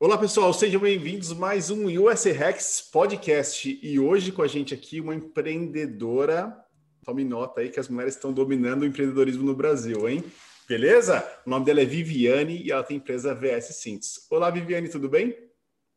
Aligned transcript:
Olá 0.00 0.16
pessoal, 0.16 0.54
sejam 0.54 0.80
bem-vindos 0.80 1.32
a 1.32 1.34
mais 1.34 1.70
um 1.70 1.86
US 2.04 2.22
Rex 2.22 2.88
Podcast 2.92 3.80
e 3.82 3.98
hoje 3.98 4.30
com 4.30 4.42
a 4.42 4.46
gente 4.46 4.72
aqui 4.72 5.00
uma 5.00 5.12
empreendedora. 5.12 6.56
Tome 7.04 7.24
nota 7.24 7.60
aí 7.60 7.68
que 7.68 7.80
as 7.80 7.88
mulheres 7.88 8.14
estão 8.14 8.32
dominando 8.32 8.82
o 8.82 8.86
empreendedorismo 8.86 9.42
no 9.42 9.56
Brasil, 9.56 10.08
hein? 10.08 10.22
Beleza? 10.68 11.28
O 11.44 11.50
nome 11.50 11.64
dela 11.64 11.80
é 11.80 11.84
Viviane 11.84 12.62
e 12.62 12.70
ela 12.70 12.84
tem 12.84 12.98
empresa 12.98 13.34
VS 13.34 13.74
Sintes. 13.74 14.24
Olá 14.30 14.50
Viviane, 14.50 14.88
tudo 14.88 15.08
bem? 15.08 15.36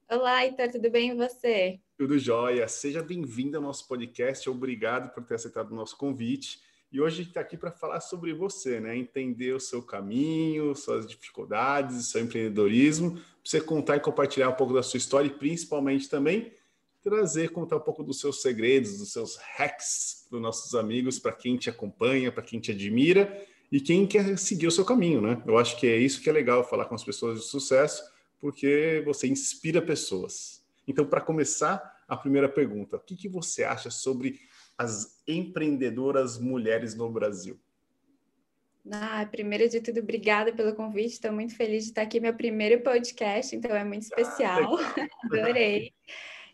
Olá, 0.10 0.44
Heitor, 0.44 0.70
tudo 0.72 0.90
bem 0.90 1.12
e 1.12 1.16
você? 1.16 1.80
Tudo 1.96 2.18
jóia. 2.18 2.68
Seja 2.68 3.04
bem-vinda 3.04 3.60
ao 3.60 3.64
nosso 3.64 3.88
podcast. 3.88 4.50
Obrigado 4.50 5.14
por 5.14 5.24
ter 5.24 5.36
aceitado 5.36 5.74
o 5.74 5.76
nosso 5.76 5.96
convite. 5.96 6.58
E 6.92 7.00
hoje 7.00 7.22
está 7.22 7.40
aqui 7.40 7.56
para 7.56 7.72
falar 7.72 8.02
sobre 8.02 8.34
você, 8.34 8.82
né? 8.82 8.98
Entender 8.98 9.54
o 9.54 9.62
seu 9.62 9.82
caminho, 9.82 10.76
suas 10.76 11.08
dificuldades, 11.08 12.08
seu 12.08 12.22
empreendedorismo, 12.22 13.14
para 13.14 13.24
você 13.46 13.62
contar 13.62 13.96
e 13.96 14.02
compartilhar 14.02 14.50
um 14.50 14.56
pouco 14.56 14.74
da 14.74 14.84
sua 14.84 14.98
história 14.98 15.28
e 15.28 15.32
principalmente 15.32 16.10
também 16.10 16.52
trazer, 17.02 17.50
contar 17.52 17.78
um 17.78 17.82
pouco 17.82 18.04
dos 18.04 18.20
seus 18.20 18.42
segredos, 18.42 18.98
dos 18.98 19.14
seus 19.14 19.38
hacks 19.38 20.26
para 20.30 20.36
os 20.36 20.42
nossos 20.42 20.76
amigos, 20.76 21.18
para 21.18 21.32
quem 21.32 21.56
te 21.56 21.70
acompanha, 21.70 22.30
para 22.30 22.44
quem 22.44 22.60
te 22.60 22.72
admira 22.72 23.42
e 23.72 23.80
quem 23.80 24.06
quer 24.06 24.38
seguir 24.38 24.68
o 24.68 24.72
seu 24.72 24.84
caminho, 24.84 25.22
né? 25.22 25.42
Eu 25.48 25.58
acho 25.58 25.80
que 25.80 25.88
é 25.88 25.96
isso 25.98 26.22
que 26.22 26.30
é 26.30 26.34
legal 26.34 26.62
falar 26.62 26.86
com 26.86 26.96
as 26.96 27.06
pessoas 27.06 27.40
de 27.40 27.46
sucesso, 27.46 28.04
porque 28.38 29.02
você 29.06 29.28
inspira 29.28 29.82
pessoas. 29.82 30.62
Então, 30.86 31.06
para 31.06 31.22
começar, 31.22 32.02
a 32.06 32.18
primeira 32.18 32.50
pergunta: 32.50 32.98
o 32.98 33.00
que, 33.00 33.16
que 33.16 33.30
você 33.30 33.64
acha 33.64 33.90
sobre 33.90 34.42
as 34.78 35.22
empreendedoras 35.28 36.40
mulheres 36.40 36.96
no 36.96 37.10
Brasil? 37.10 37.60
Ah, 38.90 39.28
primeiro 39.30 39.70
de 39.70 39.80
tudo, 39.80 40.00
obrigada 40.00 40.52
pelo 40.52 40.76
convite. 40.76 41.14
Estou 41.14 41.32
muito 41.32 41.56
feliz 41.56 41.84
de 41.84 41.92
estar 41.92 42.02
aqui, 42.02 42.20
meu 42.20 42.34
primeiro 42.34 42.82
podcast, 42.82 43.56
então 43.56 43.76
é 43.76 43.84
muito 43.84 44.04
especial. 44.04 44.78
Ah, 44.78 45.08
Adorei. 45.26 45.94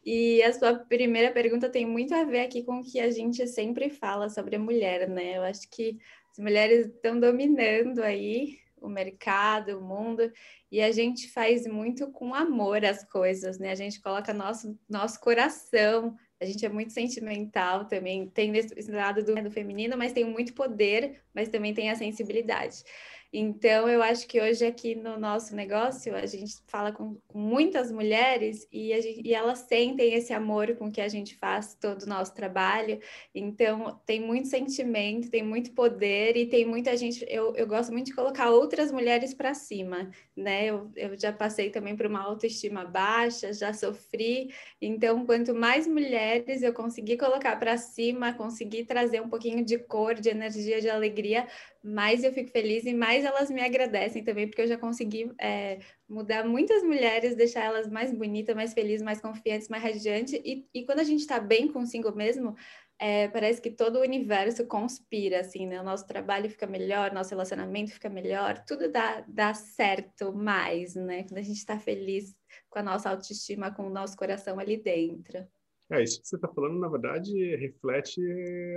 E 0.05 0.41
a 0.43 0.53
sua 0.53 0.75
primeira 0.75 1.31
pergunta 1.31 1.69
tem 1.69 1.85
muito 1.85 2.13
a 2.13 2.23
ver 2.23 2.41
aqui 2.41 2.63
com 2.63 2.79
o 2.79 2.83
que 2.83 2.99
a 2.99 3.11
gente 3.11 3.45
sempre 3.47 3.89
fala 3.89 4.29
sobre 4.29 4.55
a 4.55 4.59
mulher, 4.59 5.07
né? 5.09 5.37
Eu 5.37 5.43
acho 5.43 5.69
que 5.69 5.97
as 6.31 6.39
mulheres 6.39 6.87
estão 6.87 7.19
dominando 7.19 8.03
aí 8.03 8.59
o 8.79 8.87
mercado, 8.87 9.77
o 9.77 9.81
mundo, 9.81 10.31
e 10.71 10.81
a 10.81 10.91
gente 10.91 11.29
faz 11.31 11.65
muito 11.65 12.11
com 12.11 12.33
amor 12.35 12.85
as 12.85 13.03
coisas, 13.09 13.57
né? 13.57 13.71
A 13.71 13.75
gente 13.75 14.01
coloca 14.01 14.33
nosso, 14.33 14.77
nosso 14.87 15.19
coração 15.19 16.15
a 16.39 16.45
gente 16.45 16.65
é 16.65 16.69
muito 16.69 16.93
sentimental 16.93 17.85
também, 17.85 18.27
tem 18.29 18.55
esse 18.55 18.91
lado 18.91 19.23
do, 19.23 19.35
do 19.35 19.51
feminino, 19.51 19.97
mas 19.97 20.13
tem 20.13 20.23
muito 20.23 20.53
poder, 20.53 21.21
mas 21.33 21.49
também 21.49 21.73
tem 21.73 21.89
a 21.89 21.95
sensibilidade. 21.95 22.83
Então, 23.31 23.89
eu 23.89 24.01
acho 24.01 24.25
que 24.27 24.39
hoje 24.39 24.65
aqui 24.65 24.95
no 24.95 25.19
nosso 25.19 25.55
negócio, 25.55 26.15
a 26.15 26.25
gente 26.25 26.55
fala 26.67 26.91
com, 26.91 27.17
com 27.27 27.37
muitas 27.37 27.91
mulheres 27.91 28.67
e, 28.71 28.89
gente, 29.01 29.21
e, 29.25 29.33
elas 29.33 29.59
sentem 29.59 30.13
esse 30.13 30.31
amor 30.33 30.75
com 30.75 30.91
que 30.91 31.01
a 31.01 31.09
gente 31.09 31.35
faz 31.35 31.75
todo 31.75 32.03
o 32.03 32.09
nosso 32.09 32.33
trabalho. 32.33 32.99
Então, 33.35 33.99
tem 34.05 34.21
muito 34.21 34.47
sentimento, 34.47 35.29
tem 35.29 35.43
muito 35.43 35.71
poder 35.73 36.37
e 36.37 36.45
tem 36.45 36.65
muita 36.65 36.95
gente. 36.95 37.25
Eu, 37.27 37.53
eu 37.55 37.67
gosto 37.67 37.91
muito 37.91 38.07
de 38.07 38.15
colocar 38.15 38.49
outras 38.49 38.91
mulheres 38.91 39.33
para 39.33 39.53
cima, 39.53 40.09
né? 40.35 40.65
Eu, 40.65 40.89
eu 40.95 41.19
já 41.19 41.33
passei 41.33 41.69
também 41.69 41.97
por 41.97 42.05
uma 42.05 42.21
autoestima 42.23 42.85
baixa, 42.85 43.51
já 43.51 43.73
sofri. 43.73 44.53
Então, 44.81 45.25
quanto 45.25 45.53
mais 45.53 45.85
mulheres 45.85 46.61
eu 46.61 46.73
conseguir 46.73 47.17
colocar 47.17 47.57
para 47.57 47.77
cima, 47.77 48.33
conseguir 48.33 48.85
trazer 48.85 49.21
um 49.21 49.29
pouquinho 49.29 49.65
de 49.65 49.77
cor, 49.77 50.15
de 50.15 50.29
energia, 50.29 50.79
de 50.79 50.89
alegria, 50.89 51.47
mais 51.87 52.23
eu 52.23 52.33
fico 52.33 52.51
feliz 52.51 52.85
e 52.85 52.93
mais 52.93 53.23
elas 53.23 53.49
me 53.49 53.61
agradecem 53.61 54.23
também, 54.23 54.47
porque 54.47 54.61
eu 54.61 54.67
já 54.67 54.77
consegui 54.77 55.31
é, 55.39 55.79
mudar 56.07 56.43
muitas 56.45 56.83
mulheres, 56.83 57.35
deixar 57.35 57.63
elas 57.63 57.87
mais 57.89 58.11
bonitas, 58.11 58.55
mais 58.55 58.73
felizes, 58.73 59.01
mais 59.01 59.21
confiantes, 59.21 59.69
mais 59.69 59.83
radiantes. 59.83 60.33
E, 60.33 60.67
e 60.73 60.85
quando 60.85 60.99
a 60.99 61.03
gente 61.03 61.21
está 61.21 61.39
bem 61.39 61.67
consigo 61.67 62.11
mesmo, 62.11 62.55
é, 62.99 63.27
parece 63.27 63.61
que 63.61 63.69
todo 63.69 63.97
o 63.97 64.01
universo 64.01 64.65
conspira, 64.65 65.41
assim, 65.41 65.67
né? 65.67 65.79
O 65.79 65.83
nosso 65.83 66.05
trabalho 66.07 66.49
fica 66.49 66.65
melhor, 66.65 67.13
nosso 67.13 67.29
relacionamento 67.29 67.91
fica 67.91 68.09
melhor, 68.09 68.63
tudo 68.65 68.91
dá, 68.91 69.23
dá 69.27 69.53
certo 69.53 70.33
mais, 70.33 70.95
né? 70.95 71.23
Quando 71.23 71.37
a 71.37 71.43
gente 71.43 71.57
está 71.57 71.79
feliz 71.79 72.35
com 72.69 72.79
a 72.79 72.83
nossa 72.83 73.09
autoestima, 73.09 73.71
com 73.71 73.83
o 73.87 73.89
nosso 73.89 74.17
coração 74.17 74.59
ali 74.59 74.77
dentro. 74.77 75.47
É, 75.89 76.03
isso 76.03 76.21
que 76.21 76.27
você 76.27 76.35
está 76.35 76.49
falando, 76.49 76.77
na 76.79 76.89
verdade, 76.89 77.55
reflete, 77.55 78.21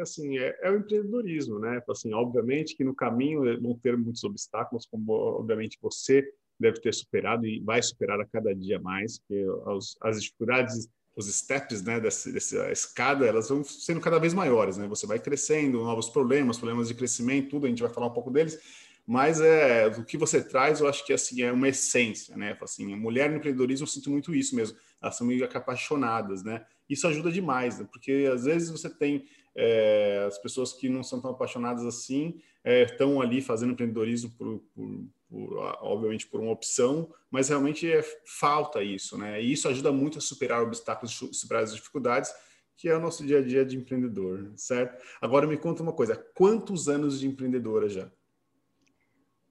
assim, 0.00 0.38
é, 0.38 0.56
é, 0.62 0.70
o 0.70 0.76
empreendedorismo, 0.76 1.58
né? 1.58 1.82
Assim, 1.88 2.12
obviamente 2.12 2.76
que 2.76 2.84
no 2.84 2.94
caminho 2.94 3.60
vão 3.60 3.76
ter 3.76 3.96
muitos 3.96 4.22
obstáculos, 4.22 4.86
como, 4.86 5.12
obviamente, 5.12 5.76
você 5.82 6.24
deve 6.58 6.80
ter 6.80 6.94
superado 6.94 7.46
e 7.46 7.58
vai 7.60 7.82
superar 7.82 8.20
a 8.20 8.26
cada 8.26 8.54
dia 8.54 8.78
mais, 8.78 9.18
porque 9.18 9.44
as, 9.66 9.96
as 10.02 10.22
dificuldades, 10.22 10.88
os 11.16 11.26
steps, 11.26 11.82
né, 11.82 11.98
dessa, 11.98 12.30
dessa 12.30 12.70
escada, 12.70 13.26
elas 13.26 13.48
vão 13.48 13.64
sendo 13.64 14.00
cada 14.00 14.20
vez 14.20 14.32
maiores, 14.32 14.76
né? 14.76 14.86
Você 14.86 15.04
vai 15.04 15.18
crescendo, 15.18 15.82
novos 15.82 16.08
problemas, 16.08 16.58
problemas 16.58 16.86
de 16.86 16.94
crescimento, 16.94 17.50
tudo, 17.50 17.66
a 17.66 17.68
gente 17.68 17.82
vai 17.82 17.92
falar 17.92 18.06
um 18.06 18.12
pouco 18.12 18.30
deles, 18.30 18.56
mas 19.04 19.40
é, 19.40 19.88
o 19.88 20.04
que 20.04 20.16
você 20.16 20.40
traz, 20.40 20.78
eu 20.78 20.86
acho 20.86 21.04
que, 21.04 21.12
assim, 21.12 21.42
é 21.42 21.50
uma 21.50 21.68
essência, 21.68 22.36
né? 22.36 22.56
Assim, 22.60 22.94
mulher 22.94 23.28
no 23.28 23.38
empreendedorismo, 23.38 23.82
eu 23.82 23.88
sinto 23.88 24.10
muito 24.10 24.32
isso 24.32 24.54
mesmo, 24.54 24.78
elas 25.00 25.16
são 25.16 25.26
meio 25.26 25.44
apaixonadas, 25.44 26.42
né? 26.42 26.64
isso 26.90 27.06
ajuda 27.06 27.30
demais, 27.30 27.78
né? 27.78 27.88
porque 27.90 28.28
às 28.32 28.44
vezes 28.44 28.68
você 28.68 28.90
tem 28.90 29.24
é, 29.54 30.24
as 30.26 30.38
pessoas 30.38 30.72
que 30.72 30.88
não 30.88 31.04
são 31.04 31.20
tão 31.20 31.30
apaixonadas 31.30 31.84
assim, 31.84 32.40
é, 32.64 32.82
estão 32.82 33.20
ali 33.20 33.40
fazendo 33.40 33.72
empreendedorismo 33.72 34.30
por, 34.32 34.58
por, 34.74 35.04
por, 35.28 35.56
obviamente 35.82 36.26
por 36.26 36.40
uma 36.40 36.50
opção, 36.50 37.12
mas 37.30 37.48
realmente 37.48 37.90
é, 37.90 38.02
falta 38.26 38.82
isso, 38.82 39.16
né? 39.16 39.40
E 39.40 39.52
isso 39.52 39.68
ajuda 39.68 39.92
muito 39.92 40.18
a 40.18 40.20
superar 40.20 40.62
obstáculos, 40.62 41.12
superar 41.32 41.62
as 41.62 41.74
dificuldades, 41.74 42.32
que 42.76 42.88
é 42.88 42.96
o 42.96 43.00
nosso 43.00 43.24
dia 43.24 43.38
a 43.38 43.42
dia 43.42 43.64
de 43.64 43.76
empreendedor, 43.76 44.52
certo? 44.56 45.02
Agora 45.20 45.46
me 45.46 45.56
conta 45.56 45.82
uma 45.82 45.92
coisa, 45.92 46.16
quantos 46.34 46.88
anos 46.88 47.20
de 47.20 47.26
empreendedora 47.26 47.88
já? 47.88 48.10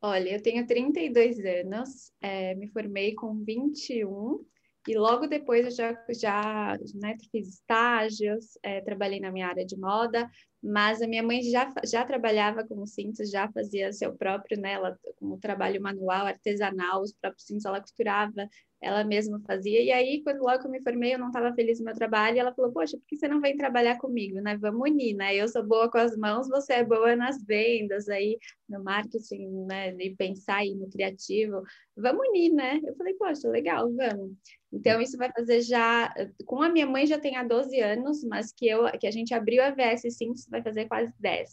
Olha, 0.01 0.29
eu 0.29 0.41
tenho 0.41 0.65
32 0.65 1.39
anos, 1.39 2.11
é, 2.21 2.55
me 2.55 2.67
formei 2.67 3.13
com 3.13 3.43
21 3.43 4.45
e 4.87 4.97
logo 4.97 5.27
depois 5.27 5.65
eu 5.65 5.71
já, 5.71 6.05
já 6.09 6.77
né, 6.95 7.15
fiz 7.31 7.47
estágios, 7.47 8.57
é, 8.63 8.81
trabalhei 8.81 9.19
na 9.19 9.31
minha 9.31 9.47
área 9.47 9.65
de 9.65 9.77
moda, 9.77 10.29
mas 10.61 11.01
a 11.01 11.07
minha 11.07 11.23
mãe 11.23 11.41
já, 11.43 11.71
já 11.85 12.05
trabalhava 12.05 12.65
com 12.65 12.85
cintos, 12.85 13.29
já 13.29 13.49
fazia 13.51 13.91
seu 13.91 14.15
próprio, 14.15 14.59
né, 14.59 14.73
ela, 14.73 14.97
como 15.17 15.37
trabalho 15.39 15.81
manual, 15.81 16.25
artesanal, 16.25 17.01
os 17.01 17.13
próprios 17.13 17.45
cintos 17.45 17.65
ela 17.65 17.81
costurava, 17.81 18.47
ela 18.81 19.03
mesma 19.03 19.41
fazia. 19.45 19.81
E 19.81 19.91
aí, 19.91 20.23
quando 20.23 20.41
logo 20.41 20.63
eu 20.63 20.69
me 20.71 20.81
formei, 20.81 21.13
eu 21.13 21.19
não 21.19 21.27
estava 21.27 21.53
feliz 21.53 21.79
no 21.79 21.85
meu 21.85 21.93
trabalho, 21.93 22.37
e 22.37 22.39
ela 22.39 22.53
falou: 22.53 22.71
Poxa, 22.71 22.97
por 22.97 23.05
que 23.05 23.17
você 23.17 23.27
não 23.27 23.41
vem 23.41 23.57
trabalhar 23.57 23.97
comigo, 23.97 24.39
né? 24.39 24.57
Vamos 24.57 24.89
unir, 24.89 25.15
né? 25.15 25.35
Eu 25.35 25.47
sou 25.47 25.63
boa 25.63 25.91
com 25.91 25.97
as 25.97 26.15
mãos, 26.15 26.47
você 26.47 26.73
é 26.73 26.83
boa 26.83 27.15
nas 27.15 27.43
vendas, 27.43 28.07
aí 28.07 28.37
no 28.67 28.83
marketing, 28.83 29.65
né? 29.65 29.93
E 29.99 30.15
pensar 30.15 30.57
aí 30.57 30.73
no 30.75 30.89
criativo. 30.89 31.61
Vamos 31.95 32.27
unir, 32.29 32.53
né? 32.53 32.79
Eu 32.85 32.95
falei: 32.95 33.13
Poxa, 33.15 33.49
legal, 33.49 33.91
vamos. 33.93 34.33
Então, 34.71 35.01
isso 35.01 35.17
vai 35.17 35.31
fazer 35.31 35.61
já. 35.61 36.13
Com 36.45 36.61
a 36.61 36.69
minha 36.69 36.85
mãe 36.85 37.05
já 37.05 37.19
tem 37.19 37.35
há 37.35 37.43
12 37.43 37.79
anos, 37.81 38.23
mas 38.23 38.53
que, 38.53 38.67
eu, 38.67 38.85
que 38.99 39.07
a 39.07 39.11
gente 39.11 39.33
abriu 39.33 39.63
a 39.63 39.71
VS 39.71 40.15
Simples 40.15 40.47
vai 40.49 40.61
fazer 40.61 40.87
quase 40.87 41.13
10. 41.19 41.49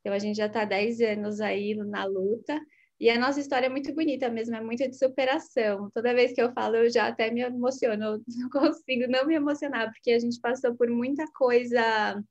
Então, 0.00 0.12
a 0.12 0.18
gente 0.18 0.36
já 0.36 0.46
está 0.46 0.64
10 0.64 1.00
anos 1.00 1.40
aí 1.40 1.74
na 1.74 2.04
luta. 2.04 2.60
E 3.00 3.08
a 3.10 3.18
nossa 3.18 3.38
história 3.38 3.66
é 3.66 3.70
muito 3.70 3.94
bonita 3.94 4.28
mesmo, 4.28 4.56
é 4.56 4.60
muito 4.60 4.88
de 4.88 4.96
superação. 4.96 5.90
Toda 5.90 6.14
vez 6.14 6.32
que 6.32 6.42
eu 6.42 6.52
falo, 6.52 6.76
eu 6.76 6.90
já 6.90 7.06
até 7.06 7.30
me 7.30 7.42
emociono, 7.42 8.22
não 8.26 8.50
consigo 8.50 9.06
não 9.08 9.26
me 9.26 9.34
emocionar, 9.34 9.92
porque 9.92 10.10
a 10.10 10.18
gente 10.18 10.40
passou 10.40 10.74
por 10.74 10.90
muita 10.90 11.24
coisa 11.32 12.22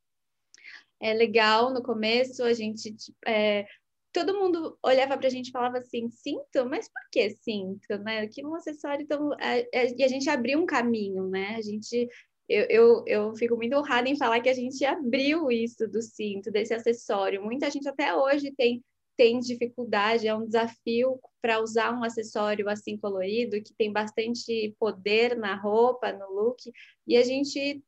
é, 1.00 1.14
legal 1.14 1.74
no 1.74 1.82
começo, 1.82 2.44
a 2.44 2.54
gente 2.54 2.94
é, 3.26 3.66
todo 4.12 4.38
mundo 4.38 4.78
olhava 4.84 5.18
para 5.18 5.28
a 5.28 5.30
gente 5.30 5.50
e 5.50 5.52
falava 5.52 5.78
assim, 5.78 6.10
cinto? 6.10 6.66
Mas 6.68 6.88
por 6.90 7.02
que 7.12 7.30
cinto? 7.30 7.98
Né? 8.04 8.28
Que 8.28 8.46
um 8.46 8.56
acessório 8.56 9.06
tão... 9.06 9.34
É, 9.40 9.68
e 9.96 10.04
a 10.04 10.08
gente 10.08 10.30
abriu 10.30 10.60
um 10.60 10.66
caminho, 10.66 11.28
né? 11.30 11.56
A 11.56 11.62
gente... 11.62 12.08
Eu, 12.50 12.66
eu, 12.70 13.04
eu 13.06 13.36
fico 13.36 13.58
muito 13.58 13.76
honrada 13.76 14.08
em 14.08 14.18
falar 14.18 14.40
que 14.40 14.48
a 14.48 14.54
gente 14.54 14.84
abriu 14.86 15.52
isso 15.52 15.86
do 15.88 16.02
cinto, 16.02 16.50
desse 16.50 16.74
acessório. 16.74 17.44
Muita 17.44 17.70
gente 17.70 17.88
até 17.90 18.16
hoje 18.16 18.54
tem, 18.56 18.82
tem 19.18 19.40
dificuldade, 19.40 20.28
é 20.28 20.36
um 20.36 20.46
desafio 20.46 21.20
para 21.42 21.60
usar 21.60 21.92
um 21.92 22.04
acessório 22.04 22.70
assim 22.70 22.96
colorido, 22.98 23.62
que 23.62 23.74
tem 23.74 23.92
bastante 23.92 24.76
poder 24.80 25.36
na 25.36 25.56
roupa, 25.56 26.14
no 26.14 26.32
look. 26.32 26.72
E 27.06 27.18
a 27.18 27.24
gente 27.24 27.84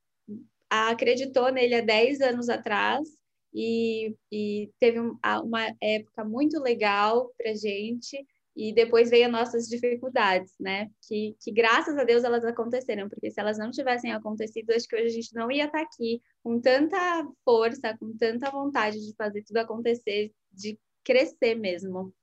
acreditou 0.70 1.52
nele 1.52 1.76
há 1.76 1.82
10 1.82 2.22
anos 2.22 2.50
atrás 2.50 3.08
e, 3.54 4.16
e 4.32 4.72
teve 4.80 5.00
um, 5.00 5.18
uma 5.44 5.76
época 5.82 6.24
muito 6.24 6.60
legal 6.60 7.32
para 7.38 7.54
gente 7.54 8.26
e 8.56 8.74
depois 8.74 9.10
veio 9.10 9.26
as 9.28 9.32
nossas 9.32 9.68
dificuldades, 9.68 10.54
né? 10.60 10.90
Que, 11.08 11.36
que 11.40 11.52
graças 11.52 11.98
a 11.98 12.04
Deus 12.04 12.24
elas 12.24 12.44
aconteceram, 12.44 13.08
porque 13.08 13.32
se 13.32 13.40
elas 13.40 13.58
não 13.58 13.72
tivessem 13.72 14.12
acontecido, 14.12 14.72
acho 14.72 14.88
que 14.88 14.96
hoje 14.96 15.06
a 15.06 15.10
gente 15.10 15.34
não 15.34 15.50
ia 15.50 15.66
estar 15.66 15.78
tá 15.78 15.84
aqui 15.84 16.22
com 16.44 16.60
tanta 16.60 17.26
força, 17.46 17.98
com 17.98 18.16
tanta 18.18 18.52
vontade 18.52 19.00
de 19.00 19.16
fazer 19.16 19.44
tudo 19.44 19.58
acontecer, 19.58 20.34
de 20.52 20.78
crescer 21.04 21.56
mesmo. 21.56 22.14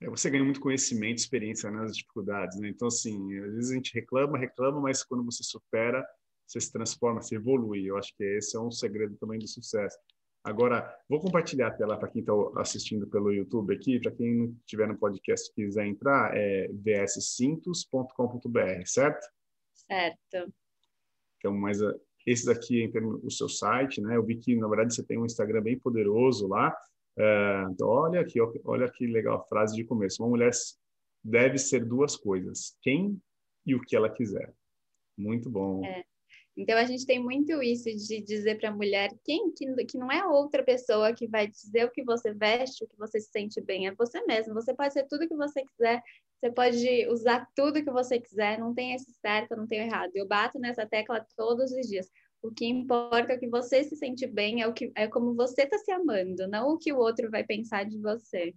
É, 0.00 0.08
você 0.08 0.30
ganha 0.30 0.44
muito 0.44 0.60
conhecimento, 0.60 1.18
experiência 1.18 1.70
nas 1.70 1.96
dificuldades, 1.96 2.58
né? 2.58 2.68
Então, 2.68 2.88
assim, 2.88 3.38
às 3.38 3.54
vezes 3.54 3.70
a 3.70 3.74
gente 3.74 3.94
reclama, 3.94 4.38
reclama, 4.38 4.80
mas 4.80 5.04
quando 5.04 5.24
você 5.24 5.44
supera, 5.44 6.04
você 6.46 6.60
se 6.60 6.72
transforma, 6.72 7.22
você 7.22 7.36
evolui. 7.36 7.84
Eu 7.84 7.96
acho 7.96 8.14
que 8.16 8.24
esse 8.24 8.56
é 8.56 8.60
um 8.60 8.70
segredo 8.70 9.16
também 9.16 9.38
do 9.38 9.46
sucesso. 9.46 9.96
Agora, 10.44 10.92
vou 11.08 11.20
compartilhar 11.20 11.68
a 11.68 11.70
tela 11.70 11.96
para 11.96 12.08
quem 12.08 12.20
está 12.20 12.32
assistindo 12.56 13.06
pelo 13.06 13.32
YouTube 13.32 13.72
aqui, 13.72 14.00
para 14.00 14.10
quem 14.10 14.34
não 14.34 14.56
estiver 14.58 14.88
no 14.88 14.98
podcast 14.98 15.48
e 15.48 15.54
quiser 15.54 15.86
entrar, 15.86 16.36
é 16.36 16.68
vscintos.com.br, 16.72 18.84
certo? 18.84 19.24
Certo. 19.72 20.52
Então, 21.38 21.54
mas 21.54 21.78
esse 22.26 22.44
daqui 22.44 22.90
é 22.92 23.00
o 23.00 23.30
seu 23.30 23.48
site, 23.48 24.00
né? 24.00 24.16
Eu 24.16 24.24
vi 24.24 24.36
que, 24.36 24.56
na 24.56 24.66
verdade, 24.66 24.92
você 24.94 25.04
tem 25.04 25.16
um 25.16 25.26
Instagram 25.26 25.62
bem 25.62 25.78
poderoso 25.78 26.48
lá. 26.48 26.76
É, 27.16 27.64
então, 27.70 27.88
olha 27.88 28.20
aqui, 28.20 28.38
olha 28.64 28.90
que 28.90 29.06
legal 29.06 29.36
a 29.36 29.44
frase 29.44 29.74
de 29.76 29.84
começo. 29.84 30.22
Uma 30.22 30.30
mulher 30.30 30.50
deve 31.22 31.58
ser 31.58 31.84
duas 31.84 32.16
coisas: 32.16 32.76
quem 32.80 33.20
e 33.66 33.74
o 33.74 33.80
que 33.80 33.94
ela 33.94 34.10
quiser. 34.10 34.52
Muito 35.16 35.50
bom. 35.50 35.84
É. 35.84 36.04
Então 36.56 36.76
a 36.76 36.84
gente 36.84 37.06
tem 37.06 37.18
muito 37.18 37.62
isso 37.62 37.84
de 37.84 38.20
dizer 38.20 38.58
para 38.58 38.68
a 38.68 38.74
mulher 38.74 39.10
quem 39.24 39.50
que, 39.52 39.66
que 39.86 39.96
não 39.96 40.10
é 40.10 40.26
outra 40.26 40.62
pessoa 40.62 41.14
que 41.14 41.26
vai 41.26 41.46
dizer 41.46 41.86
o 41.86 41.90
que 41.90 42.04
você 42.04 42.34
veste, 42.34 42.84
o 42.84 42.88
que 42.88 42.96
você 42.98 43.18
se 43.20 43.30
sente 43.30 43.60
bem, 43.60 43.86
é 43.86 43.94
você 43.94 44.22
mesmo. 44.26 44.52
Você 44.52 44.74
pode 44.74 44.92
ser 44.92 45.06
tudo 45.08 45.26
que 45.26 45.34
você 45.34 45.64
quiser, 45.64 46.02
você 46.38 46.52
pode 46.52 47.08
usar 47.08 47.48
tudo 47.54 47.82
que 47.82 47.90
você 47.90 48.20
quiser, 48.20 48.58
não 48.58 48.74
tem 48.74 48.94
esse 48.94 49.10
certo, 49.14 49.56
não 49.56 49.66
tem 49.66 49.80
errado. 49.80 50.10
Eu 50.14 50.26
bato 50.26 50.58
nessa 50.58 50.86
tecla 50.86 51.26
todos 51.36 51.72
os 51.72 51.88
dias. 51.88 52.10
O 52.42 52.50
que 52.50 52.66
importa 52.66 53.32
é 53.32 53.38
que 53.38 53.48
você 53.48 53.84
se 53.84 53.96
sente 53.96 54.26
bem, 54.26 54.62
é 54.62 54.66
o 54.66 54.72
que 54.72 54.90
é 54.96 55.06
como 55.06 55.34
você 55.34 55.62
está 55.62 55.78
se 55.78 55.92
amando, 55.92 56.48
não 56.48 56.70
o 56.70 56.78
que 56.78 56.92
o 56.92 56.98
outro 56.98 57.30
vai 57.30 57.44
pensar 57.44 57.84
de 57.84 57.98
você. 57.98 58.54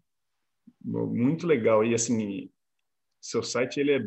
Muito 0.84 1.46
legal. 1.46 1.86
E 1.86 1.94
assim, 1.94 2.50
seu 3.22 3.44
site 3.44 3.80
ele 3.80 3.92
é 3.92 4.00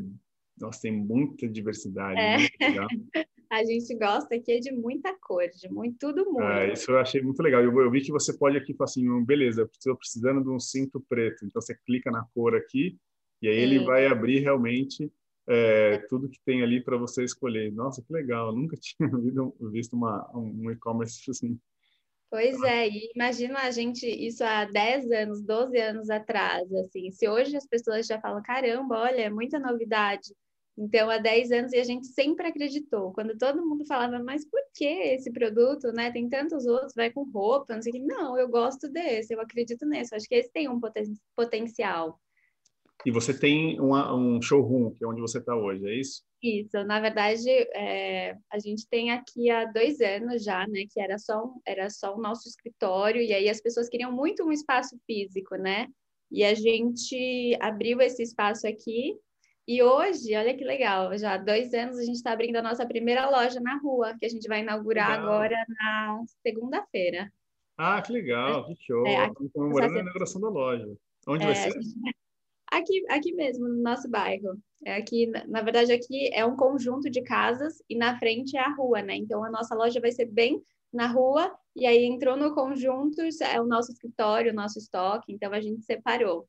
nossa, 0.61 0.83
tem 0.83 0.93
muita 0.93 1.49
diversidade. 1.49 2.19
É. 2.19 2.37
a 3.51 3.65
gente 3.65 3.95
gosta 3.95 4.35
aqui 4.35 4.61
de 4.61 4.73
muita 4.73 5.17
cor, 5.21 5.49
de 5.49 5.69
muito, 5.71 5.97
tudo 5.99 6.25
muito. 6.25 6.43
Ah, 6.43 6.67
isso 6.67 6.91
eu 6.91 6.99
achei 6.99 7.23
muito 7.23 7.43
legal. 7.43 7.63
Eu, 7.63 7.81
eu, 7.81 7.91
vi 7.91 8.01
que 8.01 8.13
você 8.13 8.37
pode 8.37 8.57
aqui 8.57 8.75
falar 8.75 8.87
assim, 8.87 9.25
beleza, 9.25 9.63
eu 9.63 9.67
estou 9.67 9.97
precisando 9.97 10.43
de 10.43 10.51
um 10.51 10.59
cinto 10.59 11.01
preto. 11.09 11.45
Então 11.45 11.63
você 11.63 11.77
clica 11.87 12.11
na 12.11 12.25
cor 12.35 12.55
aqui 12.55 12.99
e 13.41 13.49
aí 13.49 13.57
Sim. 13.57 13.63
ele 13.63 13.85
vai 13.85 14.07
abrir 14.07 14.41
realmente 14.41 15.11
é, 15.49 15.99
tudo 16.09 16.29
que 16.29 16.39
tem 16.45 16.63
ali 16.63 16.83
para 16.83 16.97
você 16.97 17.25
escolher. 17.25 17.73
Nossa, 17.73 18.03
que 18.03 18.13
legal! 18.13 18.55
Nunca 18.55 18.77
tinha 18.81 19.11
visto 19.71 19.95
uma, 19.95 20.31
um 20.37 20.71
e-commerce 20.71 21.31
assim. 21.31 21.59
Pois 22.31 22.63
é, 22.63 22.87
e 22.87 23.11
imagina 23.15 23.61
a 23.61 23.71
gente 23.71 24.07
isso 24.07 24.45
há 24.45 24.67
10 24.67 25.11
anos, 25.11 25.43
12 25.43 25.79
anos 25.79 26.11
atrás, 26.11 26.71
assim, 26.75 27.11
se 27.11 27.27
hoje 27.27 27.57
as 27.57 27.67
pessoas 27.67 28.07
já 28.07 28.21
falam, 28.21 28.43
caramba, 28.43 28.99
olha, 28.99 29.23
é 29.23 29.31
muita 29.31 29.59
novidade, 29.59 30.35
então, 30.81 31.11
há 31.11 31.19
10 31.19 31.51
anos, 31.51 31.73
e 31.73 31.79
a 31.79 31.83
gente 31.83 32.07
sempre 32.07 32.47
acreditou. 32.47 33.13
Quando 33.13 33.37
todo 33.37 33.67
mundo 33.67 33.85
falava, 33.85 34.23
mas 34.23 34.45
por 34.45 34.61
que 34.73 34.85
esse 34.85 35.33
produto, 35.33 35.91
né? 35.93 36.13
Tem 36.13 36.29
tantos 36.29 36.67
outros, 36.67 36.95
vai 36.95 37.11
com 37.11 37.25
roupa, 37.25 37.75
não 37.75 37.83
sei 37.83 37.91
o 37.91 37.95
que. 37.97 38.01
Não, 38.01 38.39
eu 38.39 38.49
gosto 38.49 38.89
desse, 38.89 39.35
eu 39.35 39.41
acredito 39.41 39.85
nesse. 39.85 40.15
Acho 40.15 40.29
que 40.29 40.37
esse 40.37 40.53
tem 40.53 40.69
um 40.69 40.79
poten 40.79 41.15
potencial. 41.35 42.21
E 43.07 43.11
você 43.11 43.39
tem 43.39 43.81
uma, 43.81 44.15
um 44.15 44.43
showroom, 44.43 44.95
que 44.95 45.05
é 45.05 45.09
onde 45.09 45.21
você 45.21 45.39
está 45.39 45.55
hoje, 45.55 45.87
é 45.87 45.95
isso? 45.95 46.23
Isso, 46.43 46.85
na 46.85 47.01
verdade, 47.01 47.49
é, 47.49 48.37
a 48.53 48.59
gente 48.59 48.89
tem 48.89 49.11
aqui 49.11 49.51
há 49.51 49.65
dois 49.65 50.01
anos 50.01 50.43
já, 50.43 50.67
né? 50.67 50.85
Que 50.91 51.01
era 51.01 51.19
só, 51.19 51.53
era 51.67 51.89
só 51.91 52.15
o 52.15 52.21
nosso 52.21 52.49
escritório, 52.49 53.23
e 53.23 53.33
aí 53.33 53.49
as 53.49 53.61
pessoas 53.61 53.89
queriam 53.89 54.13
muito 54.13 54.45
um 54.45 54.53
espaço 54.53 54.97
físico, 55.07 55.57
né? 55.57 55.89
E 56.31 56.45
a 56.45 56.55
gente 56.55 57.57
abriu 57.61 58.01
esse 58.01 58.23
espaço 58.23 58.67
aqui 58.67 59.17
e 59.67 59.83
hoje, 59.83 60.35
olha 60.35 60.57
que 60.57 60.65
legal, 60.65 61.17
já 61.19 61.35
há 61.35 61.37
dois 61.37 61.75
anos 61.75 61.99
a 61.99 62.03
gente 62.03 62.17
está 62.17 62.33
abrindo 62.33 62.57
a 62.57 62.63
nossa 62.63 62.87
primeira 62.87 63.29
loja 63.29 63.61
na 63.61 63.79
rua, 63.79 64.17
que 64.19 64.25
a 64.25 64.29
gente 64.29 64.49
vai 64.49 64.61
inaugurar 64.61 65.11
legal. 65.11 65.25
agora 65.27 65.57
na 65.69 66.23
segunda-feira. 66.43 67.31
Ah, 67.77 68.01
que 68.01 68.11
legal, 68.11 68.67
que 68.67 68.75
show. 68.77 69.07
É, 69.07 69.27
Estamos 69.27 69.53
comemorando 69.53 69.99
a 69.99 70.01
inauguração 70.01 70.41
da 70.41 70.49
loja. 70.49 70.97
Onde 71.27 71.45
é, 71.45 71.47
vai 71.47 71.55
ser? 71.55 71.79
Aqui, 72.71 73.05
aqui 73.09 73.33
mesmo, 73.33 73.69
no 73.69 73.83
nosso 73.83 74.09
bairro. 74.09 74.59
É 74.85 74.97
aqui, 74.97 75.27
na 75.27 75.63
verdade, 75.63 75.93
aqui 75.93 76.31
é 76.33 76.45
um 76.45 76.57
conjunto 76.57 77.11
de 77.11 77.23
casas 77.23 77.83
e 77.89 77.97
na 77.97 78.19
frente 78.19 78.57
é 78.57 78.61
a 78.61 78.75
rua, 78.75 79.03
né? 79.03 79.17
Então 79.17 79.43
a 79.45 79.51
nossa 79.51 79.75
loja 79.75 80.01
vai 80.01 80.13
ser 80.13 80.27
bem 80.27 80.63
na 80.93 81.07
rua 81.07 81.53
e 81.75 81.87
aí 81.87 82.05
entrou 82.05 82.37
no 82.37 82.55
conjunto, 82.55 83.21
é 83.43 83.61
o 83.61 83.67
nosso 83.67 83.91
escritório, 83.93 84.53
o 84.53 84.55
nosso 84.55 84.79
estoque, 84.79 85.33
então 85.33 85.53
a 85.53 85.61
gente 85.61 85.85
separou. 85.85 86.49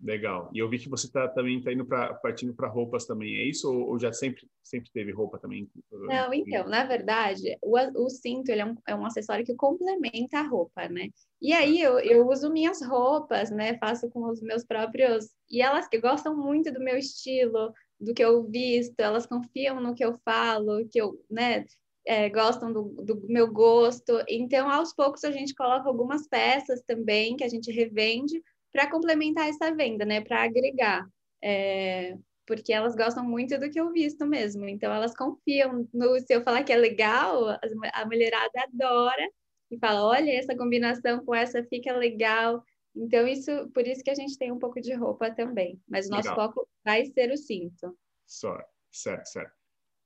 Legal. 0.00 0.48
E 0.54 0.60
eu 0.60 0.68
vi 0.68 0.78
que 0.78 0.88
você 0.88 1.10
tá, 1.10 1.26
também 1.26 1.58
está 1.58 1.72
indo 1.72 1.84
para 1.84 2.14
partindo 2.14 2.54
para 2.54 2.68
roupas 2.68 3.04
também. 3.04 3.36
É 3.36 3.44
isso 3.44 3.68
ou, 3.68 3.90
ou, 3.90 3.98
já 3.98 4.12
sempre 4.12 4.48
sempre 4.62 4.90
teve 4.92 5.10
roupa 5.10 5.38
também? 5.38 5.68
Não, 5.90 6.32
então, 6.32 6.68
na 6.68 6.84
verdade, 6.84 7.58
o, 7.60 7.76
o 8.04 8.08
cinto 8.08 8.48
ele 8.50 8.60
é 8.60 8.64
um, 8.64 8.76
é 8.86 8.94
um 8.94 9.04
acessório 9.04 9.44
que 9.44 9.56
complementa 9.56 10.38
a 10.38 10.46
roupa, 10.46 10.88
né? 10.88 11.08
E 11.42 11.52
aí 11.52 11.80
eu, 11.80 11.98
eu 11.98 12.28
uso 12.28 12.52
minhas 12.52 12.80
roupas, 12.80 13.50
né? 13.50 13.76
Faço 13.78 14.08
com 14.08 14.28
os 14.28 14.40
meus 14.40 14.64
próprios 14.64 15.26
e 15.50 15.60
elas 15.60 15.88
que 15.88 15.98
gostam 15.98 16.36
muito 16.36 16.72
do 16.72 16.80
meu 16.80 16.96
estilo, 16.96 17.72
do 18.00 18.14
que 18.14 18.22
eu 18.22 18.44
visto, 18.44 19.00
elas 19.00 19.26
confiam 19.26 19.80
no 19.80 19.96
que 19.96 20.04
eu 20.04 20.16
falo, 20.24 20.88
que 20.88 21.00
eu, 21.00 21.20
né? 21.28 21.64
É, 22.06 22.28
gostam 22.30 22.72
do, 22.72 22.84
do 23.02 23.20
meu 23.26 23.52
gosto. 23.52 24.22
Então, 24.28 24.70
aos 24.70 24.94
poucos 24.94 25.24
a 25.24 25.32
gente 25.32 25.54
coloca 25.54 25.88
algumas 25.88 26.28
peças 26.28 26.80
também 26.82 27.36
que 27.36 27.44
a 27.44 27.48
gente 27.48 27.70
revende 27.72 28.40
para 28.78 28.88
complementar 28.88 29.48
essa 29.48 29.74
venda, 29.74 30.04
né? 30.04 30.20
Para 30.20 30.44
agregar. 30.44 31.04
É, 31.42 32.16
porque 32.46 32.72
elas 32.72 32.94
gostam 32.94 33.24
muito 33.24 33.58
do 33.58 33.68
que 33.68 33.80
eu 33.80 33.90
visto 33.90 34.24
mesmo. 34.24 34.68
Então 34.68 34.94
elas 34.94 35.16
confiam 35.16 35.88
no 35.92 36.20
se 36.20 36.32
eu 36.32 36.44
falar 36.44 36.62
que 36.62 36.72
é 36.72 36.76
legal, 36.76 37.48
a 37.92 38.06
mulherada 38.06 38.62
adora 38.62 39.28
e 39.68 39.76
fala: 39.78 40.06
olha, 40.06 40.30
essa 40.30 40.56
combinação 40.56 41.24
com 41.24 41.34
essa 41.34 41.60
fica 41.64 41.92
legal. 41.92 42.62
Então, 42.94 43.26
isso, 43.26 43.50
por 43.74 43.84
isso 43.86 44.02
que 44.02 44.10
a 44.10 44.14
gente 44.14 44.38
tem 44.38 44.52
um 44.52 44.58
pouco 44.60 44.80
de 44.80 44.94
roupa 44.94 45.28
também. 45.32 45.80
Mas 45.88 46.06
o 46.06 46.10
nosso 46.10 46.30
legal. 46.30 46.52
foco 46.52 46.68
vai 46.84 47.04
ser 47.06 47.32
o 47.32 47.36
cinto. 47.36 47.96
Só, 48.26 48.56
certo, 48.92 49.26
certo. 49.26 49.57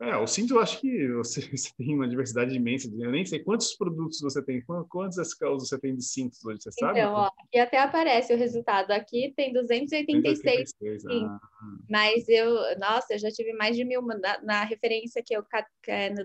É, 0.03 0.17
o 0.17 0.27
cinto 0.27 0.55
eu 0.55 0.61
acho 0.61 0.81
que 0.81 1.09
você, 1.13 1.41
você, 1.57 1.71
tem 1.79 1.95
uma 1.95 2.09
diversidade 2.09 2.55
imensa. 2.55 2.91
Eu 2.99 3.13
nem 3.13 3.25
sei 3.25 3.39
quantos 3.39 3.73
produtos 3.77 4.21
você 4.21 4.43
tem, 4.43 4.61
quantos 4.89 5.17
SKUs 5.17 5.69
você 5.69 5.79
tem 5.79 5.95
de 5.95 6.03
cintos 6.05 6.45
hoje, 6.45 6.61
você 6.61 6.73
sabe? 6.73 6.99
Então, 6.99 7.13
ó, 7.15 7.31
aqui 7.39 7.59
até 7.59 7.79
aparece 7.79 8.35
o 8.35 8.37
resultado. 8.37 8.91
Aqui 8.91 9.33
tem 9.37 9.53
286, 9.53 10.75
286 10.81 11.25
ah. 11.25 11.41
Mas 11.89 12.29
eu, 12.29 12.53
nossa, 12.81 13.15
eu 13.15 13.19
já 13.19 13.31
tive 13.31 13.53
mais 13.53 13.77
de 13.77 13.85
mil, 13.85 14.03
na, 14.03 14.43
na 14.43 14.65
referência 14.65 15.23
que 15.25 15.37
eu, 15.37 15.45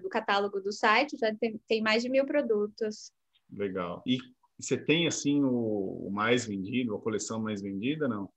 do 0.02 0.10
catálogo 0.10 0.60
do 0.60 0.72
site, 0.72 1.16
já 1.16 1.34
tem, 1.36 1.62
tem 1.68 1.82
mais 1.82 2.02
de 2.02 2.10
mil 2.10 2.26
produtos. 2.26 3.12
Legal. 3.52 4.02
E 4.08 4.18
você 4.60 4.76
tem, 4.76 5.06
assim, 5.06 5.44
o, 5.44 6.08
o 6.08 6.12
mais 6.12 6.46
vendido, 6.48 6.96
a 6.96 7.02
coleção 7.02 7.40
mais 7.40 7.62
vendida, 7.62 8.08
não? 8.08 8.28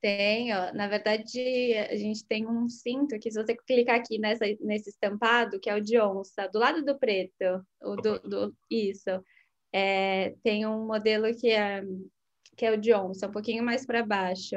Tem, 0.00 0.54
ó. 0.54 0.72
Na 0.72 0.88
verdade, 0.88 1.74
a 1.90 1.96
gente 1.96 2.24
tem 2.24 2.48
um 2.48 2.68
cinto 2.68 3.18
que, 3.18 3.30
se 3.30 3.42
você 3.42 3.54
clicar 3.54 3.96
aqui 3.96 4.18
nessa, 4.18 4.46
nesse 4.60 4.88
estampado, 4.90 5.60
que 5.60 5.68
é 5.68 5.74
o 5.74 5.80
de 5.80 6.00
onça, 6.00 6.48
do 6.48 6.58
lado 6.58 6.82
do 6.82 6.98
preto, 6.98 7.62
o 7.82 7.96
do, 7.96 8.18
do 8.20 8.56
isso, 8.70 9.10
é, 9.72 10.34
tem 10.42 10.66
um 10.66 10.86
modelo 10.86 11.34
que 11.36 11.50
é, 11.50 11.82
que 12.56 12.64
é 12.64 12.72
o 12.72 12.78
de 12.78 12.94
onça, 12.94 13.28
um 13.28 13.32
pouquinho 13.32 13.62
mais 13.62 13.84
para 13.84 14.04
baixo. 14.04 14.56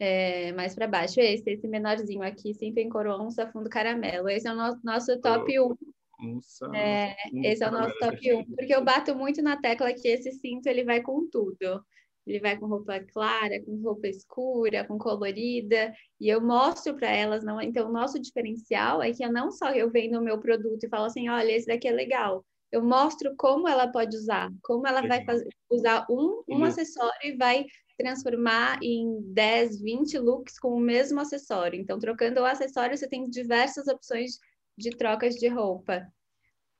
É, 0.00 0.50
mais 0.52 0.74
para 0.74 0.88
baixo, 0.88 1.20
esse, 1.20 1.48
esse 1.48 1.68
menorzinho 1.68 2.22
aqui, 2.22 2.54
cinto 2.54 2.78
em 2.78 2.88
cor 2.88 3.06
onça, 3.06 3.46
fundo 3.52 3.68
caramelo. 3.68 4.28
Esse 4.28 4.48
é 4.48 4.52
o 4.52 4.56
nosso, 4.56 4.80
nosso 4.82 5.20
top 5.20 5.60
1. 5.60 5.76
Onça, 6.22 6.66
é, 6.74 7.14
esse 7.44 7.62
é 7.62 7.68
o 7.68 7.70
nosso 7.70 7.96
top 7.98 8.34
1, 8.34 8.44
porque 8.56 8.74
eu 8.74 8.82
bato 8.82 9.14
muito 9.14 9.40
na 9.40 9.60
tecla 9.60 9.92
que 9.92 10.08
esse 10.08 10.32
cinto 10.32 10.66
ele 10.66 10.84
vai 10.84 11.00
com 11.00 11.28
tudo 11.30 11.84
ele 12.26 12.40
vai 12.40 12.56
com 12.56 12.66
roupa 12.66 13.00
clara, 13.00 13.62
com 13.64 13.80
roupa 13.82 14.08
escura, 14.08 14.84
com 14.84 14.98
colorida, 14.98 15.92
e 16.20 16.28
eu 16.28 16.40
mostro 16.40 16.94
para 16.94 17.10
elas, 17.10 17.42
não, 17.42 17.60
então 17.60 17.88
o 17.88 17.92
nosso 17.92 18.20
diferencial 18.20 19.02
é 19.02 19.12
que 19.12 19.24
eu 19.24 19.32
não 19.32 19.50
só 19.50 19.70
eu 19.72 19.90
vendo 19.90 20.18
o 20.18 20.22
meu 20.22 20.38
produto 20.38 20.84
e 20.84 20.88
falo 20.88 21.06
assim, 21.06 21.28
olha, 21.28 21.52
esse 21.52 21.66
daqui 21.66 21.88
é 21.88 21.92
legal. 21.92 22.44
Eu 22.70 22.82
mostro 22.82 23.34
como 23.36 23.66
ela 23.66 23.88
pode 23.88 24.16
usar, 24.16 24.48
como 24.62 24.86
ela 24.86 25.02
vai 25.02 25.24
fazer, 25.24 25.48
usar 25.68 26.06
um, 26.08 26.42
um 26.48 26.64
acessório 26.64 27.24
e 27.24 27.36
vai 27.36 27.66
transformar 27.98 28.78
em 28.82 29.20
10, 29.32 29.80
20 29.82 30.18
looks 30.18 30.58
com 30.58 30.68
o 30.74 30.80
mesmo 30.80 31.20
acessório. 31.20 31.78
Então, 31.78 31.98
trocando 31.98 32.40
o 32.40 32.44
acessório, 32.44 32.96
você 32.96 33.08
tem 33.08 33.28
diversas 33.28 33.88
opções 33.88 34.38
de 34.78 34.90
trocas 34.90 35.34
de 35.34 35.48
roupa. 35.48 36.06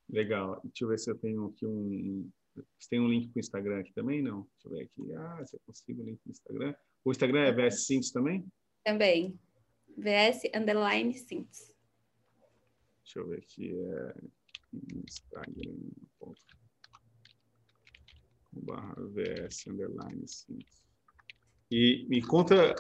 Legal. 0.09 0.61
Deixa 0.65 0.85
eu 0.85 0.89
ver 0.89 0.99
se 0.99 1.11
eu 1.11 1.19
tenho 1.19 1.47
aqui 1.47 1.67
um, 1.67 2.31
você 2.55 2.89
tem 2.91 3.01
um 3.01 3.09
link 3.09 3.29
para 3.29 3.39
o 3.39 3.41
Instagram 3.41 3.81
aqui 3.81 3.93
também? 3.93 4.23
Não. 4.23 4.47
Deixa 4.53 4.69
eu 4.69 4.71
ver 4.71 4.83
aqui. 4.85 5.15
Ah, 5.15 5.47
se 5.47 5.57
eu 5.57 5.61
consigo 5.67 6.03
o 6.03 6.05
link 6.05 6.21
no 6.25 6.33
Instagram. 6.33 6.75
O 7.05 7.11
Instagram 7.11 7.41
é 7.41 7.53
VS 7.53 7.87
Cintos 7.87 8.11
também? 8.11 8.47
Também. 8.85 9.39
VS 9.97 10.43
Underline 10.55 11.15
Cintos. 11.15 11.75
Deixa 13.05 13.21
eu 13.21 13.29
ver 13.29 13.39
aqui. 13.39 13.73
É 13.73 14.15
Instagram. 14.73 15.77
Barra 18.53 18.95
VS 18.95 19.67
Underline 19.69 20.27
Cintos. 20.27 20.83
E 21.71 22.05
me 22.09 22.21
conta 22.21 22.75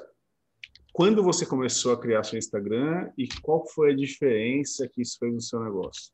quando 0.93 1.23
você 1.23 1.47
começou 1.47 1.93
a 1.93 2.01
criar 2.01 2.25
seu 2.25 2.39
Instagram 2.39 3.13
e 3.17 3.29
qual 3.41 3.67
foi 3.69 3.93
a 3.93 3.97
diferença 3.97 4.89
que 4.89 5.03
isso 5.03 5.17
fez 5.19 5.33
no 5.33 5.41
seu 5.41 5.63
negócio? 5.63 6.13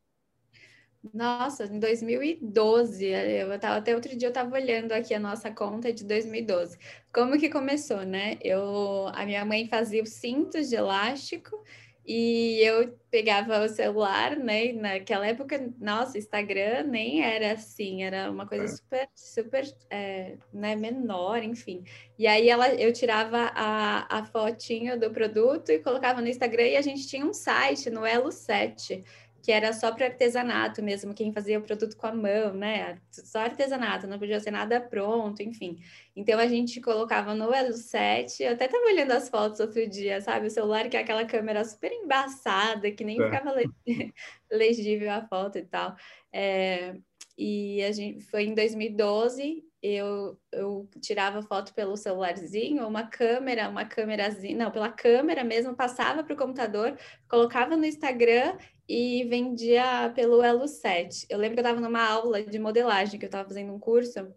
Nossa, 1.13 1.65
em 1.65 1.79
2012, 1.79 3.05
eu 3.05 3.59
tava, 3.59 3.77
até 3.77 3.95
outro 3.95 4.15
dia 4.15 4.27
eu 4.27 4.31
estava 4.31 4.55
olhando 4.55 4.91
aqui 4.91 5.13
a 5.13 5.19
nossa 5.19 5.51
conta 5.51 5.91
de 5.91 6.03
2012. 6.03 6.77
Como 7.13 7.37
que 7.37 7.49
começou, 7.49 8.03
né? 8.03 8.37
Eu, 8.41 9.07
a 9.13 9.25
minha 9.25 9.43
mãe 9.45 9.67
fazia 9.67 10.01
os 10.03 10.09
cintos 10.09 10.69
de 10.69 10.75
elástico 10.75 11.63
e 12.07 12.59
eu 12.61 12.97
pegava 13.11 13.65
o 13.65 13.67
celular, 13.67 14.37
né? 14.37 14.71
Naquela 14.71 15.27
época, 15.27 15.73
nossa, 15.77 16.17
Instagram 16.17 16.83
nem 16.83 17.21
era 17.21 17.51
assim, 17.51 18.03
era 18.03 18.31
uma 18.31 18.47
coisa 18.47 18.63
é. 18.63 18.67
super, 18.67 19.09
super, 19.13 19.75
é, 19.89 20.37
né, 20.53 20.75
menor, 20.77 21.43
enfim. 21.43 21.83
E 22.17 22.25
aí 22.25 22.49
ela, 22.49 22.73
eu 22.75 22.93
tirava 22.93 23.51
a, 23.53 24.19
a 24.19 24.23
fotinho 24.23 24.97
do 24.97 25.11
produto 25.11 25.69
e 25.69 25.79
colocava 25.79 26.21
no 26.21 26.29
Instagram 26.29 26.67
e 26.67 26.77
a 26.77 26.81
gente 26.81 27.05
tinha 27.07 27.25
um 27.25 27.33
site 27.33 27.89
no 27.89 28.05
Elo 28.05 28.31
7 28.31 29.03
que 29.47 29.51
era 29.53 29.71
só 29.71 29.93
para 29.93 30.07
artesanato 30.07 30.83
mesmo, 30.83 31.13
quem 31.13 31.31
fazia 31.31 31.57
o 31.57 31.61
produto 31.61 31.95
com 31.95 32.05
a 32.05 32.13
mão, 32.13 32.53
né? 32.53 32.99
Só 33.09 33.39
artesanato, 33.39 34.05
não 34.05 34.19
podia 34.19 34.41
ser 34.41 34.51
nada 34.51 34.81
pronto, 34.81 35.41
enfim. 35.41 35.79
Então 36.13 36.37
a 36.37 36.47
gente 36.47 36.81
colocava 36.81 37.33
no 37.33 37.53
Elo 37.53 37.71
7, 37.71 38.43
eu 38.43 38.51
até 38.51 38.65
estava 38.65 38.83
olhando 38.83 39.13
as 39.13 39.29
fotos 39.29 39.61
outro 39.61 39.87
dia, 39.87 40.19
sabe? 40.19 40.47
O 40.47 40.51
celular 40.51 40.89
que 40.89 40.97
é 40.97 40.99
aquela 40.99 41.23
câmera 41.23 41.63
super 41.63 41.93
embaçada, 41.93 42.91
que 42.91 43.05
nem 43.05 43.21
é. 43.21 43.23
ficava 43.23 43.55
legível 44.51 45.11
a 45.11 45.25
foto 45.25 45.57
e 45.59 45.65
tal. 45.65 45.95
É, 46.33 46.97
e 47.37 47.81
a 47.85 47.93
gente 47.93 48.25
foi 48.25 48.43
em 48.43 48.53
2012 48.53 49.63
eu, 49.81 50.37
eu 50.51 50.89
tirava 50.99 51.41
foto 51.41 51.73
pelo 51.73 51.95
celularzinho, 51.95 52.85
uma 52.85 53.03
câmera, 53.07 53.69
uma 53.69 53.85
câmerazinha, 53.85 54.57
não, 54.57 54.71
pela 54.71 54.89
câmera 54.91 55.43
mesmo, 55.43 55.75
passava 55.75 56.21
para 56.23 56.33
o 56.33 56.37
computador, 56.37 56.97
colocava 57.29 57.77
no 57.77 57.85
Instagram 57.85 58.57
e 58.87 59.25
vendia 59.25 60.11
pelo 60.15 60.41
Elo 60.41 60.67
7. 60.67 61.27
Eu 61.29 61.37
lembro 61.37 61.55
que 61.55 61.59
eu 61.59 61.65
estava 61.65 61.81
numa 61.81 62.07
aula 62.07 62.41
de 62.41 62.57
modelagem, 62.57 63.19
que 63.19 63.25
eu 63.25 63.27
estava 63.27 63.47
fazendo 63.47 63.73
um 63.73 63.79
curso, 63.79 64.27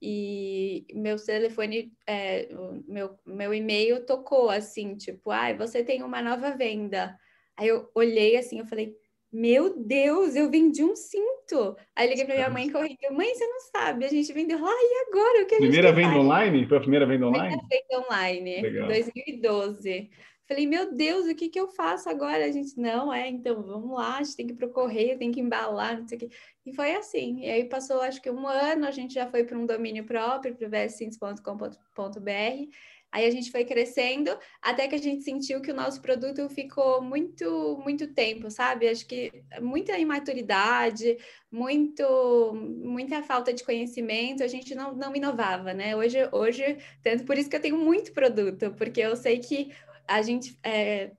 e 0.00 0.86
meu 0.94 1.16
telefone, 1.16 1.92
é, 2.06 2.48
meu, 2.86 3.18
meu 3.26 3.54
e-mail 3.54 4.04
tocou 4.04 4.50
assim, 4.50 4.94
tipo, 4.94 5.30
ai, 5.30 5.52
ah, 5.52 5.56
você 5.56 5.82
tem 5.82 6.02
uma 6.02 6.22
nova 6.22 6.50
venda. 6.56 7.16
Aí 7.56 7.68
eu 7.68 7.90
olhei 7.94 8.36
assim, 8.36 8.58
eu 8.58 8.66
falei, 8.66 8.94
meu 9.32 9.76
Deus, 9.76 10.36
eu 10.36 10.50
vendi 10.50 10.84
um 10.84 10.94
cinto. 10.94 11.76
Aí 11.94 12.08
liguei 12.08 12.24
para 12.24 12.34
minha 12.34 12.50
mãe 12.50 12.70
correndo, 12.70 12.96
mãe, 13.12 13.34
você 13.34 13.46
não 13.46 13.60
sabe, 13.60 14.04
a 14.04 14.08
gente 14.08 14.32
vendeu 14.32 14.60
lá 14.60 14.70
e 14.70 15.08
agora 15.08 15.42
o 15.42 15.46
que 15.46 15.54
a 15.54 15.58
Primeira 15.58 15.92
venda 15.92 16.18
online? 16.18 16.66
Foi 16.66 16.76
a 16.76 16.80
primeira 16.80 17.06
venda 17.06 17.26
online? 17.26 17.56
Primeira 17.56 17.86
venda 17.88 18.06
online, 18.06 18.62
Legal. 18.62 18.88
2012. 18.88 20.10
Falei, 20.48 20.66
meu 20.66 20.94
Deus, 20.94 21.26
o 21.26 21.34
que, 21.34 21.48
que 21.48 21.58
eu 21.58 21.66
faço 21.66 22.08
agora? 22.08 22.44
A 22.44 22.50
gente, 22.52 22.78
não, 22.78 23.12
é, 23.12 23.28
então 23.28 23.62
vamos 23.62 23.90
lá, 23.90 24.18
a 24.18 24.22
gente 24.22 24.36
tem 24.36 24.46
que 24.46 24.52
ir 24.52 24.56
para 24.56 24.66
o 24.66 24.72
correio, 24.72 25.18
tem 25.18 25.32
que 25.32 25.40
embalar, 25.40 25.98
não 25.98 26.06
sei 26.06 26.16
o 26.16 26.20
quê. 26.20 26.30
E 26.64 26.72
foi 26.72 26.94
assim. 26.94 27.40
E 27.40 27.50
aí 27.50 27.64
passou, 27.64 28.00
acho 28.00 28.22
que 28.22 28.30
um 28.30 28.46
ano, 28.46 28.86
a 28.86 28.92
gente 28.92 29.14
já 29.14 29.28
foi 29.28 29.42
para 29.42 29.58
um 29.58 29.66
domínio 29.66 30.04
próprio, 30.04 30.54
para 30.54 30.66
o 30.66 30.70
vscintos.com.br. 30.70 32.70
Aí 33.12 33.24
a 33.24 33.30
gente 33.30 33.50
foi 33.50 33.64
crescendo 33.64 34.36
até 34.60 34.86
que 34.86 34.94
a 34.94 34.98
gente 34.98 35.22
sentiu 35.22 35.62
que 35.62 35.70
o 35.70 35.74
nosso 35.74 36.02
produto 36.02 36.48
ficou 36.50 37.00
muito, 37.00 37.80
muito 37.82 38.12
tempo, 38.12 38.50
sabe? 38.50 38.88
Acho 38.88 39.06
que 39.06 39.32
muita 39.60 39.98
imaturidade, 39.98 41.16
muito, 41.50 42.52
muita 42.54 43.22
falta 43.22 43.52
de 43.52 43.64
conhecimento, 43.64 44.42
a 44.42 44.48
gente 44.48 44.74
não, 44.74 44.94
não 44.94 45.16
inovava, 45.16 45.72
né? 45.72 45.96
Hoje, 45.96 46.28
hoje, 46.30 46.78
tanto 47.02 47.24
por 47.24 47.38
isso 47.38 47.48
que 47.48 47.56
eu 47.56 47.62
tenho 47.62 47.78
muito 47.78 48.12
produto, 48.12 48.74
porque 48.76 49.00
eu 49.00 49.16
sei 49.16 49.38
que 49.38 49.72
a 50.06 50.22
gente 50.22 50.58
é, 50.62 51.12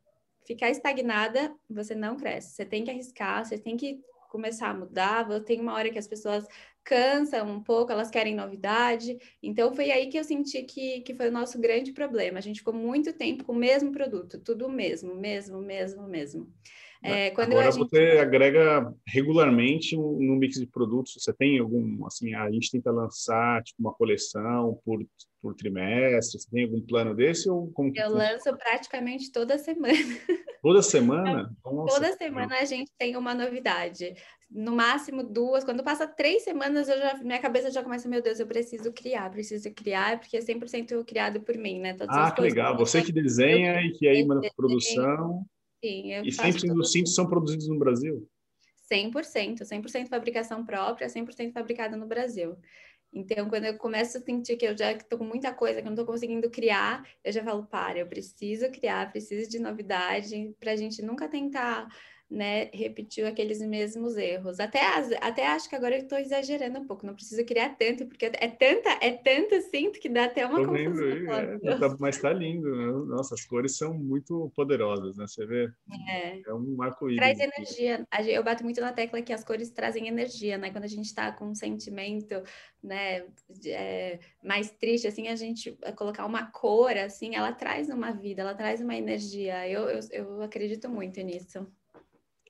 ficar 0.46 0.70
estagnada, 0.70 1.54
você 1.70 1.94
não 1.94 2.16
cresce. 2.16 2.56
Você 2.56 2.66
tem 2.66 2.84
que 2.84 2.92
arriscar, 2.92 3.46
você 3.46 3.58
tem 3.58 3.76
que 3.76 4.00
começar 4.30 4.70
a 4.70 4.74
mudar. 4.74 5.28
Tem 5.42 5.60
uma 5.60 5.74
hora 5.74 5.90
que 5.90 6.00
as 6.00 6.08
pessoas 6.08 6.46
cansam 6.84 7.50
um 7.50 7.62
pouco, 7.62 7.92
elas 7.92 8.10
querem 8.10 8.34
novidade. 8.34 9.18
Então, 9.44 9.74
foi 9.74 9.92
aí 9.92 10.08
que 10.08 10.18
eu 10.18 10.24
senti 10.24 10.64
que, 10.64 11.02
que 11.02 11.14
foi 11.14 11.28
o 11.28 11.32
nosso 11.32 11.60
grande 11.60 11.92
problema. 11.92 12.38
A 12.38 12.42
gente 12.42 12.60
ficou 12.60 12.74
muito 12.74 13.12
tempo 13.12 13.44
com 13.44 13.54
o 13.54 13.56
mesmo 13.56 13.92
produto, 13.92 14.40
tudo 14.40 14.70
mesmo, 14.70 15.14
mesmo, 15.16 15.62
mesmo, 15.62 16.08
mesmo. 16.08 16.54
É, 17.04 17.32
quando 17.32 17.52
Agora 17.52 17.72
gente... 17.72 17.90
você 17.90 18.18
agrega 18.20 18.92
regularmente 19.08 19.96
no 19.96 20.36
mix 20.36 20.60
de 20.60 20.66
produtos. 20.66 21.14
Você 21.18 21.34
tem 21.34 21.60
algum, 21.60 22.06
assim, 22.06 22.34
a 22.34 22.50
gente 22.52 22.72
tenta 22.72 22.92
lançar 22.92 23.62
tipo 23.64 23.80
uma 23.80 23.94
coleção 23.94 24.80
por, 24.84 25.06
por 25.42 25.56
trimestre. 25.56 26.40
Você 26.40 26.50
tem 26.50 26.64
algum 26.64 26.82
plano 26.82 27.16
desse 27.16 27.50
ou 27.50 27.72
como 27.72 27.92
Eu 27.96 28.12
lanço 28.12 28.56
praticamente 28.58 29.32
toda 29.32 29.58
semana. 29.58 29.94
Toda 30.60 30.82
semana? 30.82 31.56
Nossa, 31.64 31.94
toda 31.94 32.18
semana 32.18 32.58
a 32.58 32.66
gente 32.66 32.92
tem 32.98 33.16
uma 33.16 33.34
novidade. 33.34 34.16
No 34.50 34.76
máximo 34.76 35.24
duas. 35.24 35.64
Quando 35.64 35.84
passa 35.84 36.08
três 36.08 36.44
semanas, 36.44 36.90
eu 36.90 36.98
já, 36.98 37.14
minha 37.20 37.40
cabeça 37.40 37.70
já 37.70 37.84
começa, 37.84 38.10
meu 38.10 38.22
Deus, 38.22 38.40
eu 38.40 38.48
preciso 38.48 38.92
criar, 38.92 39.30
preciso 39.30 39.72
criar, 39.72 40.20
porque 40.20 40.36
é 40.36 40.40
100% 40.42 41.06
criado 41.06 41.42
por 41.42 41.56
mim, 41.58 41.80
né? 41.80 41.94
Todas 41.94 42.18
ah, 42.18 42.32
que 42.32 42.42
legal. 42.42 42.76
Você 42.76 43.02
que 43.02 43.14
desenha 43.14 43.82
e 43.82 43.92
que 43.94 44.08
aí 44.08 44.26
manda 44.26 44.42
para 44.42 44.52
produção. 44.56 45.46
Sim, 45.84 46.14
eu 46.14 46.24
E 46.24 46.32
100% 46.32 46.74
dos 46.74 46.92
cintos 46.92 47.14
são 47.14 47.28
produzidos 47.28 47.68
no 47.68 47.78
Brasil? 47.78 48.28
100%, 48.92 49.66
100% 49.66 50.08
fabricação 50.08 50.66
própria, 50.66 51.10
100% 51.10 51.52
fabricada 51.52 51.98
no 51.98 52.08
Brasil. 52.08 52.58
Então, 53.14 53.50
quando 53.50 53.66
eu 53.66 53.78
começo 53.78 54.18
a 54.18 54.22
sentir 54.22 54.58
que 54.58 54.66
eu 54.66 54.78
já 54.78 54.92
estou 54.92 55.18
com 55.18 55.26
muita 55.26 55.54
coisa 55.54 55.82
que 55.82 55.88
eu 55.88 55.92
não 55.92 55.94
estou 55.94 56.06
conseguindo 56.06 56.50
criar, 56.50 57.08
eu 57.24 57.32
já 57.32 57.44
falo, 57.44 57.66
para, 57.66 58.00
eu 58.00 58.08
preciso 58.08 58.70
criar, 58.70 59.12
preciso 59.12 59.50
de 59.50 59.60
novidade, 59.60 60.54
para 60.60 60.74
a 60.74 60.76
gente 60.76 61.02
nunca 61.02 61.28
tentar 61.28 61.88
né, 62.30 62.70
repetiu 62.74 63.26
aqueles 63.26 63.62
mesmos 63.62 64.18
erros. 64.18 64.60
Até, 64.60 64.82
até 65.22 65.48
acho 65.48 65.70
que 65.70 65.76
agora 65.76 65.96
eu 65.96 66.02
estou 66.02 66.18
exagerando 66.18 66.80
um 66.80 66.86
pouco, 66.86 67.06
não 67.06 67.14
preciso 67.14 67.46
criar 67.46 67.70
tanto, 67.78 68.06
porque 68.06 68.26
é 68.26 68.50
tanta, 68.50 68.90
é 69.02 69.12
tanto 69.12 69.62
cinto 69.70 69.98
que 70.00 70.10
dá 70.10 70.26
até 70.26 70.46
uma 70.46 70.62
tô 70.62 70.68
confusão. 70.68 71.08
Aí, 71.08 71.60
é, 71.64 71.78
tá, 71.78 71.96
mas 72.00 72.18
está 72.18 72.34
lindo, 72.34 72.70
né? 72.76 72.88
nossa, 73.16 73.34
as 73.34 73.46
cores 73.46 73.78
são 73.78 73.94
muito 73.94 74.52
poderosas, 74.56 75.16
né? 75.16 75.26
Você 75.26 75.46
vê, 75.46 75.70
é, 76.10 76.42
é 76.46 76.54
um 76.54 76.82
arco-íris. 76.82 77.18
Traz 77.18 77.40
energia, 77.40 78.06
eu 78.28 78.44
bato 78.44 78.64
muito 78.64 78.82
na 78.82 78.92
tecla 78.92 79.22
que 79.22 79.32
as 79.32 79.46
cores 79.46 79.70
trazem 79.70 80.08
energia, 80.08 80.58
né? 80.58 80.70
Quando 80.70 80.84
a 80.84 80.88
gente 80.88 81.06
está 81.06 81.32
com 81.32 81.46
um 81.46 81.56
sentimento, 81.56 82.44
né, 82.84 83.26
é, 83.66 84.20
mais 84.44 84.70
triste, 84.72 85.08
assim, 85.08 85.30
a 85.30 85.36
gente 85.36 85.78
colocar 85.96 86.26
uma 86.26 86.52
cor, 86.52 86.96
assim, 86.98 87.36
ela 87.36 87.54
traz 87.54 87.90
uma 87.90 88.12
vida, 88.12 88.42
ela 88.42 88.54
traz 88.54 88.82
uma 88.82 88.96
energia. 88.96 89.68
Eu, 89.68 89.84
eu, 89.90 90.00
eu 90.12 90.42
acredito 90.42 90.90
muito 90.90 91.22
nisso. 91.22 91.66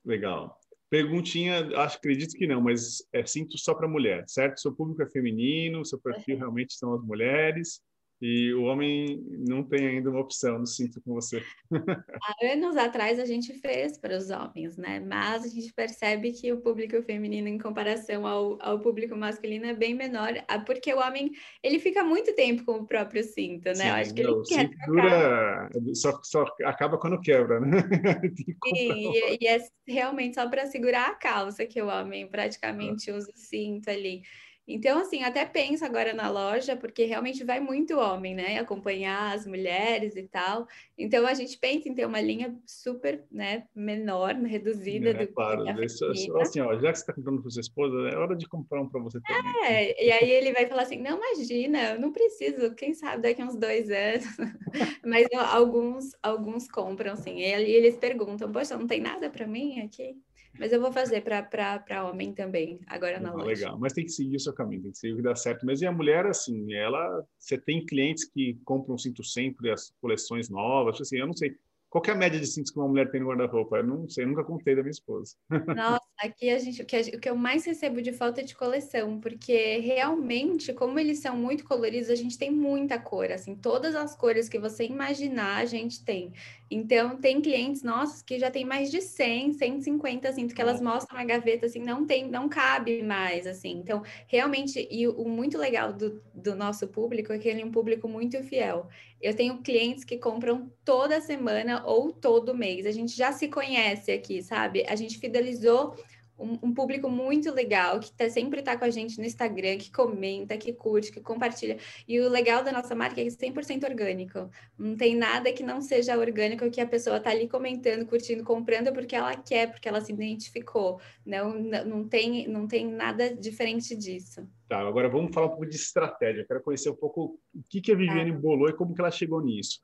Legal. 0.08 0.58
Perguntinha, 0.90 1.68
acho, 1.80 1.98
acredito 1.98 2.38
que 2.38 2.48
não, 2.48 2.62
mas 2.62 3.06
é 3.12 3.26
cinto 3.26 3.58
só 3.58 3.76
para 3.76 3.90
mulher, 3.90 4.24
certo? 4.26 4.62
Seu 4.62 4.74
público 4.74 5.04
é 5.04 5.10
feminino, 5.10 5.86
seu 5.86 6.00
perfil 6.00 6.38
realmente 6.38 6.74
são 6.76 6.94
as 6.94 7.04
mulheres. 7.04 7.82
E 8.20 8.52
o 8.54 8.64
homem 8.64 9.24
não 9.48 9.64
tem 9.64 9.88
ainda 9.88 10.10
uma 10.10 10.22
opção 10.22 10.58
no 10.58 10.66
cinto 10.66 11.00
com 11.02 11.14
você. 11.14 11.44
Há 11.72 12.52
anos 12.52 12.76
atrás 12.76 13.20
a 13.20 13.26
gente 13.26 13.54
fez 13.60 13.96
para 13.98 14.18
os 14.18 14.32
homens, 14.32 14.76
né? 14.76 15.00
Mas 15.00 15.46
a 15.46 15.48
gente 15.48 15.72
percebe 15.72 16.32
que 16.32 16.52
o 16.52 16.60
público 16.60 17.00
feminino, 17.04 17.48
em 17.48 17.60
comparação 17.60 18.26
ao, 18.26 18.58
ao 18.60 18.80
público 18.80 19.16
masculino, 19.16 19.68
é 19.68 19.74
bem 19.74 19.94
menor, 19.94 20.34
ah, 20.48 20.60
porque 20.60 20.92
o 20.92 21.00
homem 21.00 21.32
ele 21.62 21.78
fica 21.78 22.04
muito 22.04 22.34
tempo 22.34 22.66
com 22.66 22.78
o 22.78 22.88
próprio 22.88 23.24
cinto, 23.24 23.66
né? 23.66 23.76
Sim, 23.76 23.88
Eu 23.88 23.94
acho 23.94 24.14
que 24.16 24.22
ele 24.22 24.44
quer 24.48 24.70
dura, 24.88 25.70
só, 25.94 26.20
só 26.24 26.46
acaba 26.64 26.98
quando 26.98 27.22
quebra, 27.22 27.60
né? 27.60 27.70
Sim, 28.66 29.12
e, 29.14 29.38
e 29.42 29.48
é 29.48 29.60
realmente 29.88 30.34
só 30.36 30.50
para 30.50 30.66
segurar 30.66 31.12
a 31.12 31.16
calça 31.16 31.68
que 31.68 31.80
o 31.82 31.88
homem 31.88 32.28
praticamente 32.28 33.12
usa 33.12 33.30
o 33.30 33.38
cinto 33.38 33.90
ali. 33.90 34.24
Então, 34.68 35.00
assim, 35.00 35.24
até 35.24 35.46
penso 35.46 35.86
agora 35.86 36.14
na 36.14 36.30
loja, 36.30 36.76
porque 36.76 37.06
realmente 37.06 37.42
vai 37.44 37.60
muito 37.62 37.98
homem, 37.98 38.36
né? 38.36 38.60
Acompanhar 38.60 39.34
as 39.34 39.48
mulheres 39.48 40.18
e 40.18 40.24
tal. 40.24 40.68
Então, 40.98 41.26
a 41.26 41.34
gente 41.34 41.58
pensa 41.58 41.88
em 41.88 41.94
ter 41.94 42.06
uma 42.06 42.20
linha 42.20 42.54
super, 42.66 43.24
né, 43.32 43.64
menor, 43.74 44.36
reduzida. 44.36 45.12
É, 45.12 45.14
do 45.14 45.28
claro, 45.28 45.84
isso, 45.84 46.06
assim, 46.40 46.60
ó, 46.60 46.74
já 46.78 46.92
que 46.92 46.98
você 46.98 47.04
está 47.04 47.14
comprando 47.14 47.42
para 47.42 47.52
sua 47.52 47.62
esposa, 47.62 47.96
é 48.10 48.18
hora 48.18 48.36
de 48.36 48.46
comprar 48.50 48.82
um 48.82 48.90
para 48.90 49.00
você 49.00 49.22
também. 49.22 49.64
É, 49.64 50.06
e 50.06 50.12
aí 50.12 50.30
ele 50.30 50.52
vai 50.52 50.66
falar 50.66 50.82
assim, 50.82 51.02
não, 51.02 51.18
imagina, 51.18 51.92
eu 51.92 52.02
não 52.02 52.12
preciso, 52.12 52.76
quem 52.76 52.94
sabe 52.94 53.22
daqui 53.22 53.42
a 53.42 53.46
uns 53.46 53.56
dois 53.56 53.90
anos. 53.90 54.26
Mas 55.06 55.28
alguns, 55.34 56.12
alguns 56.22 56.68
compram, 56.68 57.14
assim. 57.14 57.38
E 57.38 57.44
eles 57.44 57.96
perguntam, 57.96 58.52
poxa, 58.52 58.78
não 58.78 58.88
tem 58.88 59.00
nada 59.00 59.30
para 59.30 59.48
mim 59.48 59.80
aqui? 59.80 60.18
Mas 60.60 60.72
eu 60.72 60.82
vou 60.82 60.92
fazer 60.92 61.22
para 61.22 62.06
homem 62.06 62.34
também, 62.34 62.80
agora 62.88 63.20
na 63.20 63.30
ah, 63.30 63.34
loja. 63.34 63.48
Legal, 63.48 63.80
mas 63.80 63.94
tem 63.94 64.06
que 64.06 64.12
seguir 64.12 64.36
o 64.36 64.40
seu 64.40 64.54
caminho, 64.54 64.84
tem 64.84 64.92
que 64.92 64.98
seguir 64.98 65.14
o 65.14 65.18
que 65.18 65.24
dá 65.24 65.36
certo. 65.36 65.66
Mas 65.66 65.82
e 65.82 65.86
a 65.86 65.92
mulher, 65.92 66.26
assim, 66.26 66.74
ela... 66.74 67.24
Você 67.38 67.58
tem 67.58 67.86
clientes 67.86 68.26
que 68.26 68.60
compram 68.66 68.98
cinto 68.98 69.24
sempre, 69.24 69.72
as 69.72 69.92
coleções 70.02 70.50
novas, 70.50 71.00
assim, 71.00 71.18
eu 71.18 71.28
não 71.28 71.34
sei. 71.34 71.56
Qual 71.90 72.04
é 72.06 72.12
a 72.12 72.16
média 72.16 72.40
de 72.40 72.46
cintos 72.46 72.72
que 72.72 72.78
uma 72.78 72.88
mulher 72.88 73.10
tem 73.10 73.22
no 73.22 73.28
guarda-roupa? 73.28 73.78
Eu 73.78 73.88
não 73.88 74.10
sei, 74.10 74.26
eu 74.26 74.28
nunca 74.28 74.44
contei 74.44 74.76
da 74.76 74.82
minha 74.82 74.92
esposa. 74.92 75.36
Nossa, 75.76 76.02
aqui 76.20 76.50
a 76.50 76.60
gente, 76.60 76.82
o 76.82 76.86
que, 76.86 77.00
o 77.16 77.20
que 77.20 77.30
eu 77.30 77.36
mais 77.36 77.66
recebo 77.66 78.02
de 78.02 78.12
falta 78.12 78.42
é 78.42 78.44
de 78.44 78.56
coleção, 78.56 79.22
porque 79.22 79.78
realmente, 79.78 80.74
como 80.74 81.00
eles 81.00 81.20
são 81.20 81.38
muito 81.38 81.64
coloridos, 81.64 82.10
a 82.10 82.16
gente 82.16 82.38
tem 82.38 82.52
muita 82.52 83.00
cor, 83.00 83.32
assim, 83.32 83.56
todas 83.56 83.96
as 83.96 84.16
cores 84.16 84.50
que 84.50 84.60
você 84.60 84.84
imaginar, 84.86 85.58
a 85.58 85.66
gente 85.66 86.04
tem. 86.04 86.34
Então, 86.70 87.16
tem 87.16 87.40
clientes 87.40 87.82
nossos 87.82 88.22
que 88.22 88.38
já 88.38 88.52
tem 88.52 88.66
mais 88.66 88.92
de 88.92 89.02
100, 89.02 89.54
150, 89.54 90.28
assim, 90.28 90.48
que 90.50 90.62
elas 90.62 90.82
mostram 90.82 91.18
a 91.18 91.24
gaveta, 91.24 91.68
assim, 91.68 91.80
não 91.80 92.06
tem, 92.06 92.30
não 92.30 92.50
cabe 92.50 93.02
mais, 93.02 93.48
assim. 93.48 93.78
Então, 93.78 94.04
realmente, 94.28 94.86
e 94.92 95.08
o, 95.08 95.14
o 95.14 95.30
muito 95.30 95.58
legal 95.58 95.94
do, 95.94 96.22
do 96.34 96.54
nosso 96.54 96.86
público 96.90 97.32
é 97.32 97.38
que 97.38 97.48
ele 97.48 97.62
é 97.62 97.66
um 97.66 97.72
público 97.72 98.10
muito 98.10 98.44
fiel. 98.44 98.90
Eu 99.22 99.36
tenho 99.36 99.62
clientes 99.62 100.04
que 100.04 100.18
compram 100.18 100.72
toda 100.86 101.20
semana 101.22 101.84
ou 101.86 102.12
todo 102.12 102.56
mês. 102.56 102.86
A 102.86 102.92
gente 102.92 103.16
já 103.16 103.32
se 103.32 103.48
conhece 103.48 104.12
aqui, 104.12 104.42
sabe? 104.44 104.86
A 104.88 104.96
gente 104.96 105.18
fidelizou 105.18 105.96
um, 106.38 106.58
um, 106.64 106.74
público 106.74 107.10
muito 107.10 107.52
legal, 107.52 108.00
que 108.00 108.12
tá, 108.12 108.30
sempre 108.30 108.60
está 108.60 108.78
com 108.78 108.86
a 108.86 108.90
gente 108.90 109.18
no 109.18 109.26
Instagram, 109.26 109.78
que 109.78 109.92
comenta, 109.92 110.58
que 110.58 110.72
curte, 110.74 111.12
que 111.12 111.20
compartilha. 111.20 111.78
E 112.08 112.20
o 112.20 112.30
legal 112.30 112.64
da 112.64 112.72
nossa 112.72 112.96
marca 112.96 113.20
é 113.20 113.26
que 113.26 113.46
é 113.46 113.50
100% 113.50 113.84
orgânico. 113.84 114.50
Não 114.78 114.96
tem 114.96 115.16
nada 115.16 115.52
que 115.52 115.64
não 115.64 115.82
seja 115.82 116.18
orgânico, 116.18 116.70
que 116.70 116.82
a 116.82 116.88
pessoa 116.88 117.18
está 117.18 117.32
ali 117.32 117.48
comentando, 117.48 118.06
curtindo, 118.06 118.44
comprando 118.44 118.94
porque 118.94 119.16
ela 119.16 119.36
quer, 119.36 119.72
porque 119.72 119.88
ela 119.88 120.02
se 120.02 120.12
identificou. 120.12 121.00
Não, 121.26 121.54
não, 121.54 121.86
não, 121.86 122.08
tem, 122.08 122.48
não 122.48 122.68
tem 122.68 122.88
nada 122.88 123.34
diferente 123.36 123.96
disso. 123.96 124.48
Tá, 124.68 124.80
agora 124.80 125.10
vamos 125.10 125.34
falar 125.34 125.48
um 125.48 125.52
pouco 125.52 125.66
de 125.66 125.76
estratégia. 125.76 126.46
Quero 126.46 126.62
conhecer 126.62 126.90
um 126.90 126.96
pouco 126.96 127.40
o 127.56 127.64
que, 127.70 127.82
que 127.82 127.92
a 127.92 127.96
Viviane 127.96 128.34
tá. 128.34 128.38
bolou 128.38 128.70
e 128.70 128.74
como 128.74 128.94
que 128.94 129.02
ela 129.02 129.12
chegou 129.12 129.42
nisso. 129.42 129.80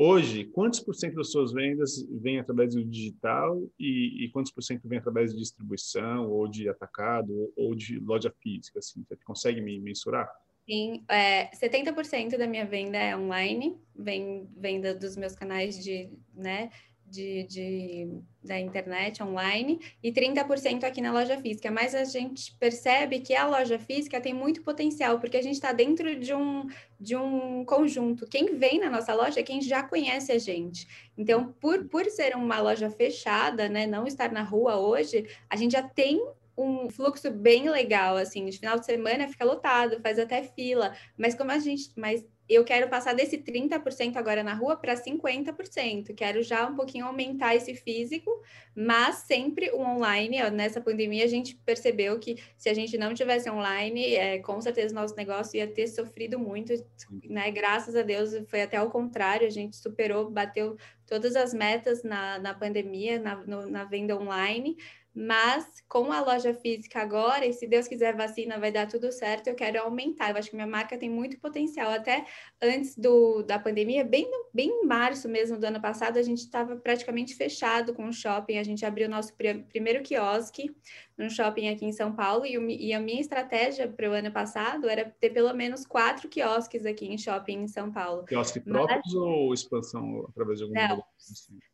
Hoje, 0.00 0.44
quantos 0.44 0.78
por 0.78 0.94
cento 0.94 1.16
das 1.16 1.32
suas 1.32 1.52
vendas 1.52 2.06
vêm 2.08 2.38
através 2.38 2.72
do 2.72 2.84
digital 2.84 3.60
e, 3.76 4.24
e, 4.24 4.30
quantos 4.30 4.52
por 4.52 4.62
cento 4.62 4.88
vêm 4.88 5.00
através 5.00 5.32
de 5.32 5.40
distribuição 5.40 6.30
ou 6.30 6.46
de 6.46 6.68
atacado 6.68 7.52
ou 7.56 7.74
de 7.74 7.98
loja 7.98 8.32
física? 8.40 8.78
Assim, 8.78 9.02
você 9.02 9.16
consegue 9.24 9.60
me 9.60 9.76
mensurar? 9.80 10.30
Sim, 10.70 11.02
é, 11.08 11.50
70% 11.50 12.38
da 12.38 12.46
minha 12.46 12.64
venda 12.64 12.96
é 12.96 13.16
online, 13.16 13.76
vem 13.92 14.48
venda 14.56 14.94
dos 14.94 15.16
meus 15.16 15.34
canais 15.34 15.82
de, 15.82 16.08
né, 16.32 16.70
de, 17.10 17.44
de, 17.44 18.20
da 18.42 18.58
internet 18.58 19.22
online 19.22 19.80
e 20.02 20.12
30% 20.12 20.84
aqui 20.84 21.00
na 21.00 21.12
loja 21.12 21.38
física. 21.38 21.70
Mas 21.70 21.94
a 21.94 22.04
gente 22.04 22.54
percebe 22.58 23.20
que 23.20 23.34
a 23.34 23.46
loja 23.46 23.78
física 23.78 24.20
tem 24.20 24.34
muito 24.34 24.62
potencial, 24.62 25.18
porque 25.18 25.36
a 25.36 25.42
gente 25.42 25.54
está 25.54 25.72
dentro 25.72 26.18
de 26.18 26.34
um, 26.34 26.66
de 27.00 27.16
um 27.16 27.64
conjunto. 27.64 28.26
Quem 28.26 28.56
vem 28.56 28.78
na 28.78 28.90
nossa 28.90 29.14
loja 29.14 29.40
é 29.40 29.42
quem 29.42 29.60
já 29.60 29.82
conhece 29.82 30.32
a 30.32 30.38
gente. 30.38 30.86
Então, 31.16 31.52
por, 31.60 31.88
por 31.88 32.04
ser 32.06 32.36
uma 32.36 32.60
loja 32.60 32.90
fechada, 32.90 33.68
né, 33.68 33.86
não 33.86 34.06
estar 34.06 34.30
na 34.32 34.42
rua 34.42 34.76
hoje, 34.76 35.26
a 35.48 35.56
gente 35.56 35.72
já 35.72 35.82
tem 35.82 36.22
um 36.56 36.90
fluxo 36.90 37.30
bem 37.30 37.70
legal, 37.70 38.16
assim, 38.16 38.44
de 38.46 38.58
final 38.58 38.78
de 38.78 38.84
semana 38.84 39.28
fica 39.28 39.44
lotado, 39.44 40.00
faz 40.02 40.18
até 40.18 40.42
fila, 40.42 40.92
mas 41.16 41.36
como 41.36 41.52
a 41.52 41.58
gente, 41.60 41.92
mas 41.96 42.24
eu 42.48 42.64
quero 42.64 42.88
passar 42.88 43.14
desse 43.14 43.36
30% 43.36 44.16
agora 44.16 44.42
na 44.42 44.54
rua 44.54 44.76
para 44.76 44.94
50%. 44.94 46.14
Quero 46.14 46.42
já 46.42 46.66
um 46.66 46.74
pouquinho 46.74 47.04
aumentar 47.04 47.54
esse 47.54 47.74
físico, 47.74 48.30
mas 48.74 49.16
sempre 49.16 49.70
o 49.70 49.80
online. 49.80 50.38
Nessa 50.50 50.80
pandemia, 50.80 51.24
a 51.24 51.28
gente 51.28 51.54
percebeu 51.56 52.18
que 52.18 52.42
se 52.56 52.68
a 52.68 52.74
gente 52.74 52.96
não 52.96 53.12
tivesse 53.12 53.50
online, 53.50 54.14
é, 54.14 54.38
com 54.38 54.60
certeza 54.60 54.94
nosso 54.94 55.14
negócio 55.14 55.58
ia 55.58 55.66
ter 55.66 55.88
sofrido 55.88 56.38
muito, 56.38 56.72
né? 57.24 57.50
Graças 57.50 57.94
a 57.94 58.02
Deus, 58.02 58.30
foi 58.46 58.62
até 58.62 58.78
ao 58.78 58.90
contrário, 58.90 59.46
a 59.46 59.50
gente 59.50 59.76
superou, 59.76 60.30
bateu 60.30 60.76
todas 61.06 61.36
as 61.36 61.52
metas 61.52 62.02
na, 62.02 62.38
na 62.38 62.54
pandemia, 62.54 63.18
na, 63.18 63.36
no, 63.36 63.68
na 63.68 63.84
venda 63.84 64.16
online. 64.16 64.76
Mas 65.20 65.82
com 65.88 66.12
a 66.12 66.20
loja 66.20 66.54
física 66.54 67.00
agora, 67.00 67.44
e 67.44 67.52
se 67.52 67.66
Deus 67.66 67.88
quiser 67.88 68.14
vacina, 68.14 68.56
vai 68.56 68.70
dar 68.70 68.86
tudo 68.86 69.10
certo, 69.10 69.48
eu 69.48 69.54
quero 69.56 69.80
aumentar. 69.80 70.30
Eu 70.30 70.36
acho 70.36 70.48
que 70.48 70.54
minha 70.54 70.66
marca 70.66 70.96
tem 70.96 71.10
muito 71.10 71.40
potencial. 71.40 71.90
Até 71.90 72.24
antes 72.62 72.96
do, 72.96 73.42
da 73.42 73.58
pandemia, 73.58 74.04
bem, 74.04 74.30
bem 74.54 74.68
em 74.70 74.86
março 74.86 75.28
mesmo 75.28 75.58
do 75.58 75.64
ano 75.64 75.80
passado, 75.82 76.18
a 76.18 76.22
gente 76.22 76.38
estava 76.38 76.76
praticamente 76.76 77.34
fechado 77.34 77.92
com 77.92 78.06
o 78.06 78.12
shopping. 78.12 78.58
A 78.58 78.62
gente 78.62 78.86
abriu 78.86 79.08
o 79.08 79.10
nosso 79.10 79.34
pr 79.34 79.58
primeiro 79.68 80.04
quiosque 80.04 80.72
no 81.18 81.28
shopping 81.28 81.68
aqui 81.68 81.84
em 81.84 81.92
São 81.92 82.14
Paulo, 82.14 82.46
e, 82.46 82.56
o, 82.56 82.70
e 82.70 82.94
a 82.94 83.00
minha 83.00 83.20
estratégia 83.20 83.88
para 83.88 84.08
o 84.08 84.12
ano 84.12 84.30
passado 84.30 84.88
era 84.88 85.04
ter 85.20 85.30
pelo 85.30 85.52
menos 85.52 85.84
quatro 85.84 86.28
quiosques 86.28 86.86
aqui 86.86 87.06
em 87.06 87.18
shopping 87.18 87.62
em 87.62 87.68
São 87.68 87.90
Paulo. 87.90 88.24
Quiosques 88.24 88.62
próprios 88.62 89.14
ou 89.14 89.52
expansão 89.52 90.24
através 90.28 90.58
de 90.58 90.64
algum 90.64 90.74
Não, 90.74 91.04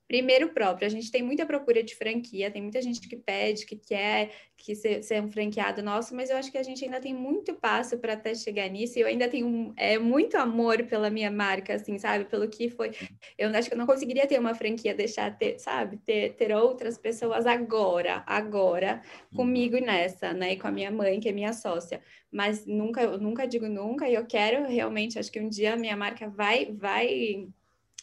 Primeiro 0.09 0.51
próprio, 0.51 0.87
a 0.87 0.91
gente 0.91 1.11
tem 1.11 1.23
muita 1.23 1.47
procura 1.47 1.83
de 1.83 1.95
franquia, 1.95 2.51
tem 2.51 2.63
muita 2.63 2.81
gente 2.81 3.07
que 3.09 3.17
pede, 3.17 3.67
que 3.67 3.77
quer 3.77 4.33
que 4.65 4.75
ser, 4.75 5.03
ser 5.03 5.23
um 5.23 5.31
franqueado 5.31 5.83
nosso, 5.83 6.15
mas 6.17 6.31
eu 6.31 6.39
acho 6.39 6.51
que 6.51 6.57
a 6.57 6.63
gente 6.63 6.83
ainda 6.83 6.99
tem 6.99 7.13
muito 7.13 7.53
passo 7.53 7.99
para 7.99 8.15
até 8.15 8.35
chegar 8.35 8.67
nisso. 8.71 8.99
E 8.99 9.03
eu 9.03 9.07
ainda 9.07 9.29
tenho 9.29 9.75
é, 9.77 9.99
muito 9.99 10.39
amor 10.39 10.85
pela 10.85 11.11
minha 11.11 11.31
marca, 11.31 11.75
assim, 11.75 11.99
sabe? 11.99 12.25
Pelo 12.25 12.49
que 12.49 12.71
foi. 12.71 12.93
Eu 13.37 13.51
acho 13.51 13.69
que 13.69 13.75
eu 13.75 13.79
não 13.79 13.87
conseguiria 13.87 14.27
ter 14.27 14.41
uma 14.41 14.55
franquia, 14.55 14.95
deixar 14.95 15.37
ter, 15.37 15.59
sabe? 15.59 15.99
Ter, 15.99 16.33
ter 16.37 16.55
outras 16.55 16.97
pessoas 16.97 17.45
agora, 17.47 18.25
agora, 18.27 19.03
comigo 19.37 19.79
nessa, 19.79 20.33
né? 20.33 20.55
E 20.55 20.57
com 20.57 20.67
a 20.67 20.73
minha 20.73 20.91
mãe, 20.91 21.21
que 21.21 21.29
é 21.29 21.33
minha 21.33 21.53
sócia. 21.53 22.01
Mas 22.33 22.65
nunca, 22.65 23.03
eu 23.03 23.19
nunca 23.19 23.47
digo 23.47 23.69
nunca, 23.69 24.09
e 24.09 24.15
eu 24.15 24.25
quero 24.25 24.67
realmente, 24.67 25.19
acho 25.19 25.31
que 25.31 25.41
um 25.41 25.49
dia 25.49 25.75
a 25.75 25.77
minha 25.77 25.97
marca 25.97 26.27
vai, 26.27 26.73
vai 26.73 27.47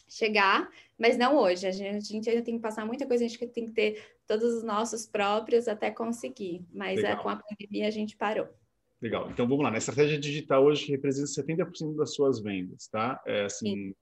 chegar, 0.08 0.68
mas 0.96 1.16
não 1.16 1.36
hoje. 1.36 1.66
A 1.66 1.72
gente, 1.72 1.96
a 1.96 2.00
gente, 2.00 2.30
ainda 2.30 2.42
tem 2.42 2.56
que 2.56 2.62
passar 2.62 2.86
muita 2.86 3.06
coisa, 3.06 3.24
a 3.24 3.28
gente 3.28 3.46
tem 3.48 3.66
que 3.66 3.72
ter 3.72 4.00
todos 4.32 4.54
os 4.54 4.62
nossos 4.62 5.06
próprios 5.06 5.68
até 5.68 5.90
conseguir. 5.90 6.64
Mas 6.72 7.02
é, 7.02 7.14
com 7.16 7.28
a 7.28 7.36
pandemia 7.36 7.86
a 7.86 7.90
gente 7.90 8.16
parou. 8.16 8.48
Legal. 9.00 9.28
Então 9.30 9.46
vamos 9.46 9.64
lá. 9.64 9.70
Na 9.70 9.78
estratégia 9.78 10.18
digital 10.18 10.64
hoje 10.64 10.90
representa 10.90 11.28
70% 11.28 11.96
das 11.96 12.14
suas 12.14 12.40
vendas, 12.40 12.88
tá? 12.88 13.20
É, 13.26 13.44
assim, 13.44 13.94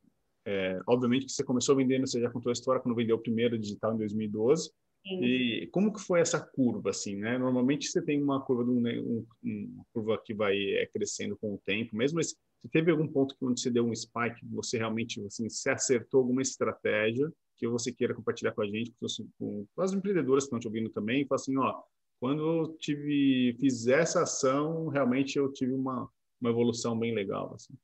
é, 0.47 0.79
obviamente 0.87 1.27
que 1.27 1.33
você 1.33 1.43
começou 1.43 1.75
vendendo, 1.75 2.07
você 2.07 2.21
já 2.21 2.31
contou 2.31 2.51
a 2.51 2.53
história 2.53 2.81
quando 2.81 2.95
vendeu 2.95 3.17
o 3.17 3.21
primeiro 3.21 3.59
digital 3.59 3.95
em 3.95 3.99
2012. 3.99 4.71
Sim. 5.03 5.25
E 5.25 5.67
como 5.69 5.93
que 5.93 6.01
foi 6.01 6.21
essa 6.21 6.39
curva, 6.39 6.91
assim, 6.91 7.17
né? 7.17 7.39
Normalmente 7.39 7.89
você 7.89 8.03
tem 8.03 8.23
uma 8.23 8.41
curva, 8.43 8.65
de 8.65 8.71
um, 8.71 8.81
né, 8.81 9.01
um, 9.01 9.27
uma 9.43 9.85
curva 9.95 10.23
que 10.23 10.35
vai 10.35 10.55
é, 10.75 10.87
crescendo 10.87 11.37
com 11.39 11.55
o 11.55 11.59
tempo, 11.65 11.97
mesmo 11.97 12.23
se 12.23 12.37
teve 12.71 12.91
algum 12.91 13.09
ponto 13.09 13.35
que 13.35 13.45
onde 13.45 13.59
você 13.59 13.71
deu 13.71 13.87
um 13.87 13.95
spike, 13.95 14.45
você 14.53 14.77
realmente 14.77 15.25
assim, 15.25 15.49
se 15.49 15.71
acertou 15.71 16.21
alguma 16.21 16.43
estratégia 16.43 17.33
que 17.61 17.69
você 17.69 17.93
queira 17.93 18.15
compartilhar 18.15 18.53
com 18.53 18.63
a 18.63 18.67
gente, 18.67 18.95
com, 19.39 19.67
as 19.77 19.93
empreendedoras 19.93 20.45
que 20.45 20.47
estão 20.47 20.59
te 20.59 20.67
ouvindo 20.67 20.89
também, 20.89 21.21
e 21.21 21.27
fala 21.27 21.39
assim, 21.39 21.59
ó, 21.59 21.83
quando 22.19 22.43
eu 22.43 22.77
tive, 22.79 23.55
fiz 23.61 23.87
essa 23.87 24.23
ação, 24.23 24.89
realmente 24.89 25.37
eu 25.37 25.53
tive 25.53 25.73
uma, 25.73 26.11
uma 26.41 26.51
evolução 26.51 26.99
bem 26.99 27.15
legal, 27.15 27.53
assim. 27.55 27.75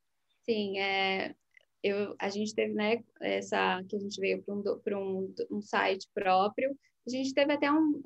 Sim, 0.44 0.78
é, 0.78 1.34
eu, 1.82 2.16
a 2.18 2.30
gente 2.30 2.54
teve, 2.54 2.72
né, 2.72 3.04
essa, 3.20 3.84
que 3.86 3.96
a 3.96 3.98
gente 3.98 4.18
veio 4.18 4.42
para 4.42 4.98
um, 4.98 5.34
um, 5.50 5.56
um 5.58 5.60
site 5.60 6.08
próprio, 6.14 6.74
a 7.06 7.10
gente 7.10 7.34
teve 7.34 7.52
até 7.52 7.70
um, 7.70 8.00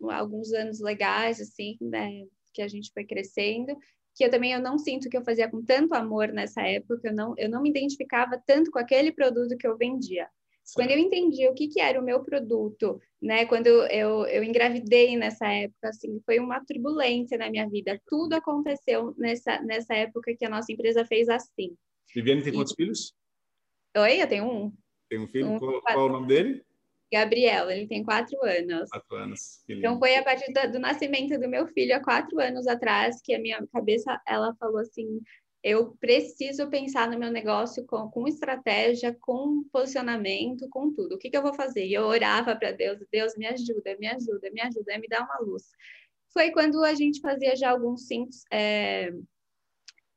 um, 0.00 0.10
alguns 0.10 0.52
anos 0.52 0.80
legais, 0.80 1.40
assim, 1.40 1.76
né, 1.80 2.24
que 2.54 2.62
a 2.62 2.68
gente 2.68 2.92
foi 2.92 3.04
crescendo, 3.04 3.76
que 4.14 4.24
eu 4.24 4.30
também 4.30 4.52
eu 4.52 4.60
não 4.60 4.78
sinto 4.78 5.10
que 5.10 5.16
eu 5.16 5.24
fazia 5.24 5.50
com 5.50 5.62
tanto 5.62 5.92
amor 5.94 6.28
nessa 6.28 6.62
época, 6.62 7.08
eu 7.08 7.14
não, 7.14 7.34
eu 7.36 7.50
não 7.50 7.60
me 7.60 7.68
identificava 7.68 8.40
tanto 8.46 8.70
com 8.70 8.78
aquele 8.78 9.12
produto 9.12 9.56
que 9.58 9.66
eu 9.66 9.76
vendia. 9.76 10.28
Quando 10.74 10.90
eu 10.90 10.98
entendi 10.98 11.46
o 11.48 11.54
que, 11.54 11.68
que 11.68 11.80
era 11.80 12.00
o 12.00 12.04
meu 12.04 12.24
produto, 12.24 13.00
né, 13.22 13.46
quando 13.46 13.66
eu, 13.66 14.26
eu 14.26 14.42
engravidei 14.42 15.16
nessa 15.16 15.46
época, 15.46 15.88
assim, 15.88 16.20
foi 16.24 16.38
uma 16.38 16.64
turbulência 16.64 17.38
na 17.38 17.50
minha 17.50 17.68
vida. 17.68 18.00
Tudo 18.06 18.34
aconteceu 18.34 19.14
nessa, 19.16 19.60
nessa 19.62 19.94
época 19.94 20.34
que 20.36 20.44
a 20.44 20.50
nossa 20.50 20.72
empresa 20.72 21.04
fez 21.06 21.28
assim. 21.28 21.76
Viviane 22.14 22.42
tem 22.42 22.52
quantos 22.52 22.72
e... 22.72 22.76
filhos? 22.76 23.14
Oi, 23.96 24.22
eu 24.22 24.26
tenho 24.26 24.44
um. 24.44 24.72
Tem 25.08 25.18
um 25.18 25.26
filho? 25.26 25.52
Um, 25.52 25.58
qual, 25.58 25.80
qual 25.80 26.00
é 26.00 26.10
o 26.10 26.12
nome 26.12 26.26
dele? 26.26 26.66
Gabriel, 27.12 27.70
ele 27.70 27.86
tem 27.86 28.02
quatro 28.02 28.36
anos. 28.44 28.90
Quatro 28.90 29.16
anos. 29.16 29.64
Então 29.68 29.98
foi 29.98 30.16
a 30.16 30.24
partir 30.24 30.52
do, 30.52 30.72
do, 30.72 30.78
nascimento 30.78 31.38
do 31.38 31.48
meu 31.48 31.66
filho 31.68 31.94
há 31.94 32.00
quatro 32.00 32.40
anos 32.40 32.66
atrás 32.66 33.20
que 33.22 33.34
a 33.34 33.38
minha 33.38 33.64
cabeça 33.72 34.20
ela 34.26 34.54
falou 34.58 34.78
assim, 34.78 35.20
eu 35.68 35.96
preciso 35.98 36.70
pensar 36.70 37.10
no 37.10 37.18
meu 37.18 37.28
negócio 37.28 37.84
com, 37.86 38.08
com 38.08 38.28
estratégia, 38.28 39.12
com 39.20 39.64
posicionamento, 39.72 40.68
com 40.68 40.94
tudo. 40.94 41.16
O 41.16 41.18
que, 41.18 41.28
que 41.28 41.36
eu 41.36 41.42
vou 41.42 41.52
fazer? 41.52 41.84
E 41.84 41.94
eu 41.94 42.04
orava 42.04 42.54
para 42.54 42.70
Deus, 42.70 43.00
Deus 43.10 43.36
me 43.36 43.48
ajuda, 43.48 43.96
me 43.98 44.06
ajuda, 44.06 44.48
me 44.52 44.60
ajuda, 44.60 44.96
me 44.96 45.08
dá 45.08 45.24
uma 45.24 45.40
luz. 45.40 45.64
Foi 46.32 46.52
quando 46.52 46.84
a 46.84 46.94
gente 46.94 47.20
fazia 47.20 47.56
já 47.56 47.70
alguns 47.70 48.06
cintos 48.06 48.44
é, 48.52 49.10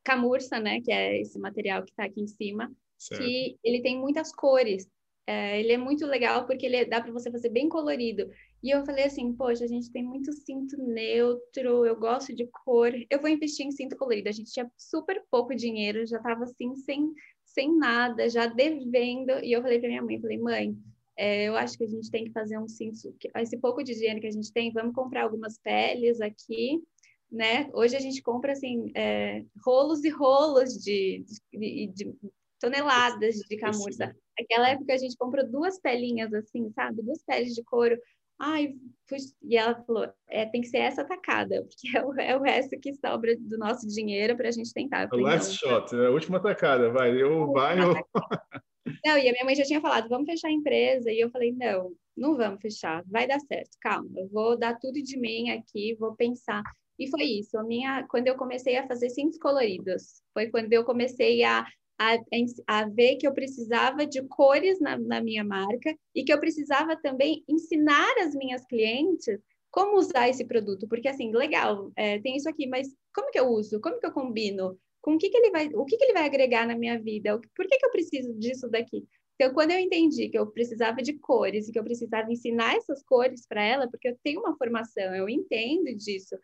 camurça, 0.03 0.59
né, 0.59 0.81
que 0.81 0.91
é 0.91 1.19
esse 1.19 1.39
material 1.39 1.83
que 1.83 1.89
está 1.89 2.03
aqui 2.03 2.21
em 2.21 2.27
cima, 2.27 2.71
certo. 2.95 3.23
que 3.23 3.57
ele 3.63 3.81
tem 3.81 3.99
muitas 3.99 4.31
cores. 4.31 4.87
É, 5.29 5.59
ele 5.59 5.71
é 5.71 5.77
muito 5.77 6.07
legal 6.07 6.47
porque 6.47 6.65
ele 6.65 6.75
é, 6.77 6.85
dá 6.85 6.99
para 6.99 7.11
você 7.11 7.29
fazer 7.29 7.49
bem 7.49 7.69
colorido. 7.69 8.27
E 8.63 8.71
eu 8.71 8.83
falei 8.83 9.03
assim, 9.03 9.31
poxa, 9.31 9.63
a 9.63 9.67
gente 9.67 9.91
tem 9.91 10.03
muito 10.03 10.33
cinto 10.33 10.75
neutro, 10.81 11.85
eu 11.85 11.95
gosto 11.95 12.33
de 12.35 12.47
cor, 12.47 12.91
eu 13.07 13.21
vou 13.21 13.29
investir 13.29 13.63
em 13.63 13.71
cinto 13.71 13.95
colorido. 13.95 14.27
A 14.27 14.31
gente 14.31 14.51
tinha 14.51 14.67
super 14.75 15.23
pouco 15.29 15.53
dinheiro, 15.53 16.03
já 16.07 16.17
estava 16.17 16.45
assim, 16.45 16.75
sem, 16.77 17.13
sem 17.45 17.77
nada, 17.77 18.27
já 18.27 18.47
devendo. 18.47 19.33
E 19.43 19.51
eu 19.51 19.61
falei 19.61 19.77
para 19.77 19.89
minha 19.89 20.01
mãe, 20.01 20.19
falei, 20.19 20.39
mãe, 20.39 20.75
é, 21.15 21.47
eu 21.47 21.55
acho 21.55 21.77
que 21.77 21.83
a 21.83 21.87
gente 21.87 22.09
tem 22.09 22.25
que 22.25 22.31
fazer 22.31 22.57
um 22.57 22.67
senso, 22.67 23.15
esse 23.35 23.57
pouco 23.57 23.83
de 23.83 23.93
dinheiro 23.93 24.19
que 24.19 24.27
a 24.27 24.31
gente 24.31 24.51
tem, 24.51 24.73
vamos 24.73 24.95
comprar 24.95 25.25
algumas 25.25 25.59
peles 25.59 26.19
aqui, 26.21 26.81
né? 27.31 27.69
Hoje 27.71 27.95
a 27.95 27.99
gente 27.99 28.23
compra 28.23 28.53
assim 28.53 28.91
é, 28.95 29.45
rolos 29.63 30.03
e 30.03 30.09
rolos 30.09 30.73
de, 30.83 31.23
de, 31.53 31.87
de 31.93 32.15
toneladas 32.59 33.35
de 33.37 33.57
camurça. 33.57 34.15
Naquela 34.37 34.69
época 34.69 34.93
a 34.93 34.97
gente 34.97 35.17
comprou 35.17 35.49
duas 35.49 35.79
pelinhas 35.79 36.33
assim, 36.33 36.69
sabe? 36.71 37.01
Duas 37.01 37.23
peles 37.23 37.53
de 37.53 37.63
couro. 37.63 37.97
Ai, 38.41 38.73
e 39.43 39.57
ela 39.57 39.75
falou, 39.83 40.09
é, 40.29 40.45
tem 40.45 40.61
que 40.61 40.67
ser 40.67 40.77
essa 40.77 41.03
tacada, 41.03 41.61
porque 41.61 41.97
é 41.97 42.05
o, 42.05 42.13
é 42.13 42.37
o 42.37 42.41
resto 42.41 42.79
que 42.79 42.93
sobra 42.93 43.35
do 43.37 43.57
nosso 43.57 43.85
dinheiro 43.85 44.37
para 44.37 44.47
a 44.47 44.51
gente 44.51 44.71
tentar. 44.71 45.09
Falei, 45.09 45.25
last 45.25 45.57
então, 45.57 45.81
shot, 45.81 45.93
é 45.93 46.05
a 46.05 46.09
última 46.09 46.39
tacada, 46.39 46.89
vai, 46.89 47.21
eu 47.21 47.51
vai 47.51 47.77
ou... 47.81 47.93
Não, 49.05 49.17
e 49.17 49.27
a 49.27 49.31
minha 49.33 49.43
mãe 49.43 49.55
já 49.55 49.63
tinha 49.63 49.81
falado, 49.81 50.07
vamos 50.07 50.25
fechar 50.25 50.47
a 50.47 50.53
empresa, 50.53 51.11
e 51.11 51.19
eu 51.19 51.29
falei, 51.29 51.51
não, 51.51 51.91
não 52.15 52.37
vamos 52.37 52.61
fechar, 52.61 53.03
vai 53.07 53.27
dar 53.27 53.41
certo, 53.41 53.77
calma, 53.81 54.09
eu 54.15 54.29
vou 54.29 54.57
dar 54.57 54.79
tudo 54.79 55.03
de 55.03 55.19
mim 55.19 55.49
aqui, 55.49 55.97
vou 55.99 56.15
pensar. 56.15 56.63
E 56.97 57.09
foi 57.09 57.23
isso, 57.23 57.57
a 57.57 57.63
minha, 57.63 58.07
quando 58.07 58.27
eu 58.27 58.35
comecei 58.35 58.77
a 58.77 58.87
fazer 58.87 59.09
cintos 59.09 59.37
coloridos, 59.37 60.21
foi 60.33 60.47
quando 60.47 60.71
eu 60.71 60.85
comecei 60.85 61.43
a 61.43 61.65
a, 61.99 62.17
a 62.67 62.87
ver 62.87 63.17
que 63.17 63.27
eu 63.27 63.33
precisava 63.33 64.05
de 64.05 64.21
cores 64.23 64.79
na, 64.79 64.97
na 64.97 65.21
minha 65.21 65.43
marca 65.43 65.93
e 66.15 66.23
que 66.23 66.31
eu 66.31 66.39
precisava 66.39 66.95
também 66.95 67.43
ensinar 67.47 68.17
as 68.19 68.33
minhas 68.33 68.65
clientes 68.65 69.37
como 69.69 69.97
usar 69.97 70.29
esse 70.29 70.45
produto, 70.45 70.87
porque 70.87 71.07
assim, 71.07 71.31
legal, 71.31 71.91
é, 71.95 72.19
tem 72.19 72.35
isso 72.35 72.49
aqui, 72.49 72.65
mas 72.65 72.87
como 73.13 73.29
que 73.29 73.39
eu 73.39 73.47
uso? 73.49 73.79
Como 73.79 73.99
que 73.99 74.05
eu 74.05 74.11
combino? 74.11 74.79
Com 75.01 75.13
o 75.13 75.17
que, 75.17 75.29
que 75.29 75.37
ele 75.37 75.51
vai, 75.51 75.67
o 75.67 75.85
que, 75.85 75.95
que 75.97 76.03
ele 76.05 76.13
vai 76.13 76.25
agregar 76.25 76.65
na 76.65 76.75
minha 76.75 76.99
vida? 76.99 77.39
Por 77.55 77.67
que, 77.67 77.77
que 77.77 77.85
eu 77.85 77.91
preciso 77.91 78.33
disso 78.39 78.67
daqui? 78.69 79.05
Então, 79.35 79.53
quando 79.53 79.71
eu 79.71 79.79
entendi 79.79 80.27
que 80.27 80.37
eu 80.37 80.47
precisava 80.47 81.01
de 81.01 81.13
cores 81.13 81.67
e 81.67 81.71
que 81.71 81.79
eu 81.79 81.83
precisava 81.83 82.31
ensinar 82.31 82.75
essas 82.75 83.01
cores 83.03 83.45
para 83.47 83.63
ela, 83.63 83.89
porque 83.89 84.09
eu 84.09 84.17
tenho 84.23 84.41
uma 84.41 84.57
formação, 84.57 85.15
eu 85.15 85.29
entendo 85.29 85.95
disso, 85.95 86.35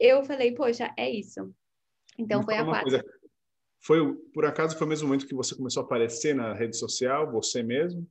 eu 0.00 0.24
falei, 0.24 0.54
poxa, 0.54 0.92
é 0.96 1.10
isso. 1.10 1.52
Então, 2.16 2.42
foi 2.42 2.56
a 2.56 2.64
quatro. 2.64 3.02
Foi, 3.80 4.14
por 4.34 4.44
acaso, 4.44 4.76
foi 4.76 4.86
o 4.86 4.90
mesmo 4.90 5.06
momento 5.06 5.26
que 5.26 5.34
você 5.34 5.54
começou 5.54 5.82
a 5.82 5.86
aparecer 5.86 6.34
na 6.34 6.52
rede 6.52 6.76
social, 6.76 7.30
você 7.30 7.62
mesmo? 7.62 8.06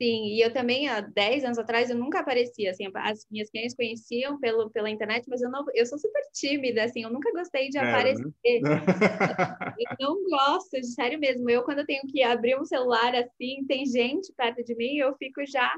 Sim, 0.00 0.26
e 0.26 0.42
eu 0.42 0.52
também, 0.52 0.88
há 0.88 1.00
10 1.00 1.44
anos 1.44 1.58
atrás, 1.58 1.88
eu 1.88 1.96
nunca 1.96 2.20
aparecia, 2.20 2.70
assim, 2.70 2.84
as 2.94 3.26
minhas 3.30 3.48
clientes 3.48 3.74
conheciam 3.74 4.38
pelo, 4.38 4.70
pela 4.70 4.90
internet, 4.90 5.26
mas 5.26 5.40
eu 5.40 5.50
não, 5.50 5.64
eu 5.74 5.86
sou 5.86 5.98
super 5.98 6.20
tímida, 6.34 6.84
assim, 6.84 7.02
eu 7.02 7.10
nunca 7.10 7.32
gostei 7.32 7.70
de 7.70 7.78
é, 7.78 7.80
aparecer. 7.80 8.60
Né? 8.60 8.82
eu 9.98 10.08
não 10.10 10.22
gosto, 10.28 10.78
de 10.78 10.86
sério 10.88 11.18
mesmo, 11.18 11.48
eu 11.48 11.62
quando 11.62 11.78
eu 11.78 11.86
tenho 11.86 12.02
que 12.08 12.22
abrir 12.22 12.60
um 12.60 12.64
celular, 12.66 13.14
assim, 13.14 13.64
tem 13.66 13.86
gente 13.86 14.30
perto 14.36 14.62
de 14.62 14.74
mim, 14.74 14.96
eu 14.96 15.14
fico 15.16 15.40
já, 15.46 15.72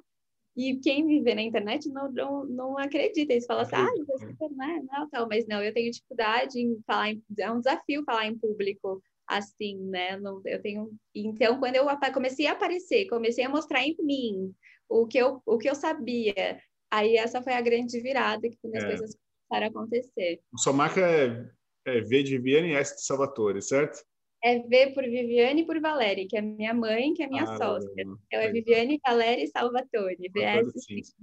e 0.56 0.76
quem 0.80 1.06
vive 1.06 1.32
na 1.36 1.42
internet 1.42 1.88
não, 1.88 2.10
não, 2.10 2.44
não 2.44 2.78
acredita, 2.78 3.32
eles 3.32 3.46
falam 3.46 3.62
assim, 3.62 3.76
ah, 3.76 4.04
você 4.04 4.24
é 4.24 4.48
né, 4.48 4.82
não, 4.90 5.08
tal, 5.08 5.28
mas 5.28 5.46
não, 5.46 5.62
eu 5.62 5.72
tenho 5.72 5.92
dificuldade 5.92 6.60
em 6.60 6.82
falar, 6.84 7.10
em, 7.10 7.22
é 7.38 7.52
um 7.52 7.60
desafio 7.60 8.02
falar 8.02 8.26
em 8.26 8.36
público, 8.36 9.00
assim, 9.28 9.78
né? 9.78 10.16
Não, 10.18 10.40
eu 10.44 10.60
tenho. 10.60 10.90
Então, 11.14 11.58
quando 11.58 11.76
eu 11.76 11.86
comecei 12.12 12.46
a 12.46 12.52
aparecer, 12.52 13.06
comecei 13.08 13.44
a 13.44 13.48
mostrar 13.48 13.82
em 13.82 13.96
mim 14.00 14.54
o 14.88 15.06
que 15.06 15.18
eu, 15.18 15.42
o 15.44 15.58
que 15.58 15.68
eu 15.68 15.74
sabia, 15.74 16.58
aí 16.90 17.16
essa 17.16 17.42
foi 17.42 17.52
a 17.52 17.60
grande 17.60 18.00
virada 18.00 18.48
que 18.48 18.56
quando 18.60 18.76
as 18.76 18.84
é. 18.84 18.88
coisas 18.88 19.16
começaram 19.48 19.66
a 19.66 19.70
acontecer. 19.70 20.40
Sua 20.56 20.72
marca 20.72 21.00
é, 21.00 21.46
é 21.86 22.00
V 22.00 22.22
de 22.22 22.38
Viviane 22.38 22.70
e 22.70 22.74
S 22.74 22.96
de 22.96 23.04
Salvatore, 23.04 23.60
certo? 23.60 24.02
É 24.42 24.60
V 24.60 24.92
por 24.94 25.02
Viviane 25.02 25.62
e 25.62 25.66
por 25.66 25.80
Valéria, 25.80 26.26
que 26.28 26.36
é 26.36 26.40
minha 26.40 26.72
mãe, 26.72 27.12
que 27.12 27.22
é 27.22 27.28
minha 27.28 27.42
ah, 27.42 27.56
sócia. 27.56 27.90
Então 27.98 28.40
é 28.40 28.50
Viviane, 28.50 29.00
Valéria 29.04 29.42
e 29.42 29.48
Salvatore. 29.48 30.16
VS. 30.16 31.14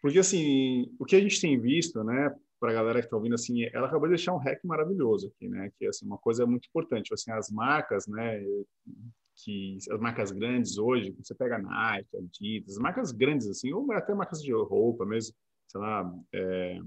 Porque 0.00 0.18
assim, 0.18 0.94
o 1.00 1.06
que 1.06 1.16
a 1.16 1.20
gente 1.20 1.40
tem 1.40 1.58
visto, 1.58 2.04
né, 2.04 2.34
para 2.64 2.70
a 2.70 2.76
galera 2.76 3.00
que 3.00 3.04
está 3.04 3.16
ouvindo, 3.18 3.34
assim, 3.34 3.62
ela 3.74 3.88
acabou 3.88 4.08
de 4.08 4.14
deixar 4.14 4.32
um 4.32 4.38
hack 4.38 4.58
maravilhoso 4.64 5.28
aqui, 5.28 5.50
né? 5.50 5.70
Que 5.78 5.86
assim, 5.86 6.06
uma 6.06 6.16
coisa 6.16 6.46
muito 6.46 6.66
importante, 6.66 7.12
assim, 7.12 7.30
as 7.30 7.50
marcas, 7.50 8.06
né? 8.06 8.42
Que 9.36 9.76
as 9.90 10.00
marcas 10.00 10.32
grandes 10.32 10.78
hoje, 10.78 11.14
você 11.22 11.34
pega 11.34 11.58
Nike, 11.58 12.16
Adidas, 12.16 12.78
marcas 12.78 13.12
grandes 13.12 13.46
assim, 13.48 13.70
ou 13.70 13.92
até 13.92 14.14
marcas 14.14 14.40
de 14.40 14.50
roupa 14.50 15.04
mesmo, 15.04 15.36
sei 15.68 15.78
lá, 15.78 16.10
é, 16.32 16.78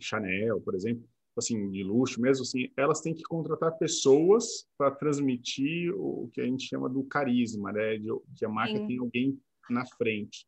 Chanel, 0.00 0.60
por 0.60 0.74
exemplo, 0.74 1.04
assim, 1.36 1.70
de 1.70 1.84
luxo 1.84 2.20
mesmo, 2.20 2.42
assim, 2.42 2.68
elas 2.76 3.00
têm 3.00 3.14
que 3.14 3.22
contratar 3.22 3.78
pessoas 3.78 4.66
para 4.76 4.90
transmitir 4.90 5.94
o 5.94 6.28
que 6.32 6.40
a 6.40 6.44
gente 6.44 6.66
chama 6.66 6.88
do 6.88 7.04
carisma, 7.04 7.70
né? 7.70 7.98
De, 7.98 8.08
que 8.36 8.44
a 8.44 8.48
marca 8.48 8.78
Sim. 8.78 8.86
tem 8.88 8.98
alguém 8.98 9.38
na 9.70 9.86
frente. 9.86 10.44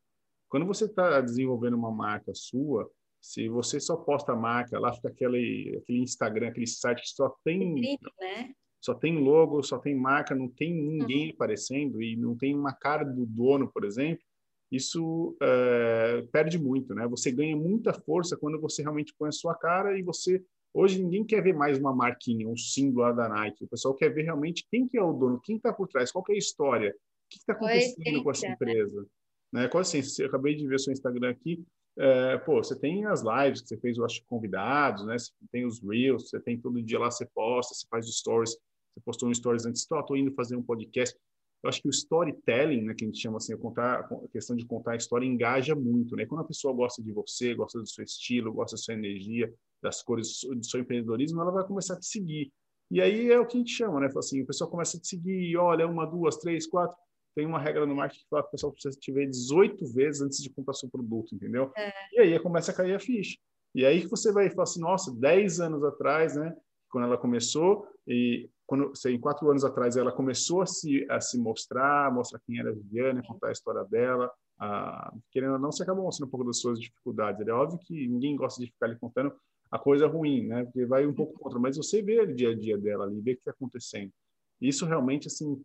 Quando 0.49 0.67
você 0.67 0.87
está 0.87 1.21
desenvolvendo 1.21 1.77
uma 1.77 1.93
marca 1.93 2.35
sua, 2.35 2.91
se 3.27 3.49
você 3.49 3.81
só 3.81 3.97
posta 3.97 4.33
a 4.33 4.37
marca, 4.37 4.79
lá 4.79 4.93
fica 4.93 5.09
aquele, 5.09 5.81
aquele 5.83 5.99
Instagram, 5.99 6.47
aquele 6.47 6.67
site 6.67 7.03
que 7.03 7.09
só 7.09 7.35
tem, 7.45 7.75
né? 8.21 8.55
só 8.81 8.95
tem 8.95 9.19
logo, 9.19 9.65
só 9.65 9.79
tem 9.79 9.97
marca, 9.97 10.33
não 10.33 10.49
tem 10.49 10.73
ninguém 10.73 11.27
uhum. 11.27 11.35
aparecendo 11.35 12.01
e 12.01 12.15
não 12.15 12.37
tem 12.37 12.55
uma 12.55 12.73
cara 12.73 13.03
do 13.03 13.27
dono, 13.27 13.69
por 13.73 13.85
exemplo, 13.85 14.23
isso 14.71 15.37
é, 15.43 16.25
perde 16.31 16.57
muito, 16.57 16.95
né? 16.95 17.05
Você 17.09 17.33
ganha 17.33 17.57
muita 17.57 17.93
força 17.93 18.37
quando 18.37 18.61
você 18.61 18.83
realmente 18.83 19.13
põe 19.19 19.29
a 19.29 19.33
sua 19.33 19.57
cara 19.57 19.99
e 19.99 20.05
você 20.05 20.41
hoje 20.73 21.03
ninguém 21.03 21.25
quer 21.25 21.43
ver 21.43 21.53
mais 21.53 21.79
uma 21.79 21.93
marquinha, 21.93 22.49
um 22.49 22.57
símbolo 22.57 23.09
lá 23.09 23.13
da 23.13 23.29
Nike. 23.29 23.65
O 23.65 23.69
pessoal 23.69 23.93
quer 23.97 24.11
ver 24.11 24.23
realmente 24.23 24.65
quem 24.71 24.87
que 24.87 24.97
é 24.97 25.03
o 25.03 25.13
dono, 25.13 25.41
quem 25.43 25.57
está 25.57 25.73
por 25.73 25.89
trás, 25.89 26.13
qual 26.13 26.25
é 26.29 26.35
a 26.35 26.39
história, 26.39 26.91
o 26.91 27.29
que 27.29 27.39
está 27.39 27.55
acontecendo 27.55 28.23
com 28.23 28.31
essa 28.31 28.47
empresa. 28.47 29.05
Né? 29.53 29.67
Qual 29.67 29.81
assim, 29.81 30.01
eu 30.21 30.29
acabei 30.29 30.55
de 30.55 30.69
ver 30.69 30.79
seu 30.79 30.93
Instagram 30.93 31.31
aqui, 31.31 31.65
é, 31.99 32.37
pô, 32.39 32.63
você 32.63 32.79
tem 32.79 33.07
as 33.07 33.23
lives 33.23 33.63
que 33.63 33.69
você 33.69 33.77
fez, 33.79 33.97
eu 33.97 34.05
acho, 34.05 34.23
convidados, 34.27 35.07
né? 35.07 35.19
Você 35.19 35.33
tem 35.51 35.65
os 35.65 35.81
reels, 35.83 36.29
você 36.29 36.39
tem 36.41 36.61
todo 36.61 36.83
dia 36.83 36.99
lá, 36.99 37.11
você 37.11 37.27
posta, 37.27 37.75
você 37.75 37.87
faz 37.89 38.07
stories. 38.07 38.51
Você 38.51 39.01
postou 39.05 39.29
um 39.29 39.35
stories 39.35 39.65
antes, 39.65 39.83
estou 39.83 40.05
oh, 40.11 40.17
indo 40.17 40.33
fazer 40.33 40.57
um 40.57 40.63
podcast. 40.63 41.17
Eu 41.63 41.69
acho 41.69 41.81
que 41.81 41.89
o 41.89 41.91
storytelling, 41.91 42.83
né, 42.83 42.95
que 42.95 43.05
a 43.05 43.09
gente 43.09 43.21
chama 43.21 43.39
assim, 43.39 43.57
contar, 43.57 44.01
a 44.01 44.29
questão 44.29 44.55
de 44.55 44.65
contar 44.67 44.93
a 44.93 44.97
história 44.97 45.27
engaja 45.27 45.75
muito, 45.75 46.15
né? 46.15 46.27
Quando 46.27 46.43
a 46.43 46.47
pessoa 46.47 46.73
gosta 46.75 47.03
de 47.03 47.11
você, 47.13 47.55
gosta 47.55 47.79
do 47.79 47.87
seu 47.87 48.05
estilo, 48.05 48.53
gosta 48.53 48.77
da 48.77 48.83
sua 48.83 48.95
energia, 48.95 49.53
das 49.83 50.03
cores 50.03 50.41
do 50.43 50.65
seu 50.65 50.81
empreendedorismo, 50.81 51.41
ela 51.41 51.51
vai 51.51 51.67
começar 51.67 51.95
a 51.95 51.99
te 51.99 52.07
seguir. 52.07 52.53
E 52.91 53.01
aí 53.01 53.31
é 53.31 53.41
o 53.41 53.47
que 53.47 53.57
a 53.57 53.61
gente 53.61 53.73
chama, 53.73 54.01
né? 54.01 54.09
Assim, 54.17 54.43
o 54.43 54.47
pessoal 54.47 54.71
começa 54.71 54.97
a 54.97 55.01
te 55.01 55.09
seguir, 55.09 55.57
olha, 55.57 55.87
uma, 55.87 56.07
duas, 56.07 56.37
três, 56.37 56.67
quatro 56.67 56.97
tem 57.37 57.45
uma 57.45 57.61
regra 57.61 57.85
no 57.85 57.95
marketing 57.95 58.23
que 58.23 58.29
fala 58.31 58.43
que 58.43 58.49
o 58.49 58.51
pessoal 58.53 58.73
precisa 58.73 58.99
te 58.99 59.13
ver 59.13 59.27
18 59.27 59.87
vezes 59.93 60.23
antes 60.23 60.43
de 60.43 60.49
comprar 60.49 60.73
seu 60.73 60.89
produto, 60.89 61.35
entendeu? 61.35 61.71
É. 61.77 61.93
E 62.15 62.19
aí 62.19 62.41
começa 62.41 62.73
a 62.73 62.75
cair 62.75 62.95
a 62.95 62.99
ficha. 62.99 63.37
E 63.75 63.85
aí 63.85 64.01
que 64.01 64.09
você 64.09 64.33
vai 64.33 64.49
falar 64.49 64.63
assim, 64.63 64.81
nossa, 64.81 65.15
10 65.15 65.61
anos 65.61 65.85
atrás, 65.85 66.35
né? 66.35 66.57
Quando 66.89 67.05
ela 67.05 67.19
começou, 67.19 67.87
e 68.07 68.49
quando, 68.67 68.91
sei, 68.97 69.15
em 69.15 69.21
quatro 69.21 69.51
anos 69.51 69.67
atrás 69.67 69.99
ela 69.99 70.11
começou 70.11 70.63
a 70.63 70.67
se, 70.67 71.07
a 71.11 71.21
se 71.21 71.39
mostrar, 71.39 72.11
mostrar 72.11 72.41
quem 72.47 72.59
era 72.59 72.71
a 72.71 72.73
Viviane, 72.73 73.27
contar 73.27 73.49
a 73.49 73.53
história 73.53 73.85
dela, 73.85 74.33
a, 74.59 75.13
querendo 75.31 75.53
ou 75.53 75.59
não, 75.59 75.71
você 75.71 75.83
acaba 75.83 76.01
mostrando 76.01 76.29
um 76.29 76.31
pouco 76.31 76.47
das 76.47 76.59
suas 76.59 76.81
dificuldades. 76.81 77.47
É 77.47 77.53
óbvio 77.53 77.79
que 77.81 78.09
ninguém 78.09 78.35
gosta 78.35 78.65
de 78.65 78.71
ficar 78.71 78.87
ali 78.87 78.99
contando 78.99 79.31
a 79.71 79.79
coisa 79.79 80.07
ruim, 80.07 80.47
né? 80.47 80.65
Porque 80.65 80.87
vai 80.87 81.07
um 81.07 81.13
pouco 81.13 81.39
contra, 81.39 81.59
mas 81.59 81.77
você 81.77 82.01
vê 82.01 82.19
o 82.21 82.35
dia 82.35 82.53
a 82.53 82.57
dia 82.57 82.79
dela 82.79 83.05
ali, 83.05 83.21
vê 83.21 83.33
o 83.33 83.35
que 83.35 83.41
está 83.41 83.51
acontecendo. 83.51 84.11
Isso 84.59 84.87
realmente, 84.87 85.27
assim, 85.27 85.63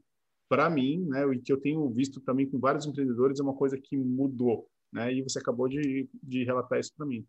para 0.52 0.70
mim, 0.70 1.06
né, 1.08 1.24
e 1.34 1.40
que 1.40 1.54
eu 1.54 1.58
tenho 1.58 1.90
visto 1.90 2.20
também 2.20 2.46
com 2.46 2.60
vários 2.60 2.86
empreendedores, 2.86 3.40
é 3.40 3.44
uma 3.44 3.56
coisa 3.56 3.78
que 3.82 3.96
mudou, 3.96 4.68
né? 4.92 5.14
E 5.14 5.22
você 5.22 5.40
acabou 5.40 5.70
de, 5.70 6.10
de 6.22 6.44
relatar 6.44 6.78
isso 6.78 6.92
para 6.94 7.06
mim. 7.06 7.26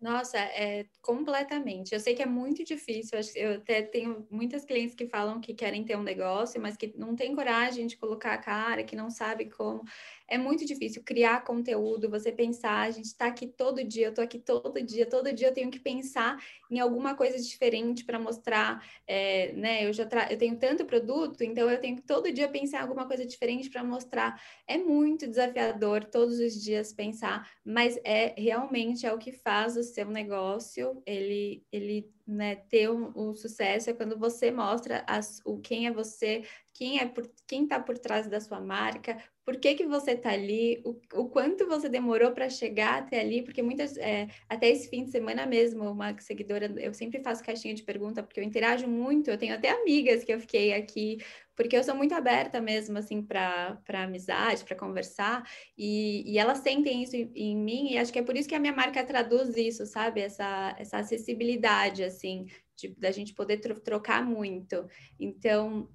Nossa, 0.00 0.38
é 0.38 0.86
completamente. 1.02 1.92
Eu 1.92 2.00
sei 2.00 2.14
que 2.14 2.22
é 2.22 2.26
muito 2.26 2.64
difícil. 2.64 3.18
Eu 3.36 3.56
até 3.56 3.82
tenho 3.82 4.26
muitas 4.30 4.64
clientes 4.64 4.94
que 4.94 5.06
falam 5.06 5.42
que 5.42 5.52
querem 5.52 5.84
ter 5.84 5.94
um 5.94 6.02
negócio, 6.02 6.58
mas 6.58 6.74
que 6.74 6.94
não 6.96 7.14
tem 7.14 7.34
coragem 7.34 7.86
de 7.86 7.98
colocar 7.98 8.32
a 8.32 8.38
cara, 8.38 8.82
que 8.82 8.96
não 8.96 9.10
sabe 9.10 9.50
como 9.50 9.82
é 10.26 10.38
muito 10.38 10.64
difícil 10.64 11.02
criar 11.04 11.44
conteúdo, 11.44 12.08
você 12.08 12.30
pensar, 12.32 12.82
a 12.82 12.90
gente 12.90 13.06
está 13.06 13.26
aqui 13.26 13.46
todo 13.48 13.82
dia, 13.84 14.06
eu 14.06 14.10
estou 14.10 14.22
aqui 14.24 14.38
todo 14.38 14.80
dia, 14.80 15.04
todo 15.04 15.32
dia 15.32 15.48
eu 15.48 15.52
tenho 15.52 15.70
que 15.70 15.78
pensar 15.80 16.38
em 16.70 16.78
alguma 16.78 17.14
coisa 17.16 17.36
diferente 17.38 18.04
para 18.04 18.18
mostrar, 18.18 18.82
é, 19.06 19.52
né? 19.52 19.84
Eu 19.86 19.92
já 19.92 20.04
eu 20.30 20.38
tenho 20.38 20.56
tanto 20.58 20.86
produto, 20.86 21.42
então 21.42 21.68
eu 21.68 21.78
tenho 21.80 21.96
que 21.96 22.02
todo 22.02 22.32
dia 22.32 22.48
pensar 22.48 22.78
em 22.78 22.82
alguma 22.82 23.06
coisa 23.06 23.26
diferente 23.26 23.68
para 23.68 23.82
mostrar. 23.84 24.40
É 24.66 24.78
muito 24.78 25.26
desafiador 25.26 26.04
todos 26.04 26.38
os 26.38 26.54
dias 26.54 26.92
pensar, 26.92 27.50
mas 27.64 27.98
é 28.04 28.34
realmente 28.40 29.04
é 29.06 29.12
o 29.12 29.18
que 29.18 29.32
faz 29.32 29.76
o 29.76 29.82
seu 29.90 30.06
negócio, 30.06 31.02
ele, 31.04 31.64
ele 31.70 32.12
né, 32.26 32.56
ter 32.56 32.90
um, 32.90 33.12
um 33.14 33.34
sucesso 33.34 33.90
é 33.90 33.92
quando 33.92 34.18
você 34.18 34.50
mostra 34.50 35.04
as, 35.06 35.40
o 35.44 35.58
quem 35.58 35.86
é 35.86 35.92
você, 35.92 36.44
quem 36.72 36.98
é 36.98 37.06
por, 37.06 37.30
quem 37.46 37.64
está 37.64 37.78
por 37.78 37.98
trás 37.98 38.26
da 38.28 38.40
sua 38.40 38.60
marca, 38.60 39.22
por 39.50 39.58
que, 39.58 39.74
que 39.74 39.84
você 39.84 40.12
está 40.12 40.30
ali, 40.30 40.80
o, 40.84 40.96
o, 41.12 41.28
quanto 41.28 41.66
você 41.66 41.88
demorou 41.88 42.30
para 42.30 42.48
chegar 42.48 43.00
até 43.00 43.18
ali, 43.18 43.42
porque 43.42 43.60
muitas, 43.60 43.96
é, 43.96 44.28
até 44.48 44.70
esse 44.70 44.88
fim 44.88 45.02
de 45.02 45.10
semana 45.10 45.44
mesmo, 45.44 45.90
uma 45.90 46.16
seguidora, 46.20 46.72
eu 46.78 46.94
sempre 46.94 47.20
faço 47.20 47.42
caixinha 47.42 47.74
de 47.74 47.82
pergunta, 47.82 48.22
porque 48.22 48.38
eu 48.38 48.44
interajo 48.44 48.86
muito, 48.86 49.28
eu 49.28 49.36
tenho 49.36 49.52
até 49.52 49.70
amigas 49.70 50.22
que 50.22 50.32
eu 50.32 50.38
fiquei 50.38 50.72
aqui, 50.72 51.18
porque 51.56 51.76
eu 51.76 51.82
sou 51.82 51.96
muito 51.96 52.14
aberta 52.14 52.60
mesmo, 52.60 52.96
assim, 52.96 53.20
para 53.20 53.76
amizade, 53.88 54.62
para 54.62 54.76
conversar, 54.76 55.42
e, 55.76 56.22
e 56.32 56.38
elas 56.38 56.58
sentem 56.58 57.02
isso 57.02 57.16
em, 57.16 57.32
em, 57.34 57.56
mim, 57.56 57.90
e 57.90 57.98
acho 57.98 58.12
que 58.12 58.20
é 58.20 58.22
por 58.22 58.36
isso 58.36 58.48
que 58.48 58.54
a 58.54 58.60
minha 58.60 58.72
marca 58.72 59.02
traduz 59.02 59.56
isso, 59.56 59.84
sabe, 59.84 60.20
essa, 60.20 60.76
essa 60.78 60.98
acessibilidade, 60.98 62.04
assim, 62.04 62.46
de, 62.76 62.94
da 62.96 63.10
gente 63.10 63.34
poder 63.34 63.56
tro 63.56 63.80
trocar 63.80 64.24
muito. 64.24 64.86
Então, 65.18 65.88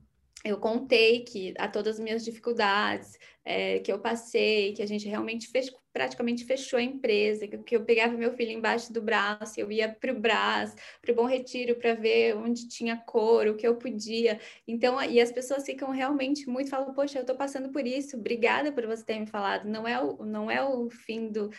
eu 0.46 0.60
contei 0.60 1.22
que 1.22 1.56
a 1.58 1.68
todas 1.68 1.96
as 1.96 2.00
minhas 2.00 2.24
dificuldades 2.24 3.18
é, 3.46 3.80
que 3.80 3.92
eu 3.92 4.00
passei, 4.00 4.74
que 4.74 4.82
a 4.82 4.88
gente 4.88 5.08
realmente 5.08 5.48
fez, 5.48 5.72
praticamente 5.94 6.44
fechou 6.44 6.80
a 6.80 6.82
empresa, 6.82 7.48
que, 7.48 7.76
eu 7.76 7.86
pegava 7.86 8.18
meu 8.18 8.34
filho 8.34 8.52
embaixo 8.52 8.92
do 8.92 9.02
braço, 9.02 9.60
eu 9.60 9.72
ia 9.72 9.88
para 9.88 10.12
o 10.12 10.20
Brás, 10.20 10.76
para 11.02 11.12
o 11.12 11.16
Bom 11.16 11.26
Retiro, 11.26 11.76
para 11.76 11.94
ver 11.94 12.36
onde 12.36 12.68
tinha 12.68 12.98
couro, 12.98 13.52
o 13.52 13.56
que 13.56 13.68
eu 13.68 13.76
podia. 13.76 14.40
Então, 14.68 15.02
e 15.02 15.22
as 15.22 15.32
pessoas 15.32 15.64
ficam 15.64 15.92
realmente 15.92 16.50
muito, 16.50 16.72
falam, 16.72 16.94
poxa, 16.94 17.20
eu 17.20 17.22
estou 17.22 17.36
passando 17.36 17.70
por 17.70 17.86
isso, 17.86 18.18
obrigada 18.18 18.72
por 18.72 18.86
você 18.88 19.06
ter 19.06 19.20
me 19.20 19.28
falado, 19.28 19.70
não 19.70 19.88
é 19.88 20.02
o, 20.04 20.26
não 20.26 20.50
é 20.50 20.64
o 20.64 20.90
fim 20.90 21.30
do, 21.32 21.52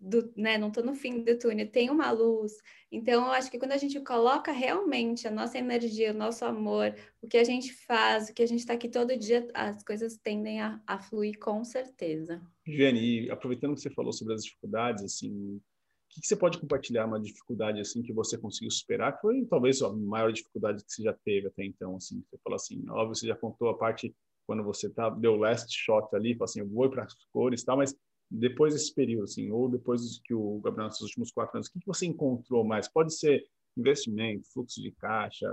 do 0.00 0.32
né, 0.36 0.58
não 0.58 0.68
estou 0.68 0.84
no 0.84 0.94
fim 0.94 1.24
do 1.24 1.38
túnel, 1.38 1.66
tem 1.68 1.88
uma 1.90 2.10
luz. 2.10 2.52
Então, 2.92 3.26
eu 3.26 3.32
acho 3.32 3.50
que 3.50 3.58
quando 3.58 3.72
a 3.72 3.76
gente 3.76 3.98
coloca 4.00 4.52
realmente 4.52 5.26
a 5.26 5.30
nossa 5.30 5.58
energia, 5.58 6.12
o 6.12 6.16
nosso 6.16 6.44
amor, 6.44 6.94
o 7.20 7.26
que 7.26 7.36
a 7.36 7.42
gente 7.42 7.72
faz, 7.72 8.28
o 8.28 8.34
que 8.34 8.42
a 8.42 8.46
gente 8.46 8.60
está 8.60 8.74
aqui 8.74 8.88
todo 8.88 9.16
dia, 9.16 9.48
as 9.52 9.82
coisas 9.82 10.16
tendem 10.16 10.60
a, 10.60 10.80
a 10.86 10.96
fluir 11.00 11.13
com 11.34 11.64
certeza. 11.64 12.40
Jenny, 12.66 13.30
aproveitando 13.30 13.74
que 13.74 13.80
você 13.80 13.90
falou 13.90 14.12
sobre 14.12 14.34
as 14.34 14.44
dificuldades, 14.44 15.04
assim, 15.04 15.30
o 15.30 15.60
que, 16.08 16.20
que, 16.20 16.26
você 16.26 16.36
pode 16.36 16.58
compartilhar 16.58 17.06
uma 17.06 17.20
dificuldade 17.20 17.80
assim 17.80 18.02
que 18.02 18.12
você 18.12 18.38
conseguiu 18.38 18.70
superar? 18.70 19.14
Que 19.14 19.20
foi 19.20 19.44
talvez 19.46 19.82
a 19.82 19.92
maior 19.92 20.32
dificuldade 20.32 20.84
que 20.84 20.92
você 20.92 21.02
já 21.02 21.12
teve 21.24 21.48
até 21.48 21.64
então, 21.64 21.96
assim. 21.96 22.22
Você 22.30 22.38
falou 22.42 22.56
assim, 22.56 22.88
óbvio, 22.88 23.14
você 23.14 23.26
já 23.26 23.36
contou 23.36 23.68
a 23.68 23.76
parte 23.76 24.14
quando 24.46 24.62
você 24.62 24.88
tá 24.90 25.10
deu 25.10 25.36
last 25.36 25.72
shot 25.72 26.14
ali, 26.14 26.34
falou 26.34 26.44
assim, 26.44 26.60
eu 26.60 26.68
vou 26.68 26.88
para 26.90 27.04
as 27.04 27.14
cores, 27.32 27.62
e 27.62 27.64
tal, 27.64 27.78
mas 27.78 27.96
depois 28.30 28.74
desse 28.74 28.94
período, 28.94 29.24
assim, 29.24 29.50
ou 29.50 29.68
depois 29.68 30.20
que 30.24 30.34
o 30.34 30.60
Gabriel, 30.60 30.88
nos 30.88 31.00
últimos 31.00 31.32
quatro 31.32 31.56
anos, 31.56 31.68
o 31.68 31.72
que, 31.72 31.80
que 31.80 31.86
você 31.86 32.06
encontrou 32.06 32.64
mais? 32.64 32.88
Pode 32.88 33.14
ser 33.14 33.44
investimento, 33.76 34.50
fluxo 34.52 34.80
de 34.80 34.92
caixa, 34.92 35.48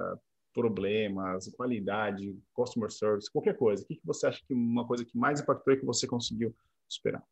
problemas, 0.53 1.47
qualidade, 1.55 2.37
customer 2.53 2.91
service, 2.91 3.31
qualquer 3.31 3.57
coisa. 3.57 3.83
O 3.83 3.87
que, 3.87 3.95
que 3.95 4.05
você 4.05 4.27
acha 4.27 4.41
que 4.45 4.53
uma 4.53 4.85
coisa 4.85 5.05
que 5.05 5.17
mais 5.17 5.41
impactou 5.41 5.73
e 5.73 5.77
que 5.77 5.85
você 5.85 6.07
conseguiu 6.07 6.55
superar? 6.87 7.23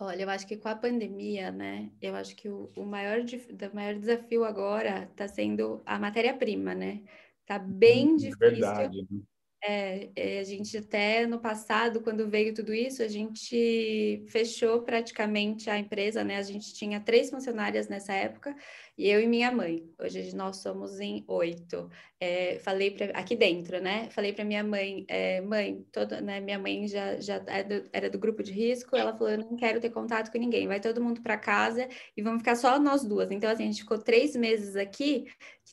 Olha, 0.00 0.22
eu 0.22 0.30
acho 0.30 0.46
que 0.46 0.56
com 0.56 0.68
a 0.68 0.74
pandemia, 0.74 1.50
né? 1.50 1.90
Eu 2.00 2.14
acho 2.14 2.34
que 2.34 2.48
o, 2.48 2.70
o 2.76 2.84
maior, 2.84 3.20
o 3.20 3.74
maior 3.74 3.94
desafio 3.94 4.44
agora 4.44 5.04
está 5.04 5.28
sendo 5.28 5.80
a 5.86 5.98
matéria-prima, 5.98 6.74
né? 6.74 7.02
Tá 7.46 7.58
bem 7.58 8.08
hum, 8.08 8.16
difícil. 8.16 8.38
Verdade. 8.38 9.06
Né? 9.10 9.20
É, 9.60 10.10
é, 10.14 10.38
a 10.38 10.44
gente 10.44 10.76
até 10.76 11.26
no 11.26 11.40
passado, 11.40 12.00
quando 12.00 12.28
veio 12.28 12.54
tudo 12.54 12.72
isso, 12.72 13.02
a 13.02 13.08
gente 13.08 14.24
fechou 14.28 14.82
praticamente 14.82 15.68
a 15.68 15.76
empresa, 15.76 16.22
né? 16.22 16.36
A 16.36 16.42
gente 16.42 16.72
tinha 16.74 17.00
três 17.00 17.28
funcionárias 17.28 17.88
nessa 17.88 18.12
época, 18.12 18.54
e 18.96 19.08
eu 19.08 19.20
e 19.20 19.26
minha 19.26 19.50
mãe. 19.50 19.88
Hoje 19.98 20.34
nós 20.34 20.58
somos 20.58 21.00
em 21.00 21.24
oito. 21.26 21.90
É, 22.20 22.58
falei 22.60 22.96
aqui 23.14 23.36
dentro, 23.36 23.80
né? 23.80 24.08
Falei 24.10 24.32
para 24.32 24.44
minha 24.44 24.62
mãe, 24.62 25.04
é, 25.08 25.40
mãe, 25.40 25.84
toda, 25.92 26.20
né? 26.20 26.40
Minha 26.40 26.58
mãe 26.58 26.86
já 26.88 27.18
já 27.20 27.36
é 27.46 27.84
era 27.92 28.10
do, 28.10 28.18
grupo 28.18 28.42
de 28.42 28.52
risco. 28.52 28.96
Ela 28.96 29.12
falou, 29.12 29.30
eu 29.30 29.38
não 29.38 29.56
quero 29.56 29.80
ter 29.80 29.90
contato 29.90 30.30
com 30.32 30.38
ninguém. 30.38 30.66
Vai 30.68 30.80
todo 30.80 31.02
mundo 31.02 31.20
para 31.22 31.36
casa 31.36 31.88
e 32.16 32.22
vamos 32.22 32.40
ficar 32.40 32.56
só 32.56 32.78
nós 32.78 33.04
duas. 33.04 33.30
Então 33.30 33.50
assim, 33.50 33.64
a 33.64 33.66
gente 33.66 33.82
ficou 33.82 33.98
três 33.98 34.34
meses 34.36 34.76
aqui. 34.76 35.26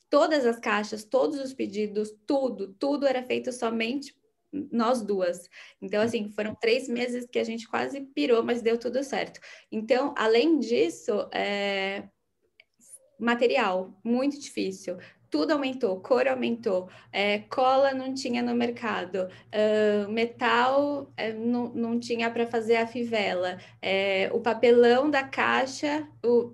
Todas 0.10 0.45
as 0.45 0.60
caixas, 0.60 1.03
todos 1.03 1.39
os 1.39 1.53
pedidos, 1.53 2.13
tudo, 2.25 2.73
tudo 2.79 3.08
era 3.08 3.23
feito 3.23 3.51
somente 3.51 4.15
nós 4.71 5.01
duas. 5.01 5.49
Então, 5.81 6.01
assim, 6.01 6.29
foram 6.31 6.55
três 6.55 6.88
meses 6.88 7.25
que 7.25 7.39
a 7.39 7.43
gente 7.43 7.67
quase 7.67 8.01
pirou, 8.01 8.43
mas 8.43 8.62
deu 8.62 8.77
tudo 8.77 9.03
certo. 9.03 9.39
Então, 9.71 10.13
além 10.17 10.60
disso, 10.60 11.29
é, 11.34 12.08
material, 13.19 13.99
muito 14.03 14.39
difícil 14.39 14.97
tudo 15.36 15.52
aumentou, 15.52 16.00
cor 16.00 16.30
aumentou, 16.30 16.88
é, 17.12 17.39
cola 17.39 17.93
não 17.93 18.13
tinha 18.13 18.41
no 18.41 18.56
mercado, 18.56 19.28
uh, 19.28 20.10
metal 20.10 21.12
é, 21.17 21.34
não, 21.34 21.67
não 21.74 22.00
tinha 22.00 22.32
para 22.32 22.48
fazer 22.48 22.78
a 22.78 22.88
fivela, 22.88 23.58
é, 23.82 24.30
o 24.32 24.39
papelão 24.39 25.10
da 25.10 25.24
caixa 25.24 26.08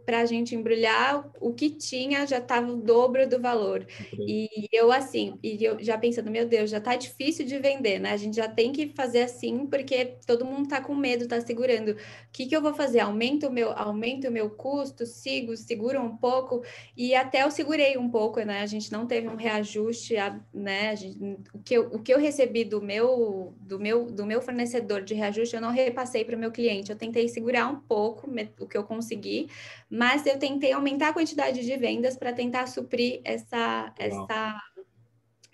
para 0.03 0.21
a 0.21 0.25
gente 0.25 0.55
embrulhar, 0.55 1.29
o 1.39 1.53
que 1.53 1.69
tinha 1.69 2.25
já 2.25 2.39
estava 2.39 2.71
o 2.71 2.77
dobro 2.77 3.27
do 3.29 3.39
valor. 3.39 3.85
E 4.13 4.67
eu 4.71 4.91
assim, 4.91 5.37
e 5.43 5.63
eu 5.63 5.81
já 5.81 5.97
pensando, 5.97 6.29
meu 6.31 6.47
Deus, 6.47 6.69
já 6.69 6.77
está 6.79 6.95
difícil 6.95 7.45
de 7.45 7.57
vender, 7.59 7.99
né? 7.99 8.11
A 8.11 8.17
gente 8.17 8.35
já 8.35 8.47
tem 8.47 8.71
que 8.71 8.87
fazer 8.95 9.21
assim, 9.23 9.65
porque 9.67 10.17
todo 10.25 10.45
mundo 10.45 10.63
está 10.63 10.81
com 10.81 10.95
medo, 10.95 11.23
está 11.23 11.39
segurando. 11.39 11.91
O 11.91 11.97
que, 12.31 12.47
que 12.47 12.55
eu 12.55 12.61
vou 12.61 12.73
fazer? 12.73 12.99
Aumento 12.99 13.47
o 13.47 13.51
meu, 13.51 13.71
aumento 13.71 14.27
o 14.27 14.31
meu 14.31 14.49
custo, 14.49 15.05
sigo, 15.05 15.55
seguro 15.55 16.01
um 16.01 16.17
pouco, 16.17 16.63
e 16.97 17.15
até 17.15 17.43
eu 17.43 17.51
segurei 17.51 17.97
um 17.97 18.09
pouco, 18.09 18.41
né? 18.41 18.61
Gente 18.71 18.91
não 18.91 19.05
teve 19.05 19.27
um 19.27 19.35
reajuste, 19.35 20.15
né? 20.53 20.95
Gente, 20.95 21.19
o, 21.53 21.59
que 21.59 21.73
eu, 21.73 21.87
o 21.87 21.99
que 21.99 22.13
eu 22.13 22.19
recebi 22.19 22.63
do 22.63 22.81
meu, 22.81 23.53
do 23.59 23.79
meu, 23.79 24.05
do 24.05 24.25
meu 24.25 24.41
fornecedor 24.41 25.01
de 25.01 25.13
reajuste, 25.13 25.55
eu 25.55 25.61
não 25.61 25.71
repassei 25.71 26.25
para 26.25 26.35
o 26.35 26.39
meu 26.39 26.51
cliente. 26.51 26.91
Eu 26.91 26.97
tentei 26.97 27.27
segurar 27.27 27.67
um 27.67 27.79
pouco 27.79 28.29
o 28.59 28.67
que 28.67 28.77
eu 28.77 28.83
consegui, 28.83 29.49
mas 29.89 30.25
eu 30.25 30.39
tentei 30.39 30.71
aumentar 30.71 31.09
a 31.09 31.13
quantidade 31.13 31.63
de 31.63 31.77
vendas 31.77 32.17
para 32.17 32.33
tentar 32.33 32.67
suprir 32.67 33.21
essa, 33.23 33.93
essa, 33.97 34.61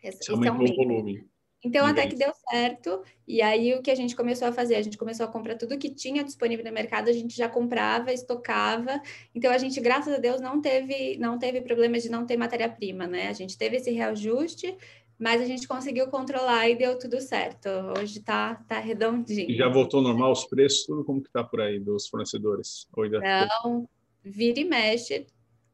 essa 0.01 0.19
esse 0.19 0.31
aumento. 0.31 0.53
o 0.53 0.75
volume. 0.75 1.27
Então, 1.67 1.85
até 1.85 2.07
que 2.07 2.15
deu 2.15 2.31
certo. 2.49 3.03
E 3.27 3.41
aí, 3.41 3.73
o 3.73 3.81
que 3.81 3.91
a 3.91 3.95
gente 3.95 4.15
começou 4.15 4.47
a 4.47 4.51
fazer? 4.53 4.75
A 4.75 4.81
gente 4.81 4.97
começou 4.97 5.25
a 5.25 5.29
comprar 5.29 5.55
tudo 5.55 5.77
que 5.77 5.89
tinha 5.89 6.23
disponível 6.23 6.63
no 6.63 6.71
mercado, 6.71 7.09
a 7.09 7.13
gente 7.13 7.35
já 7.35 7.49
comprava, 7.49 8.13
estocava. 8.13 9.01
Então, 9.35 9.51
a 9.51 9.57
gente, 9.57 9.79
graças 9.81 10.13
a 10.13 10.17
Deus, 10.17 10.39
não 10.39 10.61
teve, 10.61 11.17
não 11.17 11.37
teve 11.37 11.61
problema 11.61 11.99
de 11.99 12.09
não 12.09 12.25
ter 12.25 12.37
matéria-prima, 12.37 13.05
né? 13.05 13.27
A 13.27 13.33
gente 13.33 13.57
teve 13.57 13.77
esse 13.77 13.91
reajuste, 13.91 14.77
mas 15.19 15.41
a 15.41 15.45
gente 15.45 15.67
conseguiu 15.67 16.07
controlar 16.07 16.69
e 16.69 16.75
deu 16.75 16.97
tudo 16.97 17.19
certo. 17.19 17.67
Hoje 17.97 18.21
tá, 18.21 18.55
tá 18.67 18.79
redondinho. 18.79 19.49
E 19.49 19.55
já 19.55 19.67
voltou 19.67 20.01
normal 20.01 20.31
os 20.31 20.45
preços? 20.45 20.85
Tudo 20.85 21.03
como 21.03 21.21
que 21.21 21.29
tá 21.29 21.43
por 21.43 21.59
aí 21.59 21.79
dos 21.79 22.07
fornecedores? 22.07 22.87
Não, 23.21 23.89
vira 24.23 24.59
e 24.59 24.65
mexe, 24.65 25.27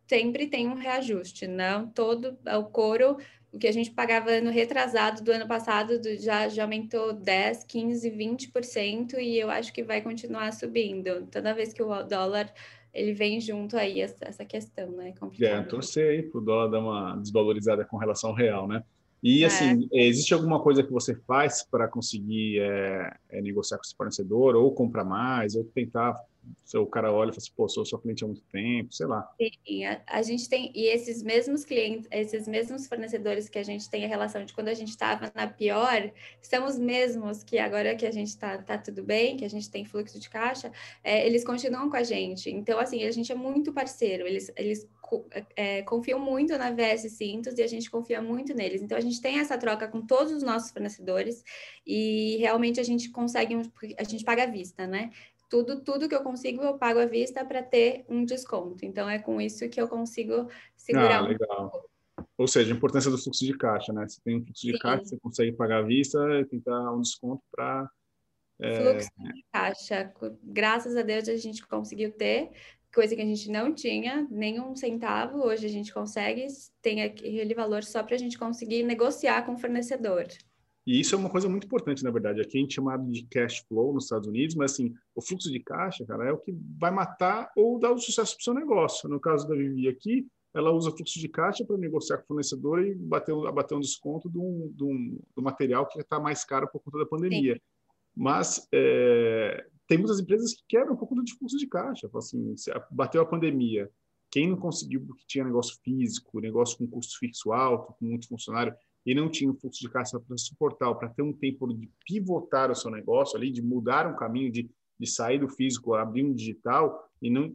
sempre 0.08 0.47
tem 0.47 0.67
um 0.67 0.75
reajuste, 0.75 1.45
não 1.47 1.88
todo 1.88 2.38
o 2.45 2.63
couro 2.65 3.17
o 3.54 3.60
que 3.60 3.68
a 3.68 3.72
gente 3.72 3.92
pagava 3.92 4.42
no 4.42 4.50
retrasado 4.50 5.24
do 5.24 5.32
ano 5.32 5.48
passado 5.48 6.02
já, 6.18 6.50
já 6.50 6.63
aumentou 6.63 7.13
10, 7.13 7.63
15, 7.66 8.10
20% 8.10 9.20
e 9.20 9.38
eu 9.38 9.50
acho 9.50 9.72
que 9.72 9.84
vai 9.84 10.02
continuar 10.02 10.52
subindo. 10.52 11.28
Toda 11.32 11.54
vez 11.54 11.72
que 11.72 11.84
o 11.84 12.04
dólar 12.04 12.52
ele 12.92 13.13
vem 13.13 13.39
junto 13.39 13.78
aí 13.78 14.02
essa, 14.02 14.18
essa 14.22 14.44
questão, 14.44 14.92
né? 14.92 15.13
É, 15.39 15.62
torcer 15.62 16.10
aí 16.10 16.24
para 16.24 16.39
o 16.39 16.44
dólar 16.44 16.68
dar 16.70 16.80
uma 16.80 17.16
desvalorizada 17.16 17.86
com 17.86 17.98
relação 17.98 18.32
ao 18.32 18.36
real, 18.36 18.68
né? 18.68 18.84
E, 19.22 19.44
é. 19.44 19.48
assim, 19.48 19.88
é. 19.94 20.06
existe 20.06 20.34
alguma 20.34 20.60
coisa 20.60 20.84
que 20.84 20.92
você 20.92 21.16
faz 21.16 21.63
para 21.63 21.88
conseguir 21.88 22.60
é, 22.60 23.16
é, 23.30 23.42
negociar 23.42 23.78
com 23.78 23.84
esse 23.84 23.96
fornecedor, 23.96 24.56
ou 24.56 24.74
comprar 24.74 25.06
mais, 25.06 25.56
ou 25.56 25.63
tentar 25.63 26.20
o 26.73 26.88
cara 26.88 27.12
olha 27.12 27.29
e 27.29 27.34
fala 27.34 27.38
assim, 27.38 27.51
pô, 27.56 27.67
sou 27.69 27.86
sua 27.86 28.01
cliente 28.01 28.23
há 28.23 28.27
muito 28.27 28.41
tempo, 28.51 28.93
sei 28.93 29.06
lá. 29.06 29.29
Sim, 29.39 29.86
a, 29.86 30.01
a, 30.08 30.21
gente 30.21 30.49
tem, 30.49 30.71
e 30.73 30.88
esses 30.88 31.21
mesmos 31.21 31.63
clientes, 31.63 32.08
esses 32.12 32.47
mesmos 32.47 32.88
fornecedores 32.88 33.49
que 33.49 33.60
a 33.60 33.63
gente 33.63 33.89
tem 33.89 34.06
a 34.06 34.08
relação 34.08 34.43
de 34.43 34.53
quando 34.53 34.69
a 34.69 34.73
gente 34.73 34.89
estava 34.89 35.32
na 35.36 35.47
pior, 35.47 36.12
são 36.41 36.65
os 36.65 36.77
mesmos 36.77 37.43
que 37.43 37.58
agora 37.60 37.95
que 37.95 38.06
a 38.06 38.12
gente 38.12 38.29
está 38.29 38.58
tá 38.58 38.77
tudo 38.77 39.03
bem, 39.03 39.38
que 39.38 39.45
a 39.45 39.49
gente 39.49 39.69
tem 39.69 39.86
fluxo 39.86 40.19
de 40.19 40.29
caixa, 40.29 40.71
é, 41.03 41.25
eles 41.25 41.43
continuam 41.43 41.89
com 41.89 41.97
a 41.97 42.03
gente. 42.03 42.49
Então, 42.49 42.79
assim, 42.79 43.03
a 43.03 43.12
gente 43.12 43.32
é 43.32 43.36
muito 43.36 43.71
parceiro, 43.71 44.25
eles, 44.25 44.51
eles 44.56 44.88
é, 45.56 45.82
confiam 45.84 46.19
muito 46.19 46.58
na 46.58 46.71
VS 46.71 47.12
Cintos 47.12 47.58
e 47.58 47.62
a 47.62 47.67
gente 47.67 47.89
confia 47.89 48.21
muito 48.21 48.53
neles. 48.53 48.82
Então, 48.82 48.97
a 48.97 49.01
gente 49.01 49.21
tem 49.21 49.39
essa 49.39 49.58
troca 49.58 49.88
com 49.88 50.01
todos 50.01 50.32
os 50.34 50.43
nossos 50.43 50.71
fornecedores 50.71 51.43
e 51.86 52.38
realmente 52.38 52.79
a 52.79 52.84
gente 52.84 53.10
consegue, 53.10 53.56
a 53.97 54.03
gente 54.03 54.23
paga 54.23 54.43
à 54.43 54.47
vista, 54.47 54.88
né? 54.88 55.12
Tudo, 55.54 55.82
tudo 55.82 56.10
que 56.10 56.16
eu 56.16 56.24
consigo 56.24 56.63
eu 56.63 56.80
pago 56.80 57.00
à 57.00 57.06
vista 57.06 57.46
para 57.46 57.62
ter 57.62 58.04
um 58.10 58.26
desconto. 58.26 58.84
Então 58.84 59.08
é 59.08 59.20
com 59.20 59.39
isso 59.39 59.70
que 59.70 59.80
eu 59.80 59.88
consigo 59.88 60.50
segurar. 60.76 61.20
Ah, 61.20 61.28
legal. 61.28 61.89
Ou 62.36 62.48
seja, 62.48 62.74
a 62.74 62.76
importância 62.76 63.12
do 63.12 63.20
fluxo 63.20 63.46
de 63.46 63.56
caixa, 63.56 63.94
né? 63.94 64.08
Você 64.08 64.20
tem 64.24 64.38
um 64.38 64.44
fluxo 64.44 64.66
de 64.66 64.72
Sim. 64.72 64.80
caixa, 64.80 65.06
você 65.06 65.20
consegue 65.20 65.52
pagar 65.52 65.78
à 65.78 65.82
vista 65.84 66.18
e 66.39 66.46
tentar 66.46 66.92
um 66.92 67.02
desconto 67.02 67.44
para. 67.52 67.88
É... 68.60 68.82
Fluxo 68.82 69.10
de 69.20 69.46
caixa, 69.54 70.13
graças 70.42 70.98
a 70.98 71.04
Deus 71.04 71.30
a 71.30 71.38
gente 71.38 71.63
conseguiu 71.68 72.12
ter, 72.12 72.50
coisa 72.92 73.16
que 73.16 73.22
a 73.22 73.26
gente 73.26 73.52
não 73.52 73.72
tinha, 73.76 74.28
nenhum 74.32 74.76
centavo, 74.76 75.38
hoje 75.38 75.68
a 75.68 75.70
gente 75.70 75.94
consegue, 75.94 76.48
tem 76.82 77.04
aquele 77.04 77.54
valor 77.54 77.84
só 77.84 78.02
para 78.02 78.16
a 78.16 78.20
gente 78.20 78.39
conseguir 78.39 78.82
negociar 78.82 79.46
com 79.46 79.54
o 79.54 79.58
fornecedor. 79.58 80.26
E 80.86 81.00
isso 81.00 81.15
é 81.15 81.17
uma 81.17 81.30
coisa 81.30 81.48
muito 81.48 81.65
importante, 81.65 82.04
na 82.04 82.12
verdade. 82.12 82.41
Aqui 82.41 82.58
a 82.58 82.62
gente 82.62 82.76
chama 82.76 82.98
de 82.98 83.24
cash 83.28 83.60
flow 83.67 83.93
nos 83.93 84.06
Estados 84.06 84.28
Unidos, 84.28 84.56
mas 84.56 84.74
assim, 84.74 84.93
o 85.15 85.22
fluxo 85.22 85.52
de 85.52 85.60
caixa, 85.60 86.06
cara, 86.06 86.28
é 86.28 86.32
o 86.32 86.38
que 86.38 86.54
vai 86.78 86.91
matar 86.91 87.52
ou 87.56 87.80
dar 87.80 87.91
o 87.91 87.98
sucesso 87.98 88.36
para 88.36 88.41
o 88.41 88.43
seu 88.43 88.54
negócio. 88.54 89.08
No 89.08 89.19
caso 89.19 89.48
da 89.48 89.56
Vivi 89.56 89.88
aqui, 89.88 90.28
ela 90.54 90.72
usa 90.72 90.91
fluxo 90.91 91.19
de 91.19 91.30
caixa 91.30 91.65
para 91.65 91.78
negociar 91.78 92.17
com 92.17 92.24
o 92.24 92.28
fornecedor 92.28 92.84
e 92.84 92.93
bater, 92.93 93.34
bater 93.54 93.76
um 93.76 93.80
desconto 93.80 94.30
do, 94.30 94.72
do, 94.74 95.19
do 95.36 95.41
material 95.41 95.88
que 95.88 96.00
está 96.00 96.19
mais 96.19 96.43
caro 96.43 96.69
por 96.69 96.82
conta 96.82 97.00
da 97.00 97.06
pandemia. 97.06 97.56
Sim. 97.56 97.62
Mas 98.15 98.67
é, 98.72 99.65
tem 99.88 99.98
muitas 99.98 100.19
empresas 100.19 100.54
que 100.54 100.63
quebram 100.67 100.96
por 100.96 101.08
conta 101.08 101.24
de 101.24 101.34
fluxo 101.34 101.58
de 101.58 101.67
caixa. 101.67 102.10
Assim, 102.13 102.54
bateu 102.91 103.22
a 103.22 103.26
pandemia, 103.26 103.89
quem 104.34 104.50
não 104.50 104.58
conseguiu 104.58 105.06
porque 105.06 105.24
tinha 105.28 105.46
negócio 105.46 105.78
físico, 105.84 106.39
negócio 106.39 106.76
com 106.78 106.88
custo 106.88 107.19
fixo 107.19 107.54
alto, 107.54 107.93
com 107.93 108.06
muito 108.06 108.28
funcionário, 108.28 108.76
e 109.06 109.13
não 109.13 109.30
tinha 109.30 109.52
um 109.52 109.56
fluxo 109.56 109.82
de 109.82 109.89
caixa 109.89 110.20
para 110.20 110.38
suportar, 110.38 110.94
para 110.96 111.10
ter 111.10 111.22
um 111.22 111.34
tempo 111.34 111.68
de 111.74 111.89
pivotar 112.06 112.72
o 112.72 112.76
seu 112.76 112.89
negócio 112.89 113.38
ali, 113.38 113.52
de 113.52 113.62
mudar 113.62 114.08
um 114.08 114.16
caminho, 114.16 114.52
de, 114.52 114.70
de 114.98 115.08
sair 115.08 115.39
do 115.39 115.50
físico, 115.50 115.94
abrir 115.94 116.24
um 116.24 116.34
digital, 116.34 117.10
e 117.22 117.30
não 117.30 117.54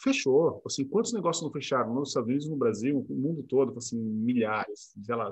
fechou. 0.00 0.60
Assim, 0.66 0.84
quantos 0.84 1.12
negócios 1.12 1.42
não 1.42 1.52
fecharam 1.52 1.94
nos 1.94 2.08
Estados 2.08 2.28
Unidos, 2.28 2.48
no 2.48 2.56
Brasil, 2.56 3.06
no 3.08 3.16
mundo 3.16 3.42
todo? 3.44 3.76
Assim, 3.76 3.98
milhares, 3.98 4.94
sei 5.00 5.14
lá, 5.14 5.30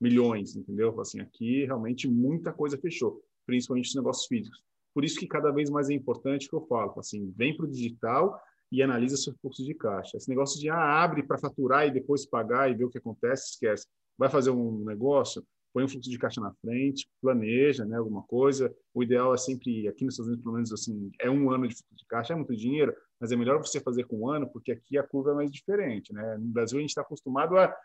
milhões, 0.00 0.56
entendeu? 0.56 0.98
Assim, 1.00 1.20
aqui 1.20 1.64
realmente 1.64 2.08
muita 2.08 2.52
coisa 2.52 2.78
fechou, 2.78 3.22
principalmente 3.44 3.88
os 3.88 3.94
negócios 3.94 4.26
físicos. 4.26 4.62
Por 4.94 5.04
isso 5.04 5.18
que 5.18 5.26
cada 5.26 5.50
vez 5.50 5.68
mais 5.68 5.90
é 5.90 5.94
importante 5.94 6.48
que 6.48 6.54
eu 6.54 6.66
falo, 6.66 6.98
assim, 6.98 7.30
vem 7.36 7.54
para 7.54 7.66
o 7.66 7.70
digital 7.70 8.40
e 8.72 8.82
analisa 8.82 9.16
seus 9.16 9.36
fluxos 9.38 9.64
de 9.64 9.74
caixa. 9.74 10.16
Esse 10.16 10.28
negócio 10.28 10.58
de 10.58 10.70
ah, 10.70 11.02
abre 11.02 11.22
para 11.22 11.38
faturar 11.38 11.86
e 11.86 11.90
depois 11.90 12.24
pagar 12.26 12.70
e 12.70 12.74
ver 12.74 12.84
o 12.84 12.90
que 12.90 12.98
acontece, 12.98 13.50
esquece 13.50 13.86
vai 14.18 14.30
fazer 14.30 14.50
um 14.50 14.84
negócio, 14.84 15.44
põe 15.72 15.84
um 15.84 15.88
fluxo 15.88 16.08
de 16.08 16.18
caixa 16.18 16.40
na 16.40 16.54
frente, 16.54 17.06
planeja, 17.20 17.84
né, 17.84 17.98
alguma 17.98 18.22
coisa. 18.22 18.74
O 18.94 19.02
ideal 19.02 19.34
é 19.34 19.36
sempre, 19.36 19.86
aqui 19.86 20.06
nos 20.06 20.14
Estados 20.14 20.28
Unidos, 20.28 20.42
pelo 20.42 20.54
menos 20.54 20.72
assim, 20.72 21.10
é 21.20 21.30
um 21.30 21.50
ano 21.50 21.68
de 21.68 21.74
fluxo 21.74 21.96
de 21.96 22.06
caixa, 22.06 22.32
é 22.32 22.36
muito 22.36 22.56
dinheiro, 22.56 22.94
mas 23.20 23.30
é 23.30 23.36
melhor 23.36 23.58
você 23.58 23.78
fazer 23.80 24.04
com 24.04 24.20
um 24.20 24.30
ano, 24.30 24.48
porque 24.50 24.72
aqui 24.72 24.96
a 24.96 25.02
curva 25.02 25.32
é 25.32 25.34
mais 25.34 25.50
diferente, 25.50 26.14
né? 26.14 26.38
No 26.38 26.46
Brasil 26.46 26.78
a 26.78 26.80
gente 26.80 26.90
está 26.90 27.02
acostumado 27.02 27.58
a 27.58 27.76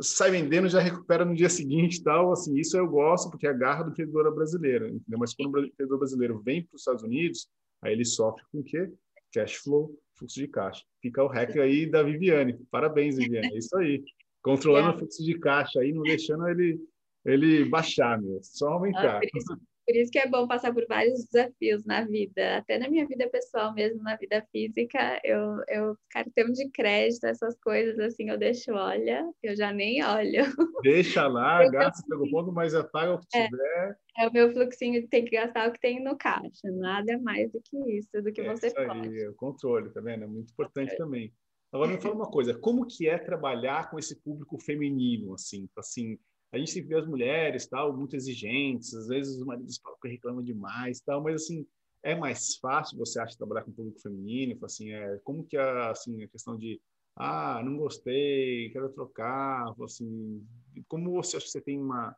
sai 0.00 0.32
vendendo, 0.32 0.68
já 0.68 0.80
recupera 0.80 1.24
no 1.24 1.36
dia 1.36 1.48
seguinte 1.48 2.02
tal, 2.02 2.32
assim, 2.32 2.56
isso 2.56 2.76
eu 2.76 2.88
gosto 2.88 3.30
porque 3.30 3.46
é 3.46 3.50
a 3.50 3.52
garra 3.52 3.84
do 3.84 3.90
empreendedor 3.90 4.34
brasileiro, 4.34 4.88
entendeu? 4.88 5.18
Mas 5.20 5.34
quando 5.34 5.54
o 5.54 5.64
empreendedor 5.64 5.98
brasileiro 5.98 6.42
vem 6.42 6.64
para 6.64 6.74
os 6.74 6.80
Estados 6.80 7.04
Unidos, 7.04 7.48
aí 7.80 7.92
ele 7.92 8.04
sofre 8.04 8.42
com 8.50 8.58
o 8.58 8.64
quê? 8.64 8.92
Cash 9.32 9.54
flow, 9.54 9.96
fluxo 10.18 10.34
de 10.34 10.48
caixa. 10.48 10.84
Fica 11.00 11.22
o 11.22 11.28
rec 11.28 11.56
aí 11.58 11.86
da 11.86 12.02
Viviane. 12.02 12.58
Parabéns, 12.72 13.16
Viviane, 13.16 13.54
é 13.54 13.58
isso 13.58 13.76
aí 13.76 14.02
controlando 14.44 14.90
é. 14.90 14.94
o 14.94 14.98
fluxo 14.98 15.24
de 15.24 15.38
caixa 15.38 15.80
aí, 15.80 15.92
não 15.92 16.02
deixando 16.02 16.46
ele, 16.46 16.78
ele 17.24 17.64
baixar, 17.64 18.20
meu. 18.20 18.38
Só 18.42 18.74
aumentar. 18.74 19.16
Ah, 19.16 19.20
por, 19.20 19.38
isso, 19.38 19.58
por, 19.86 19.96
isso, 19.96 20.12
que 20.12 20.18
é 20.18 20.28
bom 20.28 20.46
passar 20.46 20.72
por 20.72 20.86
vários 20.86 21.24
desafios 21.24 21.82
na 21.86 22.04
vida, 22.04 22.58
até 22.58 22.78
na 22.78 22.90
minha 22.90 23.06
vida 23.06 23.26
pessoal 23.30 23.72
mesmo, 23.72 24.02
na 24.02 24.16
vida 24.16 24.46
física, 24.52 25.18
eu, 25.24 25.62
eu 25.66 25.96
cartão 26.10 26.44
de 26.52 26.70
crédito, 26.70 27.24
essas 27.24 27.58
coisas 27.58 27.98
assim, 27.98 28.28
eu 28.28 28.36
deixo, 28.36 28.70
olha, 28.72 29.26
eu 29.42 29.56
já 29.56 29.72
nem 29.72 30.04
olho. 30.04 30.44
Deixa 30.84 31.26
lá, 31.26 31.66
gasta 31.70 32.06
pelo 32.06 32.30
ponto, 32.30 32.52
mas 32.52 32.74
apaga 32.74 33.14
o 33.14 33.20
que 33.20 33.38
é, 33.38 33.46
tiver. 33.46 33.96
É 34.18 34.28
o 34.28 34.32
meu 34.32 34.52
fluxinho, 34.52 35.08
tem 35.08 35.24
que 35.24 35.36
gastar 35.36 35.70
o 35.70 35.72
que 35.72 35.80
tem 35.80 36.04
no 36.04 36.18
caixa, 36.18 36.70
nada 36.70 37.18
mais 37.18 37.50
do 37.50 37.62
que 37.64 37.78
isso, 37.96 38.22
do 38.22 38.30
que 38.30 38.42
é 38.42 38.50
você 38.50 38.66
isso 38.66 38.76
pode. 38.76 39.08
Aí, 39.08 39.26
o 39.26 39.34
controle, 39.34 39.88
tá 39.88 40.02
vendo? 40.02 40.24
É 40.24 40.26
muito 40.26 40.52
importante 40.52 40.94
também. 40.98 41.32
Agora 41.74 41.90
me 41.90 42.00
fala 42.00 42.14
uma 42.14 42.30
coisa, 42.30 42.56
como 42.56 42.86
que 42.86 43.08
é 43.08 43.18
trabalhar 43.18 43.90
com 43.90 43.98
esse 43.98 44.14
público 44.20 44.56
feminino, 44.60 45.34
assim, 45.34 45.68
assim, 45.76 46.16
a 46.52 46.56
gente 46.56 46.80
vê 46.80 46.94
as 46.94 47.04
mulheres, 47.04 47.66
tal, 47.66 47.92
muito 47.96 48.14
exigentes, 48.14 48.94
às 48.94 49.08
vezes 49.08 49.38
os 49.38 49.44
maridos 49.44 49.80
falam 49.82 49.98
que 50.00 50.06
reclamam 50.06 50.40
demais, 50.40 51.00
tal, 51.00 51.20
mas 51.20 51.42
assim, 51.42 51.66
é 52.04 52.14
mais 52.14 52.54
fácil 52.58 52.96
você 52.96 53.18
acha 53.18 53.36
trabalhar 53.36 53.64
com 53.64 53.72
o 53.72 53.74
público 53.74 53.98
feminino, 54.00 54.56
assim, 54.64 54.92
é, 54.92 55.18
como 55.24 55.42
que 55.42 55.56
é 55.56 55.90
assim 55.90 56.22
a 56.22 56.28
questão 56.28 56.56
de 56.56 56.80
ah, 57.16 57.60
não 57.64 57.76
gostei, 57.76 58.70
quero 58.70 58.88
trocar, 58.90 59.74
assim, 59.82 60.46
como 60.86 61.10
você 61.10 61.38
acha 61.38 61.46
que 61.46 61.50
você 61.50 61.60
tem 61.60 61.80
uma 61.80 62.14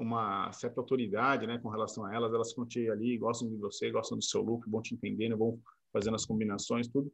uma 0.00 0.52
certa 0.52 0.80
autoridade, 0.80 1.46
né, 1.46 1.58
com 1.58 1.68
relação 1.68 2.04
a 2.04 2.14
elas, 2.14 2.32
elas 2.32 2.50
ficam 2.50 2.66
te 2.66 2.88
ali, 2.90 3.16
gostam 3.16 3.48
de 3.48 3.56
você, 3.56 3.90
gostam 3.92 4.18
do 4.18 4.24
seu 4.24 4.42
look, 4.42 4.68
vão 4.68 4.82
te 4.82 4.94
entendendo, 4.94 5.36
vão 5.36 5.60
fazendo 5.92 6.14
as 6.14 6.24
combinações, 6.24 6.88
tudo 6.88 7.12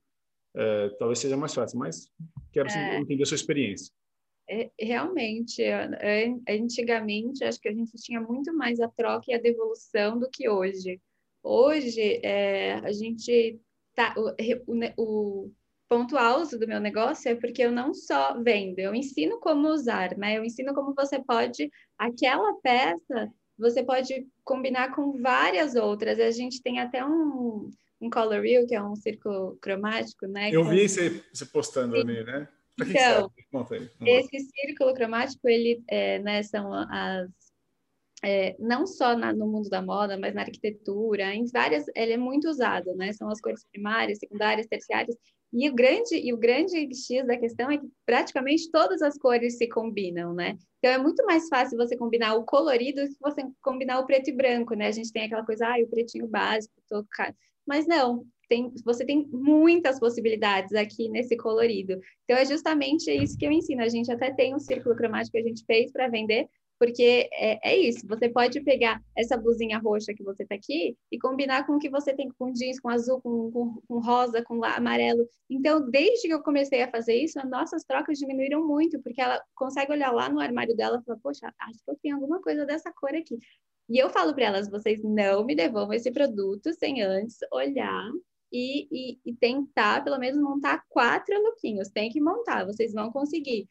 é, 0.57 0.88
talvez 0.99 1.19
seja 1.19 1.37
mais 1.37 1.55
fácil, 1.55 1.79
mas 1.79 2.11
quero 2.53 2.69
é, 2.69 2.99
entender 2.99 3.23
a 3.23 3.27
sua 3.27 3.37
experiência. 3.37 3.93
É, 4.49 4.71
realmente, 4.79 5.62
antigamente, 6.49 7.45
acho 7.45 7.61
que 7.61 7.69
a 7.69 7.73
gente 7.73 7.97
tinha 7.97 8.21
muito 8.21 8.55
mais 8.55 8.79
a 8.79 8.88
troca 8.88 9.25
e 9.29 9.35
a 9.35 9.40
devolução 9.40 10.19
do 10.19 10.29
que 10.31 10.49
hoje. 10.49 11.01
Hoje, 11.43 12.21
é, 12.23 12.75
a 12.75 12.93
gente 12.93 13.59
tá, 13.95 14.14
o, 14.17 14.35
o, 14.67 15.45
o 15.47 15.53
ponto 15.88 16.17
alto 16.17 16.59
do 16.59 16.67
meu 16.67 16.81
negócio 16.81 17.31
é 17.31 17.35
porque 17.35 17.62
eu 17.62 17.73
não 17.73 17.95
só 17.95 18.40
vendo, 18.43 18.79
eu 18.79 18.95
ensino 18.95 19.38
como 19.40 19.69
usar, 19.69 20.17
né? 20.17 20.37
Eu 20.37 20.45
ensino 20.45 20.75
como 20.75 20.95
você 20.95 21.23
pode, 21.23 21.71
aquela 21.99 22.55
peça, 22.61 23.33
você 23.59 23.83
pode 23.83 24.27
combinar 24.43 24.95
com 24.95 25.21
várias 25.21 25.75
outras. 25.75 26.19
A 26.19 26.31
gente 26.31 26.62
tem 26.62 26.81
até 26.81 27.05
um, 27.05 27.71
um 28.01 28.11
color 28.11 28.41
wheel, 28.41 28.67
que 28.67 28.75
é 28.75 28.83
um 28.83 28.97
círculo 28.97 29.57
cromático, 29.61 30.27
né? 30.27 30.51
Eu 30.53 30.65
vi 30.65 30.89
você, 30.89 31.23
postando 31.53 31.97
ali, 31.97 32.25
né? 32.25 32.49
Pra 32.77 32.87
então, 32.89 33.31
esse 34.05 34.41
círculo 34.41 34.95
cromático, 34.95 35.49
ele, 35.49 35.83
é, 35.89 36.19
né, 36.19 36.43
são 36.43 36.73
as 36.73 37.31
é, 38.25 38.57
não 38.59 38.87
só 38.87 39.17
na, 39.17 39.33
no 39.33 39.47
mundo 39.47 39.69
da 39.69 39.83
moda, 39.83 40.17
mas 40.17 40.35
na 40.35 40.41
arquitetura, 40.41 41.35
em 41.35 41.45
várias, 41.47 41.85
ele 41.95 42.15
é 42.15 42.17
muito 42.17 42.49
usado, 42.49 42.95
né? 42.95 43.13
São 43.13 43.29
as 43.29 43.41
cores 43.41 43.67
primárias, 43.71 44.19
secundárias, 44.19 44.67
terciárias. 44.67 45.15
E 45.53 45.69
o 45.69 45.75
grande 45.75 46.17
e 46.17 46.33
o 46.33 46.37
grande 46.37 46.77
X 46.93 47.25
da 47.27 47.37
questão 47.37 47.71
é 47.71 47.79
que 47.79 47.87
praticamente 48.05 48.71
todas 48.71 49.03
as 49.03 49.17
cores 49.19 49.59
se 49.59 49.69
combinam, 49.69 50.35
né? 50.35 50.57
Então 50.79 50.91
é 50.91 50.99
muito 50.99 51.25
mais 51.27 51.49
fácil 51.49 51.77
você 51.77 51.97
combinar 51.97 52.35
o 52.35 52.45
colorido 52.45 53.03
do 53.03 53.09
que 53.09 53.17
você 53.21 53.43
combinar 53.63 54.01
o 54.01 54.07
preto 54.07 54.31
e 54.31 54.33
branco, 54.33 54.75
né? 54.75 54.89
A 54.89 54.93
gente 54.93 55.13
tem 55.13 55.25
aquela 55.25 55.45
coisa, 55.45 55.69
ah, 55.69 55.83
o 55.83 55.89
pretinho 55.89 56.27
básico, 56.27 56.75
todo 56.89 57.07
mas 57.66 57.87
não, 57.87 58.24
tem, 58.48 58.72
você 58.85 59.05
tem 59.05 59.27
muitas 59.33 59.98
possibilidades 59.98 60.72
aqui 60.74 61.09
nesse 61.09 61.37
colorido. 61.37 61.98
Então, 62.24 62.37
é 62.37 62.44
justamente 62.44 63.11
isso 63.11 63.37
que 63.38 63.46
eu 63.46 63.53
ensino. 63.53 63.83
A 63.83 63.88
gente 63.88 64.11
até 64.11 64.33
tem 64.33 64.55
um 64.55 64.61
círculo 64.61 64.94
cromático 64.94 65.33
que 65.33 65.38
a 65.38 65.48
gente 65.48 65.64
fez 65.64 65.90
para 65.90 66.09
vender, 66.09 66.46
porque 66.85 67.31
é, 67.33 67.70
é, 67.70 67.77
isso, 67.79 68.07
você 68.07 68.29
pode 68.29 68.61
pegar 68.61 69.01
essa 69.16 69.38
blusinha 69.38 69.79
roxa 69.79 70.12
que 70.12 70.23
você 70.23 70.44
tá 70.44 70.55
aqui 70.55 70.94
e 71.11 71.18
combinar 71.18 71.66
com 71.66 71.77
o 71.77 71.79
que 71.79 71.88
você 71.88 72.12
tem 72.12 72.29
com 72.38 72.53
jeans, 72.53 72.79
com 72.79 72.90
azul, 72.90 73.23
com, 73.23 73.51
com, 73.51 73.81
com 73.88 74.01
rosa, 74.01 74.42
com 74.44 74.62
amarelo. 74.62 75.27
Então, 75.49 75.90
desde 75.90 76.29
que 76.29 76.35
eu 76.35 76.42
comecei 76.42 76.83
a 76.83 76.90
fazer 76.90 77.14
isso, 77.14 77.40
as 77.40 77.49
nossas 77.49 77.85
trocas 77.85 78.18
diminuíram 78.18 78.66
muito, 78.66 79.01
porque 79.01 79.23
ela 79.23 79.42
consegue 79.55 79.92
olhar 79.92 80.12
lá 80.12 80.29
no 80.29 80.40
armário 80.40 80.77
dela 80.77 80.99
e 81.01 81.05
falar, 81.07 81.18
poxa, 81.23 81.51
acho 81.59 81.83
que 81.83 81.90
eu 81.90 81.97
tenho 82.03 82.16
alguma 82.16 82.42
coisa 82.42 82.66
dessa 82.66 82.92
cor 82.92 83.14
aqui. 83.14 83.38
E 83.88 83.99
eu 83.99 84.11
falo 84.11 84.35
para 84.35 84.44
elas: 84.44 84.68
vocês 84.68 85.03
não 85.03 85.42
me 85.44 85.55
devolvam 85.55 85.94
esse 85.94 86.11
produto 86.11 86.70
sem 86.75 87.01
antes 87.01 87.38
olhar 87.51 88.11
e, 88.53 88.88
e, 88.92 89.18
e, 89.25 89.35
tentar, 89.37 90.05
pelo 90.05 90.18
menos, 90.18 90.38
montar 90.38 90.85
quatro 90.90 91.35
lookinhos. 91.42 91.88
Tem 91.88 92.11
que 92.11 92.20
montar, 92.20 92.66
vocês 92.66 92.92
vão 92.92 93.11
conseguir. 93.11 93.66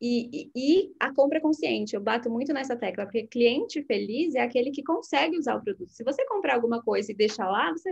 E, 0.00 0.50
e, 0.54 0.92
a 1.00 1.14
compra 1.14 1.40
consciente, 1.40 1.96
eu 1.96 2.00
bato 2.00 2.30
muito 2.30 2.52
nessa 2.52 2.76
tecla, 2.76 3.04
porque 3.04 3.26
cliente 3.26 3.82
feliz 3.84 4.34
é 4.34 4.40
aquele 4.40 4.70
que 4.70 4.82
consegue 4.82 5.38
usar 5.38 5.56
o 5.56 5.62
produto. 5.62 5.90
Se 5.90 6.04
você 6.04 6.26
comprar 6.26 6.56
alguma 6.56 6.82
coisa 6.82 7.10
e 7.10 7.14
deixar 7.14 7.48
lá, 7.48 7.72
você 7.72 7.90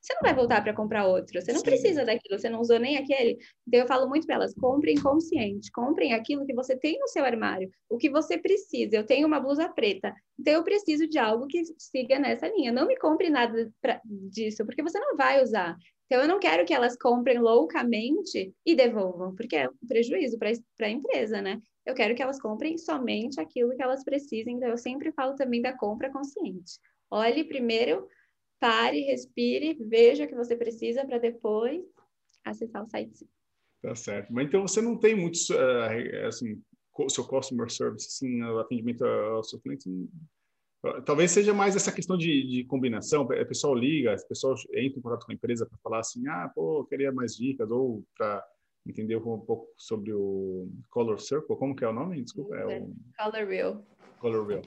você 0.00 0.14
não 0.14 0.22
vai 0.22 0.34
voltar 0.34 0.62
para 0.62 0.74
comprar 0.74 1.06
outro. 1.06 1.40
Você 1.40 1.52
não 1.52 1.58
Sim. 1.58 1.64
precisa 1.64 2.04
daquilo, 2.04 2.38
você 2.38 2.48
não 2.48 2.60
usou 2.60 2.78
nem 2.78 2.96
aquele. 2.96 3.36
Então 3.66 3.80
eu 3.80 3.86
falo 3.86 4.08
muito 4.08 4.26
para 4.26 4.36
elas: 4.36 4.54
comprem 4.54 4.96
consciente, 4.96 5.70
comprem 5.72 6.14
aquilo 6.14 6.46
que 6.46 6.54
você 6.54 6.76
tem 6.76 6.98
no 6.98 7.08
seu 7.08 7.24
armário, 7.24 7.70
o 7.88 7.98
que 7.98 8.08
você 8.08 8.38
precisa. 8.38 8.96
Eu 8.96 9.04
tenho 9.04 9.26
uma 9.26 9.40
blusa 9.40 9.68
preta, 9.68 10.14
então 10.38 10.54
eu 10.54 10.64
preciso 10.64 11.06
de 11.06 11.18
algo 11.18 11.46
que 11.46 11.62
siga 11.76 12.18
nessa 12.18 12.48
linha. 12.48 12.72
Não 12.72 12.86
me 12.86 12.96
compre 12.96 13.28
nada 13.28 13.70
pra, 13.80 14.00
disso, 14.04 14.64
porque 14.64 14.82
você 14.82 14.98
não 14.98 15.16
vai 15.16 15.42
usar. 15.42 15.76
Então, 16.10 16.22
eu 16.22 16.28
não 16.28 16.40
quero 16.40 16.64
que 16.64 16.72
elas 16.72 16.96
comprem 16.96 17.38
loucamente 17.38 18.54
e 18.64 18.74
devolvam, 18.74 19.34
porque 19.34 19.56
é 19.56 19.68
um 19.68 19.86
prejuízo 19.86 20.38
para 20.38 20.86
a 20.86 20.90
empresa, 20.90 21.42
né? 21.42 21.60
Eu 21.84 21.94
quero 21.94 22.14
que 22.14 22.22
elas 22.22 22.40
comprem 22.40 22.78
somente 22.78 23.38
aquilo 23.38 23.76
que 23.76 23.82
elas 23.82 24.02
precisem. 24.02 24.56
Então, 24.56 24.68
eu 24.68 24.78
sempre 24.78 25.12
falo 25.12 25.34
também 25.34 25.60
da 25.60 25.76
compra 25.76 26.10
consciente. 26.10 26.78
Olhe 27.10 27.44
primeiro 27.44 28.08
pare, 28.60 29.02
respire, 29.02 29.76
veja 29.80 30.24
o 30.24 30.28
que 30.28 30.34
você 30.34 30.56
precisa 30.56 31.04
para 31.04 31.18
depois 31.18 31.84
acessar 32.44 32.84
o 32.84 32.88
site. 32.88 33.26
Tá 33.82 33.94
certo. 33.94 34.32
Mas 34.32 34.48
então 34.48 34.66
você 34.66 34.80
não 34.82 34.98
tem 34.98 35.14
muitos, 35.14 35.48
uh, 35.50 36.26
assim, 36.26 36.60
seu 37.08 37.24
customer 37.24 37.70
service, 37.70 38.08
assim, 38.08 38.42
atendimento 38.58 39.04
ao 39.04 39.44
seu 39.44 39.60
cliente, 39.60 39.88
talvez 41.04 41.30
seja 41.30 41.52
mais 41.52 41.76
essa 41.76 41.92
questão 41.92 42.16
de, 42.16 42.46
de 42.46 42.64
combinação. 42.64 43.22
O 43.22 43.46
pessoal 43.46 43.74
liga, 43.74 44.14
o 44.14 44.28
pessoal 44.28 44.54
entra 44.74 44.98
em 44.98 45.02
contato 45.02 45.26
com 45.26 45.32
a 45.32 45.34
empresa 45.34 45.66
para 45.66 45.78
falar 45.78 46.00
assim, 46.00 46.26
ah, 46.28 46.50
pô, 46.54 46.84
queria 46.84 47.12
mais 47.12 47.34
dicas, 47.34 47.70
ou 47.70 48.04
para 48.16 48.44
entender 48.86 49.16
um 49.16 49.40
pouco 49.40 49.68
sobre 49.76 50.12
o 50.12 50.68
Color 50.90 51.20
Circle, 51.20 51.56
como 51.56 51.74
que 51.74 51.84
é 51.84 51.88
o 51.88 51.92
nome? 51.92 52.22
Desculpa. 52.22 52.56
É 52.56 52.80
o... 52.80 52.92
Color 53.18 53.48
Wheel. 53.48 53.86
Color 54.20 54.46
Wheel. 54.46 54.62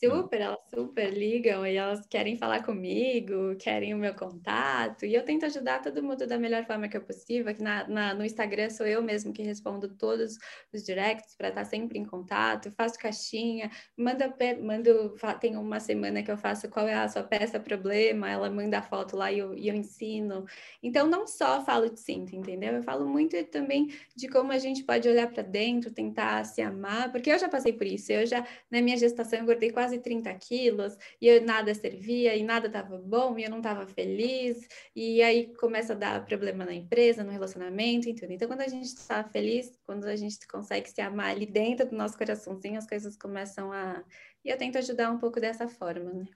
Super, 0.00 0.40
elas 0.42 0.60
super 0.72 1.12
ligam 1.12 1.66
e 1.66 1.74
elas 1.74 2.06
querem 2.06 2.36
falar 2.36 2.62
comigo, 2.62 3.56
querem 3.56 3.92
o 3.94 3.98
meu 3.98 4.14
contato, 4.14 5.04
e 5.04 5.12
eu 5.12 5.24
tento 5.24 5.44
ajudar 5.46 5.82
todo 5.82 6.00
mundo 6.04 6.24
da 6.24 6.38
melhor 6.38 6.64
forma 6.64 6.86
que 6.88 6.96
é 6.96 7.00
possível. 7.00 7.50
Aqui 7.50 7.60
na, 7.60 7.88
na, 7.88 8.14
no 8.14 8.24
Instagram 8.24 8.70
sou 8.70 8.86
eu 8.86 9.02
mesmo 9.02 9.32
que 9.32 9.42
respondo 9.42 9.88
todos 9.88 10.38
os 10.72 10.84
directs 10.84 11.34
para 11.34 11.48
estar 11.48 11.64
sempre 11.64 11.98
em 11.98 12.04
contato, 12.04 12.70
faço 12.70 12.96
caixinha, 12.96 13.72
manda, 13.96 14.32
mando, 14.62 15.16
tem 15.40 15.56
uma 15.56 15.80
semana 15.80 16.22
que 16.22 16.30
eu 16.30 16.36
faço 16.38 16.68
qual 16.68 16.86
é 16.86 16.94
a 16.94 17.08
sua 17.08 17.24
peça 17.24 17.58
problema, 17.58 18.30
ela 18.30 18.48
manda 18.48 18.78
a 18.78 18.82
foto 18.82 19.16
lá 19.16 19.32
e 19.32 19.40
eu, 19.40 19.52
e 19.52 19.66
eu 19.66 19.74
ensino. 19.74 20.44
Então, 20.80 21.08
não 21.08 21.26
só 21.26 21.64
falo 21.64 21.90
de 21.90 21.98
cinto, 21.98 22.36
entendeu? 22.36 22.74
Eu 22.74 22.82
falo 22.84 23.04
muito 23.08 23.36
também 23.46 23.88
de 24.14 24.28
como 24.28 24.52
a 24.52 24.58
gente 24.58 24.84
pode 24.84 25.08
olhar 25.08 25.26
para 25.28 25.42
dentro, 25.42 25.90
tentar 25.90 26.44
se 26.44 26.62
amar, 26.62 27.10
porque 27.10 27.32
eu 27.32 27.38
já 27.38 27.48
passei 27.48 27.72
por 27.72 27.86
isso, 27.86 28.12
eu 28.12 28.24
já, 28.24 28.46
na 28.70 28.80
minha 28.80 28.96
gestação, 28.96 29.40
engordei 29.40 29.72
quase 29.72 29.87
quase 29.88 29.98
30 29.98 30.34
quilos 30.34 30.96
e 31.20 31.40
nada 31.40 31.74
servia 31.74 32.36
e 32.36 32.44
nada 32.44 32.66
estava 32.66 32.98
bom 32.98 33.38
e 33.38 33.44
eu 33.44 33.50
não 33.50 33.58
estava 33.58 33.86
feliz 33.86 34.68
e 34.94 35.22
aí 35.22 35.54
começa 35.54 35.94
a 35.94 35.96
dar 35.96 36.26
problema 36.26 36.64
na 36.64 36.74
empresa, 36.74 37.24
no 37.24 37.32
relacionamento, 37.32 38.08
e 38.08 38.14
tudo. 38.14 38.32
Então, 38.32 38.46
quando 38.46 38.60
a 38.60 38.68
gente 38.68 38.84
está 38.84 39.24
feliz, 39.24 39.78
quando 39.84 40.04
a 40.04 40.16
gente 40.16 40.46
consegue 40.46 40.90
se 40.90 41.00
amar 41.00 41.30
ali 41.30 41.46
dentro 41.46 41.88
do 41.88 41.96
nosso 41.96 42.18
coraçãozinho, 42.18 42.78
as 42.78 42.86
coisas 42.86 43.16
começam 43.16 43.72
a... 43.72 44.04
E 44.44 44.50
eu 44.50 44.58
tento 44.58 44.76
ajudar 44.76 45.10
um 45.10 45.18
pouco 45.18 45.40
dessa 45.40 45.66
forma, 45.66 46.12
né? 46.12 46.26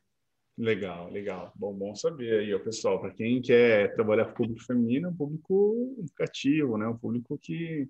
Legal, 0.56 1.10
legal. 1.10 1.52
Bom, 1.54 1.74
bom 1.74 1.94
saber 1.94 2.40
aí, 2.40 2.54
ó, 2.54 2.58
pessoal. 2.58 3.00
Para 3.00 3.12
quem 3.12 3.40
quer 3.40 3.94
trabalhar 3.94 4.26
com 4.26 4.34
público 4.34 4.64
feminino, 4.64 5.08
um 5.10 5.16
público 5.16 5.94
educativo, 5.98 6.76
né? 6.78 6.86
Um 6.86 6.96
público 6.96 7.38
que 7.38 7.88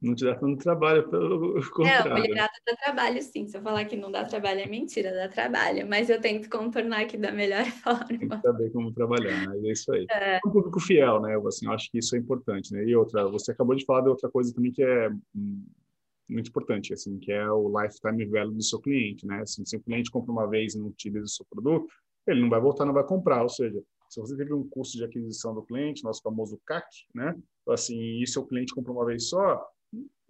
não 0.00 0.14
te 0.14 0.24
dá 0.24 0.34
tanto 0.36 0.62
trabalho 0.62 1.08
pelo 1.08 1.60
contrário. 1.74 2.10
Não, 2.10 2.18
mulherada 2.18 2.52
dá 2.66 2.76
trabalho 2.76 3.20
sim. 3.22 3.46
Se 3.46 3.56
eu 3.56 3.62
falar 3.62 3.84
que 3.84 3.96
não 3.96 4.10
dá 4.10 4.24
trabalho 4.24 4.60
é 4.60 4.66
mentira, 4.66 5.12
dá 5.12 5.28
trabalho. 5.28 5.86
Mas 5.88 6.08
eu 6.08 6.20
tento 6.20 6.48
contornar 6.48 7.02
aqui 7.02 7.16
da 7.16 7.32
melhor 7.32 7.64
forma. 7.82 8.06
Tem 8.06 8.28
que 8.28 8.40
saber 8.40 8.70
como 8.70 8.92
trabalhar, 8.92 9.48
né? 9.48 9.68
É 9.68 9.72
isso 9.72 9.92
aí. 9.92 10.06
É. 10.10 10.36
é 10.36 10.40
um 10.46 10.50
público 10.50 10.80
fiel, 10.80 11.20
né? 11.20 11.36
Assim, 11.46 11.66
eu 11.66 11.72
acho 11.72 11.90
que 11.90 11.98
isso 11.98 12.14
é 12.14 12.18
importante, 12.18 12.72
né? 12.72 12.84
E 12.84 12.94
outra, 12.94 13.28
você 13.28 13.50
acabou 13.50 13.74
de 13.74 13.84
falar 13.84 14.02
de 14.02 14.08
outra 14.08 14.30
coisa 14.30 14.54
também 14.54 14.70
que 14.70 14.82
é 14.82 15.10
hum, 15.34 15.66
muito 16.28 16.48
importante, 16.48 16.92
assim, 16.92 17.18
que 17.18 17.32
é 17.32 17.50
o 17.50 17.68
lifetime 17.80 18.24
value 18.26 18.54
do 18.54 18.62
seu 18.62 18.80
cliente, 18.80 19.26
né? 19.26 19.40
Assim, 19.40 19.64
se 19.66 19.76
o 19.76 19.80
cliente 19.80 20.10
compra 20.10 20.30
uma 20.30 20.48
vez 20.48 20.74
e 20.74 20.78
não 20.78 20.88
utiliza 20.88 21.24
o 21.24 21.28
seu 21.28 21.46
produto, 21.50 21.88
ele 22.24 22.40
não 22.40 22.50
vai 22.50 22.60
voltar, 22.60 22.84
não 22.84 22.92
vai 22.92 23.04
comprar. 23.04 23.42
Ou 23.42 23.48
seja, 23.48 23.82
se 24.08 24.20
você 24.20 24.36
teve 24.36 24.52
um 24.52 24.68
custo 24.68 24.96
de 24.96 25.04
aquisição 25.04 25.54
do 25.54 25.62
cliente, 25.62 26.04
nosso 26.04 26.22
famoso 26.22 26.60
CAC, 26.64 26.86
né? 27.12 27.34
Assim, 27.68 28.22
e 28.22 28.26
seu 28.28 28.46
cliente 28.46 28.74
compra 28.74 28.92
uma 28.92 29.04
vez 29.04 29.28
só, 29.28 29.66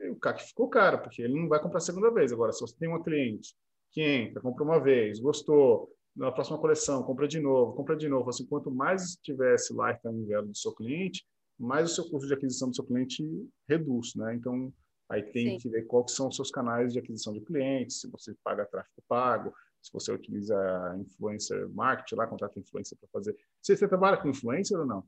o 0.01 0.17
CAC 0.17 0.43
ficou 0.45 0.69
caro, 0.69 1.01
porque 1.01 1.23
ele 1.23 1.35
não 1.35 1.49
vai 1.49 1.61
comprar 1.61 1.79
a 1.79 1.83
segunda 1.83 2.11
vez. 2.11 2.33
Agora, 2.33 2.53
se 2.53 2.61
você 2.61 2.77
tem 2.77 2.89
uma 2.89 3.03
cliente 3.03 3.55
que 3.91 4.03
entra, 4.03 4.41
compra 4.41 4.65
uma 4.65 4.79
vez, 4.79 5.19
gostou, 5.19 5.93
na 6.15 6.33
próxima 6.33 6.59
coleção, 6.59 7.03
compra 7.03 7.29
de 7.29 7.41
novo, 7.41 7.75
compra 7.75 7.97
de 7.97 8.09
novo. 8.09 8.29
Assim, 8.29 8.47
quanto 8.47 8.71
mais 8.71 9.17
tivesse 9.17 9.73
lifetime 9.73 10.27
value 10.27 10.49
do 10.49 10.57
seu 10.57 10.75
cliente, 10.75 11.25
mais 11.59 11.91
o 11.91 11.95
seu 11.95 12.11
custo 12.11 12.27
de 12.27 12.35
aquisição 12.35 12.69
do 12.69 12.75
seu 12.75 12.85
cliente 12.85 13.25
reduz, 13.69 14.15
né? 14.15 14.35
Então, 14.35 14.73
aí 15.09 15.23
tem 15.23 15.53
Sim. 15.53 15.59
que 15.59 15.69
ver 15.69 15.87
quais 15.87 16.13
são 16.13 16.29
os 16.29 16.37
seus 16.37 16.51
canais 16.51 16.93
de 16.93 16.99
aquisição 16.99 17.33
de 17.33 17.41
clientes, 17.41 18.01
se 18.01 18.11
você 18.11 18.35
paga 18.45 18.67
tráfego 18.67 19.03
pago, 19.09 19.55
se 19.81 19.93
você 19.93 20.13
utiliza 20.13 20.57
influencer 20.99 21.69
marketing 21.71 22.17
lá, 22.17 22.27
contrata 22.27 22.59
influencer 22.59 22.99
para 22.99 23.09
fazer. 23.13 23.37
Você, 23.63 23.77
você 23.77 23.89
trabalha 23.89 24.17
com 24.17 24.29
influencer 24.29 24.79
ou 24.79 24.87
não? 24.87 25.05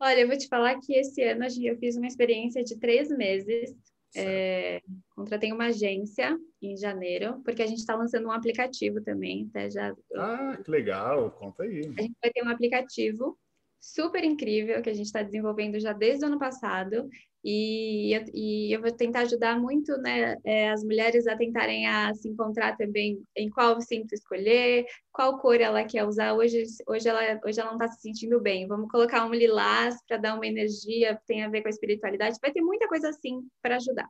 Olha, 0.00 0.20
eu 0.20 0.28
vou 0.28 0.38
te 0.38 0.48
falar 0.48 0.78
que 0.80 0.94
esse 0.94 1.22
ano 1.22 1.44
eu 1.60 1.76
fiz 1.76 1.96
uma 1.96 2.06
experiência 2.06 2.64
de 2.64 2.78
três 2.78 3.10
meses 3.10 3.74
é, 4.14 4.80
contratei 5.14 5.52
uma 5.52 5.66
agência 5.66 6.38
em 6.60 6.76
janeiro, 6.76 7.40
porque 7.44 7.62
a 7.62 7.66
gente 7.66 7.78
está 7.78 7.94
lançando 7.94 8.26
um 8.26 8.32
aplicativo 8.32 9.00
também. 9.02 9.48
Até 9.50 9.70
já, 9.70 9.94
ah, 10.16 10.58
que 10.62 10.70
legal! 10.70 11.30
Conta 11.32 11.62
aí. 11.62 11.80
A 11.98 12.02
gente 12.02 12.16
vai 12.20 12.30
ter 12.30 12.44
um 12.44 12.48
aplicativo 12.48 13.38
super 13.80 14.22
incrível 14.24 14.82
que 14.82 14.90
a 14.90 14.94
gente 14.94 15.06
está 15.06 15.22
desenvolvendo 15.22 15.78
já 15.80 15.92
desde 15.92 16.24
o 16.24 16.28
ano 16.28 16.38
passado. 16.38 17.08
E, 17.42 18.14
e 18.34 18.74
eu 18.74 18.80
vou 18.82 18.92
tentar 18.92 19.20
ajudar 19.20 19.58
muito 19.58 19.96
né, 19.98 20.36
é, 20.44 20.70
as 20.70 20.84
mulheres 20.84 21.26
a 21.26 21.36
tentarem 21.36 21.86
a 21.86 22.12
se 22.14 22.28
encontrar 22.28 22.76
também 22.76 23.22
em 23.34 23.48
qual 23.48 23.80
cinto 23.80 24.14
escolher, 24.14 24.84
qual 25.10 25.38
cor 25.38 25.60
ela 25.60 25.84
quer 25.84 26.04
usar. 26.04 26.34
Hoje, 26.34 26.62
hoje, 26.86 27.08
ela, 27.08 27.40
hoje 27.44 27.60
ela 27.60 27.70
não 27.70 27.78
está 27.78 27.88
se 27.88 28.02
sentindo 28.02 28.40
bem. 28.40 28.66
Vamos 28.66 28.90
colocar 28.90 29.24
um 29.26 29.34
lilás 29.34 29.96
para 30.06 30.18
dar 30.18 30.34
uma 30.34 30.46
energia, 30.46 31.18
tem 31.26 31.42
a 31.42 31.48
ver 31.48 31.62
com 31.62 31.68
a 31.68 31.70
espiritualidade. 31.70 32.38
Vai 32.42 32.52
ter 32.52 32.60
muita 32.60 32.86
coisa 32.86 33.08
assim 33.08 33.40
para 33.62 33.76
ajudar. 33.76 34.08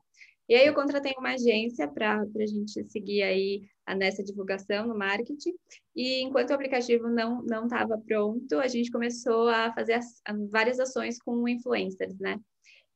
E 0.49 0.55
aí 0.57 0.67
eu 0.67 0.75
contratei 0.75 1.15
uma 1.17 1.35
agência 1.35 1.87
para 1.87 2.23
a 2.23 2.47
gente 2.47 2.83
seguir 2.91 3.23
aí 3.23 3.63
nessa 3.97 4.21
divulgação 4.25 4.85
no 4.85 4.99
marketing. 4.99 5.55
E 5.95 6.23
enquanto 6.23 6.51
o 6.51 6.55
aplicativo 6.55 7.09
não 7.09 7.41
não 7.43 7.65
estava 7.67 7.97
pronto, 7.99 8.59
a 8.59 8.67
gente 8.67 8.91
começou 8.91 9.49
a 9.49 9.73
fazer 9.73 9.93
as, 9.93 10.21
a, 10.27 10.35
várias 10.51 10.81
ações 10.81 11.21
com 11.23 11.47
influencers, 11.49 12.19
né? 12.19 12.41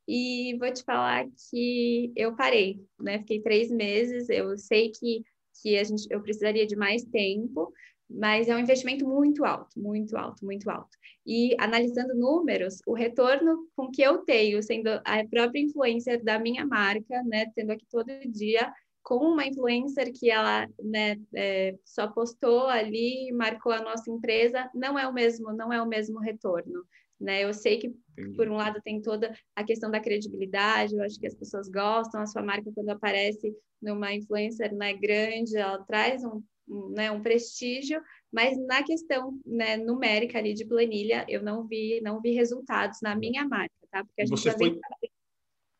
E 0.07 0.57
vou 0.59 0.72
te 0.72 0.82
falar 0.84 1.26
que 1.50 2.12
eu 2.16 2.36
parei, 2.36 2.80
né? 3.00 3.18
Fiquei 3.20 3.40
três 3.40 3.70
meses. 3.70 4.28
Eu 4.28 4.57
sei 4.59 4.90
que, 4.90 5.22
que 5.62 5.78
a 5.78 5.84
gente, 5.84 6.07
eu 6.11 6.20
precisaria 6.20 6.66
de 6.66 6.76
mais 6.76 7.05
tempo, 7.05 7.72
mas 8.09 8.48
é 8.48 8.55
um 8.55 8.59
investimento 8.59 9.07
muito 9.09 9.44
alto, 9.44 9.80
muito 9.80 10.16
alto, 10.16 10.44
muito 10.44 10.68
alto. 10.70 10.96
E 11.26 11.57
analisando 11.59 12.14
números, 12.14 12.80
o 12.86 12.92
retorno 12.92 13.66
com 13.74 13.90
que 13.90 14.02
eu 14.02 14.18
tenho, 14.18 14.62
sendo 14.62 14.88
a 15.05 15.24
própria 15.30 15.61
influencer 15.61 16.22
da 16.22 16.38
minha 16.38 16.66
marca, 16.66 17.22
né? 17.24 17.46
Tendo 17.55 17.70
aqui 17.72 17.86
todo 17.90 18.07
dia, 18.30 18.72
com 19.05 19.18
uma 19.18 19.46
influencer 19.46 20.11
que 20.12 20.30
ela 20.30 20.66
né, 20.82 21.20
é, 21.34 21.76
só 21.84 22.09
postou 22.09 22.66
ali, 22.66 23.30
marcou 23.32 23.70
a 23.70 23.82
nossa 23.82 24.11
empresa, 24.11 24.68
não 24.74 24.98
é 24.98 25.07
o 25.07 25.12
mesmo, 25.12 25.52
não 25.52 25.70
é 25.70 25.80
o 25.80 25.86
mesmo 25.86 26.18
retorno. 26.18 26.84
Né? 27.20 27.44
Eu 27.44 27.52
sei 27.52 27.78
que, 27.78 27.94
Entendi. 28.18 28.34
por 28.34 28.48
um 28.48 28.55
lado, 28.57 28.80
tem 28.82 29.02
toda 29.02 29.32
a 29.55 29.62
questão 29.62 29.90
da 29.90 30.00
credibilidade, 30.00 30.96
eu 30.96 31.02
acho 31.02 31.20
que 31.20 31.26
as 31.26 31.34
pessoas 31.34 31.68
gostam, 31.68 32.22
a 32.22 32.26
sua 32.26 32.42
marca, 32.42 32.72
quando 32.74 32.88
aparece 32.88 33.55
numa 33.80 34.12
influencer 34.14 34.74
né, 34.74 34.94
grande, 34.94 35.55
ela 35.55 35.84
traz 35.84 36.24
um, 36.24 36.42
um, 36.66 36.88
né, 36.88 37.11
um 37.11 37.22
prestígio, 37.22 38.00
mas 38.32 38.57
na 38.66 38.82
questão 38.82 39.38
né, 39.44 39.76
numérica 39.76 40.38
ali 40.38 40.55
de 40.55 40.64
planilha, 40.64 41.26
eu 41.28 41.42
não 41.42 41.66
vi, 41.66 42.00
não 42.00 42.22
vi 42.22 42.30
resultados 42.30 43.00
na 43.02 43.14
minha 43.14 43.46
marca, 43.46 43.74
tá? 43.90 44.02
Porque 44.02 44.22
a 44.22 44.24
gente 44.26 44.40
Você 44.40 44.50
foi... 44.52 44.80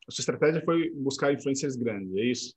A 0.07 0.13
sua 0.13 0.21
estratégia 0.21 0.63
foi 0.63 0.91
buscar 0.91 1.33
influencers 1.33 1.75
grandes, 1.75 2.15
é 2.15 2.25
isso? 2.27 2.55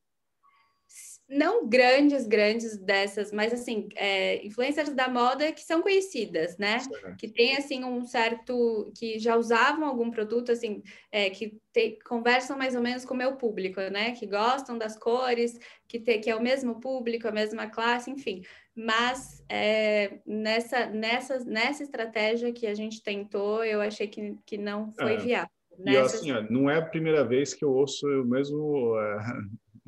Não 1.30 1.68
grandes, 1.68 2.26
grandes 2.26 2.78
dessas, 2.78 3.34
mas 3.34 3.52
assim, 3.52 3.90
é, 3.96 4.46
influencers 4.46 4.94
da 4.94 5.10
moda 5.10 5.52
que 5.52 5.62
são 5.62 5.82
conhecidas, 5.82 6.58
né? 6.58 6.80
Certo. 6.80 7.18
Que 7.18 7.28
tem 7.28 7.58
assim 7.58 7.84
um 7.84 8.06
certo, 8.06 8.92
que 8.98 9.20
já 9.20 9.36
usavam 9.36 9.86
algum 9.86 10.10
produto, 10.10 10.54
assim, 10.54 10.82
é, 11.12 11.30
que 11.30 11.60
te, 11.74 12.00
conversam 12.08 12.58
mais 12.58 12.76
ou 12.76 12.82
menos 12.82 13.04
com 13.04 13.14
o 13.14 13.18
meu 13.18 13.36
público, 13.36 13.82
né? 13.92 14.12
Que 14.12 14.26
gostam 14.26 14.78
das 14.78 14.98
cores, 14.98 15.60
que, 15.86 16.00
te, 16.00 16.18
que 16.20 16.30
é 16.30 16.36
o 16.36 16.42
mesmo 16.42 16.80
público, 16.80 17.28
a 17.28 17.32
mesma 17.32 17.68
classe, 17.68 18.10
enfim. 18.10 18.42
Mas 18.74 19.44
é, 19.50 20.20
nessa, 20.26 20.86
nessa, 20.86 21.40
nessa 21.44 21.84
estratégia 21.84 22.54
que 22.54 22.66
a 22.66 22.74
gente 22.74 23.04
tentou, 23.04 23.66
eu 23.66 23.82
achei 23.82 24.08
que, 24.08 24.38
que 24.46 24.58
não 24.58 24.94
foi 24.94 25.16
é. 25.16 25.18
viável. 25.18 25.58
E 25.86 25.96
assim, 25.96 26.32
ó, 26.32 26.42
não 26.50 26.70
é 26.70 26.78
a 26.78 26.86
primeira 26.86 27.24
vez 27.24 27.54
que 27.54 27.64
eu 27.64 27.72
ouço 27.72 28.08
o 28.08 28.26
mesmo 28.26 28.98
é, 29.00 29.18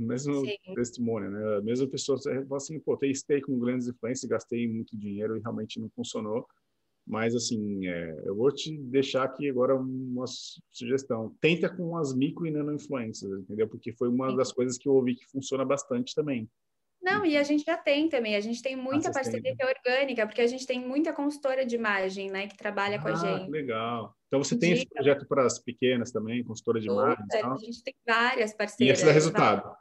mesmo 0.01 0.45
Sim. 0.45 0.57
testemunho, 0.75 1.29
né? 1.29 1.57
A 1.57 1.61
mesma 1.61 1.87
pessoa 1.87 2.19
fala 2.21 2.57
assim, 2.57 2.79
pô, 2.79 2.97
testei 2.97 3.41
com 3.41 3.59
grandes 3.59 3.87
influências, 3.87 4.29
gastei 4.29 4.67
muito 4.67 4.97
dinheiro 4.97 5.37
e 5.37 5.41
realmente 5.41 5.79
não 5.79 5.89
funcionou. 5.89 6.47
Mas, 7.05 7.35
assim, 7.35 7.87
é, 7.87 8.21
eu 8.23 8.35
vou 8.35 8.51
te 8.51 8.77
deixar 8.77 9.23
aqui 9.23 9.49
agora 9.49 9.75
uma 9.75 10.25
sugestão. 10.71 11.35
Tenta 11.41 11.67
com 11.67 11.97
as 11.97 12.13
micro 12.15 12.45
e 12.45 12.51
nano 12.51 12.73
influências, 12.73 13.31
entendeu? 13.31 13.67
Porque 13.67 13.91
foi 13.93 14.07
uma 14.07 14.29
Sim. 14.29 14.35
das 14.35 14.51
coisas 14.51 14.77
que 14.77 14.87
eu 14.87 14.93
ouvi 14.93 15.15
que 15.15 15.25
funciona 15.25 15.65
bastante 15.65 16.13
também. 16.13 16.47
Não, 17.01 17.25
e 17.25 17.37
a 17.37 17.43
gente 17.43 17.63
já 17.63 17.77
tem 17.77 18.09
também. 18.09 18.35
A 18.35 18.41
gente 18.41 18.61
tem 18.61 18.75
muita 18.75 19.09
ah, 19.09 19.13
parceria 19.13 19.55
que 19.55 19.63
é 19.63 19.65
orgânica, 19.65 20.27
porque 20.27 20.41
a 20.41 20.47
gente 20.47 20.67
tem 20.67 20.85
muita 20.85 21.13
consultora 21.13 21.65
de 21.65 21.75
imagem, 21.75 22.29
né, 22.29 22.47
que 22.47 22.57
trabalha 22.57 22.97
ah, 22.97 23.01
com 23.01 23.07
a 23.07 23.11
ah, 23.11 23.15
gente. 23.15 23.49
legal. 23.49 24.15
Então 24.27 24.43
você 24.43 24.57
tem 24.57 24.73
esse 24.73 24.87
projeto 24.87 25.25
para 25.27 25.45
as 25.45 25.57
pequenas 25.57 26.11
também, 26.11 26.43
consultora 26.43 26.79
de 26.79 26.87
imagem? 26.87 27.25
A 27.31 27.55
gente 27.55 27.83
tem 27.83 27.95
várias 28.05 28.53
parceiras. 28.53 28.99
E 28.99 29.01
esse 29.01 29.05
dá 29.05 29.11
resultado. 29.11 29.75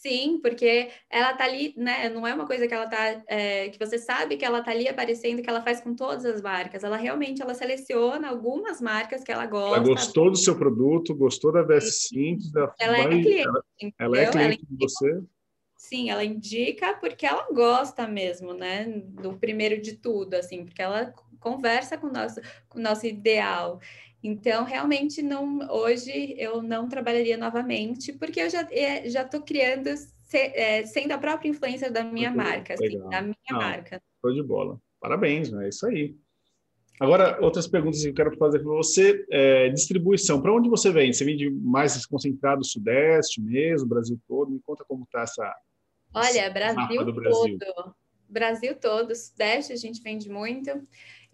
Sim, 0.00 0.38
porque 0.40 0.90
ela 1.10 1.34
tá 1.34 1.42
ali, 1.42 1.74
né? 1.76 2.08
Não 2.08 2.24
é 2.24 2.32
uma 2.32 2.46
coisa 2.46 2.68
que 2.68 2.74
ela 2.74 2.86
tá, 2.86 3.20
é, 3.26 3.68
que 3.68 3.78
você 3.78 3.98
sabe 3.98 4.36
que 4.36 4.44
ela 4.44 4.62
tá 4.62 4.70
ali 4.70 4.88
aparecendo, 4.88 5.42
que 5.42 5.50
ela 5.50 5.60
faz 5.60 5.80
com 5.80 5.92
todas 5.92 6.24
as 6.24 6.40
marcas. 6.40 6.84
Ela 6.84 6.96
realmente 6.96 7.42
ela 7.42 7.52
seleciona 7.52 8.28
algumas 8.28 8.80
marcas 8.80 9.24
que 9.24 9.32
ela 9.32 9.44
gosta. 9.44 9.78
Ela 9.78 9.88
gostou 9.88 10.30
do 10.30 10.36
seu 10.36 10.56
produto, 10.56 11.16
gostou 11.16 11.50
da 11.50 11.64
VS5, 11.64 12.52
da 12.52 12.72
ela 12.78 12.98
é 12.98 13.08
cliente. 13.08 13.42
Ela, 13.42 13.62
ela 13.98 14.18
é 14.18 14.30
cliente 14.30 14.38
ela 14.38 14.70
de 14.70 14.76
você. 14.78 15.20
Sim, 15.76 16.10
ela 16.10 16.24
indica 16.24 16.94
porque 16.94 17.26
ela 17.26 17.48
gosta 17.52 18.06
mesmo, 18.06 18.54
né? 18.54 18.84
Do 18.84 19.36
primeiro 19.36 19.82
de 19.82 19.94
tudo, 19.94 20.34
assim, 20.34 20.64
porque 20.64 20.80
ela 20.80 21.12
conversa 21.40 21.98
com 21.98 22.06
o 22.06 22.12
nosso, 22.12 22.40
com 22.68 22.78
o 22.78 22.82
nosso 22.82 23.04
ideal. 23.04 23.80
Então, 24.22 24.64
realmente, 24.64 25.22
não, 25.22 25.60
hoje 25.70 26.34
eu 26.36 26.60
não 26.60 26.88
trabalharia 26.88 27.36
novamente, 27.36 28.12
porque 28.12 28.40
eu 28.40 28.50
já 28.50 28.66
é, 28.70 29.08
já 29.08 29.22
estou 29.22 29.42
criando 29.42 29.88
é, 30.32 30.84
sendo 30.84 31.12
a 31.12 31.18
própria 31.18 31.48
influencer 31.48 31.92
da 31.92 32.02
minha 32.02 32.30
marca, 32.30 32.74
assim, 32.74 32.98
da 33.08 33.22
minha 33.22 33.36
ah, 33.50 33.54
marca. 33.54 34.02
Show 34.20 34.34
de 34.34 34.42
bola. 34.42 34.80
Parabéns, 35.00 35.50
né? 35.50 35.66
É 35.66 35.68
isso 35.68 35.86
aí. 35.86 36.16
Agora, 37.00 37.38
outras 37.40 37.68
perguntas 37.68 38.02
que 38.02 38.08
eu 38.08 38.14
quero 38.14 38.36
fazer 38.36 38.58
para 38.58 38.72
você. 38.72 39.24
É, 39.30 39.68
distribuição, 39.68 40.42
para 40.42 40.52
onde 40.52 40.68
você 40.68 40.90
vem? 40.90 41.12
Você 41.12 41.24
vende 41.24 41.48
mais 41.48 42.04
concentrado 42.04 42.64
Sudeste 42.64 43.40
mesmo, 43.40 43.88
Brasil 43.88 44.18
todo? 44.26 44.50
Me 44.50 44.60
conta 44.60 44.84
como 44.84 45.04
está 45.04 45.22
essa. 45.22 45.54
Olha, 46.12 46.50
Brasil, 46.50 47.12
Brasil 47.12 47.58
todo. 47.58 47.94
Brasil 48.28 48.74
todo, 48.74 49.14
Sudeste 49.14 49.72
a 49.72 49.76
gente 49.76 50.02
vende 50.02 50.28
muito. 50.28 50.70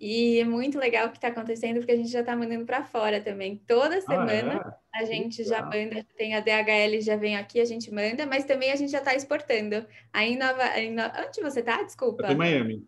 E 0.07 0.39
é 0.39 0.45
muito 0.45 0.79
legal 0.79 1.07
o 1.07 1.11
que 1.11 1.17
está 1.17 1.29
acontecendo, 1.29 1.79
porque 1.79 1.93
a 1.93 1.97
gente 1.97 2.11
já 2.11 2.21
está 2.21 2.37
mandando 2.37 2.67
para 2.67 2.85
fora 2.85 3.23
também. 3.23 3.57
Toda 3.67 4.03
semana 4.03 4.61
ah, 4.63 4.99
é? 4.99 5.03
a 5.03 5.07
gente 5.07 5.43
já 5.43 5.63
manda, 5.63 6.07
tem 6.15 6.35
a 6.35 6.41
DHL, 6.41 7.01
já 7.01 7.17
vem 7.17 7.39
aqui, 7.39 7.59
a 7.59 7.65
gente 7.65 7.91
manda, 7.91 8.27
mas 8.27 8.45
também 8.45 8.71
a 8.71 8.77
gente 8.77 8.93
já 8.93 8.99
está 8.99 9.15
exportando. 9.15 9.87
Aí 10.13 10.35
em 10.35 10.37
Nova, 10.37 10.79
em 10.79 10.93
no... 10.93 11.05
Onde 11.27 11.41
você 11.41 11.61
está? 11.61 11.83
Desculpa. 11.83 12.31
Em 12.31 12.37
Miami. 12.37 12.87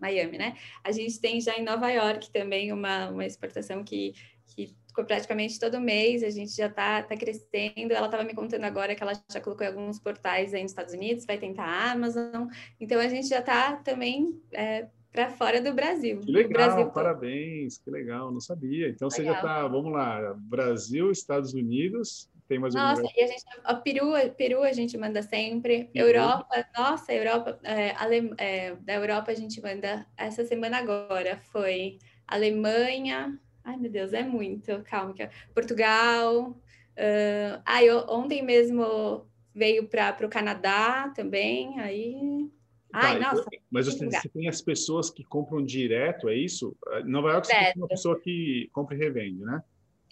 Miami, 0.00 0.38
né? 0.38 0.56
A 0.82 0.90
gente 0.90 1.20
tem 1.20 1.38
já 1.38 1.54
em 1.54 1.62
Nova 1.62 1.90
York 1.90 2.30
também 2.30 2.72
uma, 2.72 3.10
uma 3.10 3.26
exportação 3.26 3.84
que, 3.84 4.14
que 4.46 4.74
praticamente 4.94 5.60
todo 5.60 5.78
mês, 5.78 6.22
a 6.22 6.30
gente 6.30 6.56
já 6.56 6.68
está 6.68 7.02
tá 7.02 7.14
crescendo. 7.14 7.92
Ela 7.92 8.06
estava 8.06 8.24
me 8.24 8.32
contando 8.32 8.64
agora 8.64 8.94
que 8.94 9.02
ela 9.02 9.12
já 9.30 9.38
colocou 9.38 9.66
em 9.66 9.68
alguns 9.68 9.98
portais 9.98 10.54
aí 10.54 10.62
nos 10.62 10.72
Estados 10.72 10.94
Unidos, 10.94 11.26
vai 11.26 11.36
tentar 11.36 11.64
a 11.66 11.92
Amazon. 11.92 12.46
Então 12.80 12.98
a 12.98 13.08
gente 13.08 13.28
já 13.28 13.40
está 13.40 13.76
também 13.76 14.40
é, 14.50 14.86
para 15.14 15.30
fora 15.30 15.62
do 15.62 15.72
Brasil. 15.72 16.18
Que 16.18 16.32
legal, 16.32 16.50
Brasil 16.50 16.90
parabéns, 16.90 17.78
que 17.78 17.88
legal, 17.88 18.32
não 18.32 18.40
sabia. 18.40 18.88
Então 18.88 19.06
legal. 19.06 19.10
você 19.10 19.24
já 19.24 19.34
está, 19.34 19.68
vamos 19.68 19.92
lá, 19.92 20.34
Brasil, 20.36 21.08
Estados 21.12 21.54
Unidos, 21.54 22.28
tem 22.48 22.58
mais 22.58 22.74
Nossa, 22.74 23.00
e 23.16 23.22
a 23.22 23.26
gente, 23.28 23.44
a 23.62 23.74
Peru, 23.76 24.12
Peru 24.36 24.62
a 24.64 24.72
gente 24.72 24.98
manda 24.98 25.22
sempre. 25.22 25.84
Peru. 25.84 26.08
Europa, 26.08 26.66
nossa, 26.76 27.14
Europa, 27.14 27.60
é, 27.62 27.92
Ale, 27.92 28.34
é, 28.38 28.74
da 28.74 28.94
Europa 28.94 29.30
a 29.30 29.34
gente 29.34 29.62
manda 29.62 30.04
essa 30.16 30.44
semana 30.44 30.78
agora 30.78 31.38
foi 31.52 32.00
Alemanha, 32.26 33.38
ai 33.62 33.76
meu 33.76 33.90
Deus, 33.90 34.12
é 34.12 34.24
muito, 34.24 34.82
calma, 34.82 35.14
é 35.20 35.30
Portugal. 35.54 36.58
Uh, 36.96 37.62
ai, 37.64 37.88
ontem 38.08 38.42
mesmo 38.42 39.26
veio 39.54 39.86
para 39.86 40.26
o 40.26 40.28
Canadá 40.28 41.12
também, 41.14 41.78
aí. 41.78 42.50
Ai, 42.96 43.18
tá, 43.18 43.34
nossa. 43.34 43.50
Mas 43.68 43.86
você, 43.86 44.04
você, 44.06 44.28
tem 44.28 44.48
as 44.48 44.62
pessoas 44.62 45.10
que 45.10 45.24
compram 45.24 45.64
direto, 45.64 46.28
é 46.28 46.36
isso? 46.36 46.76
Nova 47.04 47.32
York 47.32 47.48
você 47.48 47.54
tem 47.54 47.72
uma 47.76 47.88
pessoa 47.88 48.20
que 48.20 48.70
compra 48.72 48.94
e 48.94 48.98
revende, 48.98 49.40
né? 49.40 49.60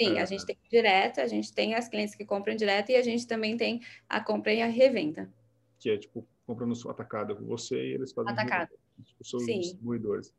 Sim, 0.00 0.18
a 0.18 0.24
gente 0.24 0.44
tem 0.44 0.58
direto, 0.68 1.20
a 1.20 1.28
gente 1.28 1.54
tem 1.54 1.74
as 1.74 1.88
clientes 1.88 2.16
que 2.16 2.24
compram 2.24 2.56
direto 2.56 2.90
e 2.90 2.96
a 2.96 3.02
gente 3.02 3.24
também 3.24 3.56
tem 3.56 3.80
a 4.08 4.20
compra 4.20 4.52
e 4.52 4.60
a 4.60 4.66
revenda. 4.66 5.32
Que 5.78 5.90
é 5.90 5.96
tipo, 5.96 6.26
compra 6.44 6.66
no 6.66 6.74
atacado 6.90 7.36
com 7.36 7.44
você 7.44 7.76
e 7.76 7.94
eles 7.94 8.12
fazem. 8.12 8.32
Atacado. 8.32 8.70
Tipo, 9.04 9.24
são 9.24 9.38
Sim. 9.38 9.60
distribuidores. 9.60 10.34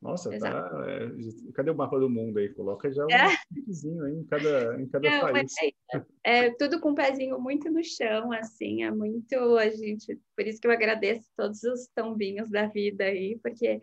Nossa, 0.00 0.30
tá, 0.38 0.70
é, 0.88 1.52
cadê 1.52 1.70
o 1.70 1.74
mapa 1.74 1.98
do 1.98 2.08
mundo 2.08 2.38
aí? 2.38 2.48
Coloca 2.54 2.90
já 2.90 3.04
um 3.04 3.10
é. 3.10 3.26
aí 3.26 4.14
em 4.14 4.24
cada, 4.24 4.80
em 4.80 4.88
cada 4.88 5.10
Não, 5.10 5.20
país. 5.20 5.54
É, 5.62 6.02
é, 6.24 6.50
tudo 6.54 6.80
com 6.80 6.92
o 6.92 6.94
pezinho 6.94 7.38
muito 7.38 7.70
no 7.70 7.84
chão, 7.84 8.32
assim, 8.32 8.82
é 8.82 8.90
muito 8.90 9.36
a 9.58 9.68
gente. 9.68 10.18
Por 10.34 10.46
isso 10.46 10.58
que 10.58 10.66
eu 10.66 10.72
agradeço 10.72 11.28
todos 11.36 11.62
os 11.64 11.86
tombinhos 11.94 12.48
da 12.48 12.66
vida 12.66 13.04
aí, 13.04 13.38
porque 13.42 13.82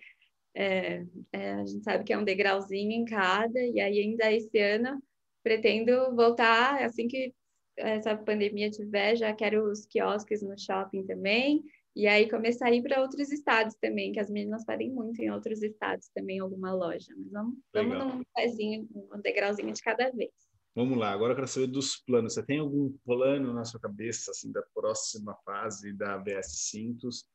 é, 0.55 1.05
é, 1.31 1.53
a 1.53 1.65
gente 1.65 1.83
sabe 1.83 2.03
que 2.03 2.11
é 2.11 2.17
um 2.17 2.23
degrauzinho 2.23 2.91
em 2.91 3.05
cada, 3.05 3.59
e 3.59 3.79
aí 3.79 3.99
ainda 3.99 4.31
esse 4.31 4.57
ano 4.57 4.99
pretendo 5.43 6.15
voltar, 6.15 6.83
assim 6.83 7.07
que 7.07 7.31
essa 7.77 8.17
pandemia 8.17 8.71
tiver, 8.71 9.15
já 9.15 9.31
quero 9.33 9.69
os 9.69 9.85
quiosques 9.85 10.41
no 10.41 10.57
shopping 10.57 11.05
também, 11.05 11.63
e 11.97 12.05
aí 12.05 12.29
começar 12.29 12.67
a 12.67 12.71
ir 12.71 12.83
para 12.83 13.01
outros 13.01 13.31
estados 13.31 13.75
também, 13.81 14.11
que 14.11 14.19
as 14.19 14.29
meninas 14.29 14.63
pedem 14.63 14.91
muito 14.91 15.19
em 15.19 15.31
outros 15.31 15.63
estados 15.63 16.07
também, 16.13 16.37
alguma 16.37 16.71
loja. 16.71 17.07
Mas 17.17 17.31
vamos, 17.31 17.57
vamos 17.73 17.97
num 17.97 18.23
pezinho, 18.35 18.87
um 18.93 19.19
degrauzinho 19.19 19.73
de 19.73 19.81
cada 19.81 20.11
vez. 20.11 20.31
Vamos 20.75 20.95
lá, 20.95 21.09
agora 21.09 21.31
eu 21.31 21.35
quero 21.35 21.47
saber 21.47 21.65
dos 21.65 21.95
planos. 21.95 22.35
Você 22.35 22.45
tem 22.45 22.59
algum 22.59 22.93
plano 23.03 23.51
na 23.51 23.65
sua 23.65 23.79
cabeça, 23.79 24.29
assim, 24.29 24.51
da 24.51 24.61
próxima 24.75 25.33
fase 25.43 25.91
da 25.91 26.19
BS 26.19 26.69
Cintos, 26.69 27.25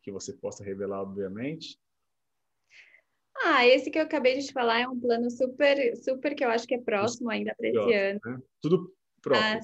que 0.00 0.12
você 0.12 0.32
possa 0.32 0.62
revelar, 0.62 1.02
obviamente? 1.02 1.76
Ah, 3.42 3.66
esse 3.66 3.90
que 3.90 3.98
eu 3.98 4.04
acabei 4.04 4.38
de 4.38 4.46
te 4.46 4.52
falar 4.52 4.78
é 4.78 4.88
um 4.88 5.00
plano 5.00 5.28
super, 5.28 5.96
super 5.96 6.36
que 6.36 6.44
eu 6.44 6.50
acho 6.50 6.68
que 6.68 6.76
é 6.76 6.80
próximo 6.80 7.30
ainda 7.30 7.52
para 7.56 7.68
esse 7.68 7.94
ano. 7.94 8.20
Né? 8.24 8.38
Tudo 8.62 8.94
próprio. 9.20 9.60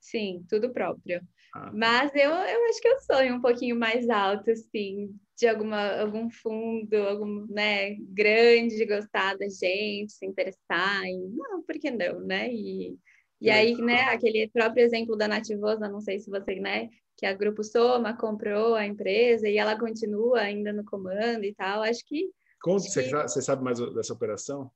sim, 0.00 0.42
tudo 0.48 0.72
próprio. 0.72 1.20
Ah, 1.52 1.66
tá. 1.66 1.72
Mas 1.72 2.14
eu, 2.14 2.30
eu 2.30 2.64
acho 2.68 2.80
que 2.80 2.88
eu 2.88 3.00
sonho 3.00 3.34
um 3.36 3.40
pouquinho 3.40 3.76
mais 3.76 4.08
alto, 4.08 4.50
assim, 4.50 5.14
de 5.36 5.46
alguma, 5.46 6.00
algum 6.00 6.30
fundo, 6.30 6.94
algum, 6.96 7.46
né, 7.48 7.96
grande, 8.00 8.76
de 8.76 8.86
gostar 8.86 9.36
da 9.36 9.48
gente, 9.48 10.12
se 10.12 10.26
interessar 10.26 11.04
em, 11.04 11.18
não, 11.30 11.62
por 11.62 11.78
que 11.78 11.90
não, 11.90 12.20
né? 12.20 12.48
E, 12.52 12.96
e 13.40 13.50
aí, 13.50 13.74
né, 13.76 14.02
aquele 14.04 14.48
próprio 14.48 14.84
exemplo 14.84 15.16
da 15.16 15.28
Nativosa, 15.28 15.88
não 15.88 16.00
sei 16.00 16.18
se 16.18 16.30
você, 16.30 16.56
né, 16.56 16.88
que 17.16 17.26
a 17.26 17.34
Grupo 17.34 17.62
Soma 17.62 18.16
comprou 18.16 18.74
a 18.74 18.86
empresa 18.86 19.48
e 19.48 19.58
ela 19.58 19.78
continua 19.78 20.40
ainda 20.40 20.72
no 20.72 20.84
comando 20.84 21.44
e 21.44 21.54
tal, 21.54 21.82
acho 21.82 22.04
que 22.06 22.30
Conta, 22.62 22.84
você, 22.84 23.10
você 23.10 23.42
sabe 23.42 23.64
mais 23.64 23.78
dessa 23.92 24.12
operação? 24.12 24.70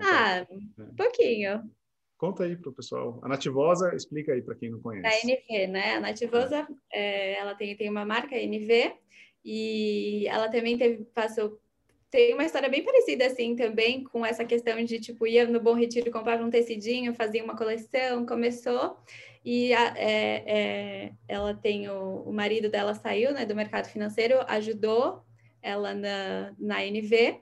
Ah, 0.00 0.46
um 0.78 0.96
pouquinho. 0.96 1.70
Conta 2.22 2.44
aí 2.44 2.54
para 2.54 2.70
o 2.70 2.72
pessoal. 2.72 3.18
A 3.20 3.28
Nativosa, 3.28 3.96
explica 3.96 4.32
aí 4.32 4.40
para 4.40 4.54
quem 4.54 4.70
não 4.70 4.80
conhece. 4.80 5.04
A 5.08 5.28
NV, 5.28 5.66
né? 5.66 5.96
A 5.96 6.00
Nativosa, 6.00 6.68
é. 6.92 7.32
É, 7.32 7.40
ela 7.40 7.52
tem, 7.56 7.76
tem 7.76 7.90
uma 7.90 8.04
marca, 8.04 8.36
NV, 8.36 8.92
e 9.44 10.28
ela 10.28 10.48
também 10.48 10.78
teve, 10.78 11.04
passou 11.06 11.60
tem 12.08 12.32
uma 12.34 12.44
história 12.44 12.68
bem 12.68 12.84
parecida 12.84 13.26
assim 13.26 13.56
também 13.56 14.04
com 14.04 14.24
essa 14.24 14.44
questão 14.44 14.84
de 14.84 15.00
tipo 15.00 15.26
ia 15.26 15.46
no 15.46 15.58
Bom 15.58 15.72
Retiro 15.72 16.12
comprava 16.12 16.44
um 16.44 16.50
tecidinho, 16.50 17.14
fazia 17.14 17.42
uma 17.42 17.56
coleção, 17.56 18.24
começou 18.24 18.98
e 19.44 19.72
a, 19.72 19.94
é, 19.96 20.44
é, 20.46 21.12
ela 21.26 21.54
tem 21.54 21.88
o, 21.88 22.22
o 22.24 22.32
marido 22.32 22.68
dela 22.68 22.94
saiu 22.94 23.32
né, 23.32 23.44
do 23.44 23.56
mercado 23.56 23.88
financeiro, 23.88 24.44
ajudou 24.46 25.24
ela 25.60 25.92
na, 25.92 26.54
na 26.56 26.86
NV, 26.86 27.40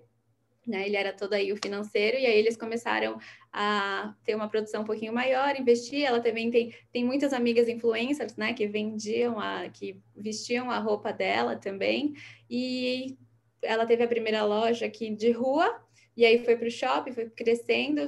né? 0.71 0.87
Ele 0.87 0.97
era 0.97 1.13
todo 1.13 1.35
aí 1.35 1.53
o 1.53 1.57
financeiro, 1.57 2.17
e 2.17 2.25
aí 2.25 2.39
eles 2.39 2.57
começaram 2.57 3.19
a 3.53 4.15
ter 4.25 4.35
uma 4.35 4.49
produção 4.49 4.83
um 4.83 4.85
pouquinho 4.85 5.13
maior, 5.13 5.59
investir. 5.59 6.05
Ela 6.05 6.21
também 6.21 6.51
tem, 6.51 6.75
tem 6.93 7.05
muitas 7.05 7.33
amigas 7.33 7.69
influencers, 7.69 8.37
né? 8.37 8.55
Que 8.55 8.67
vendiam, 8.67 9.39
a, 9.39 9.69
que 9.69 10.01
vestiam 10.17 10.71
a 10.71 10.79
roupa 10.79 11.13
dela 11.13 11.57
também. 11.57 12.15
E 12.49 13.19
ela 13.63 13.85
teve 13.85 14.03
a 14.03 14.09
primeira 14.09 14.45
loja 14.45 14.87
aqui 14.87 15.11
de 15.11 15.31
rua, 15.31 15.83
e 16.17 16.25
aí 16.25 16.45
foi 16.45 16.57
para 16.57 16.69
o 16.69 16.71
shopping, 16.71 17.13
foi 17.13 17.29
crescendo, 17.29 18.05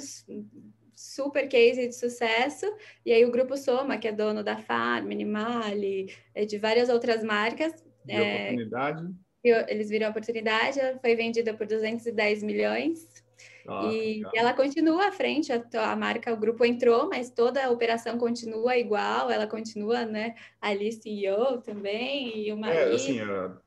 super 0.94 1.48
case 1.48 1.88
de 1.88 1.94
sucesso. 1.94 2.66
E 3.04 3.12
aí 3.12 3.24
o 3.24 3.30
Grupo 3.30 3.56
Soma, 3.56 3.98
que 3.98 4.08
é 4.08 4.12
dono 4.12 4.42
da 4.42 4.56
Farm, 4.56 5.10
Animale, 5.10 6.14
é, 6.34 6.44
de 6.44 6.58
várias 6.58 6.88
outras 6.88 7.22
marcas. 7.24 7.72
De 8.04 8.12
é, 8.12 8.44
oportunidade 8.44 9.21
eles 9.49 9.90
viram 9.90 10.09
a 10.09 10.11
oportunidade, 10.11 10.78
ela 10.78 10.99
foi 10.99 11.16
vendida 11.16 11.55
por 11.55 11.66
210 11.66 12.43
milhões. 12.43 13.22
Ah, 13.66 13.88
e, 13.93 14.22
ela 14.34 14.53
continua 14.53 15.09
à 15.09 15.12
frente, 15.12 15.53
a, 15.53 15.93
a, 15.93 15.97
marca, 15.97 16.32
o 16.32 16.36
grupo 16.36 16.64
entrou, 16.64 17.09
mas 17.09 17.30
toda 17.30 17.64
a 17.64 17.70
operação 17.70 18.18
continua 18.18 18.76
igual, 18.76 19.30
ela 19.30 19.47
continua, 19.47 20.05
né, 20.05 20.34
ali 20.61 20.90
CEO 20.90 21.59
também, 21.62 22.47
e 22.47 22.53
uma... 22.53 22.68
É, 22.68 22.93
assim, 22.93 23.18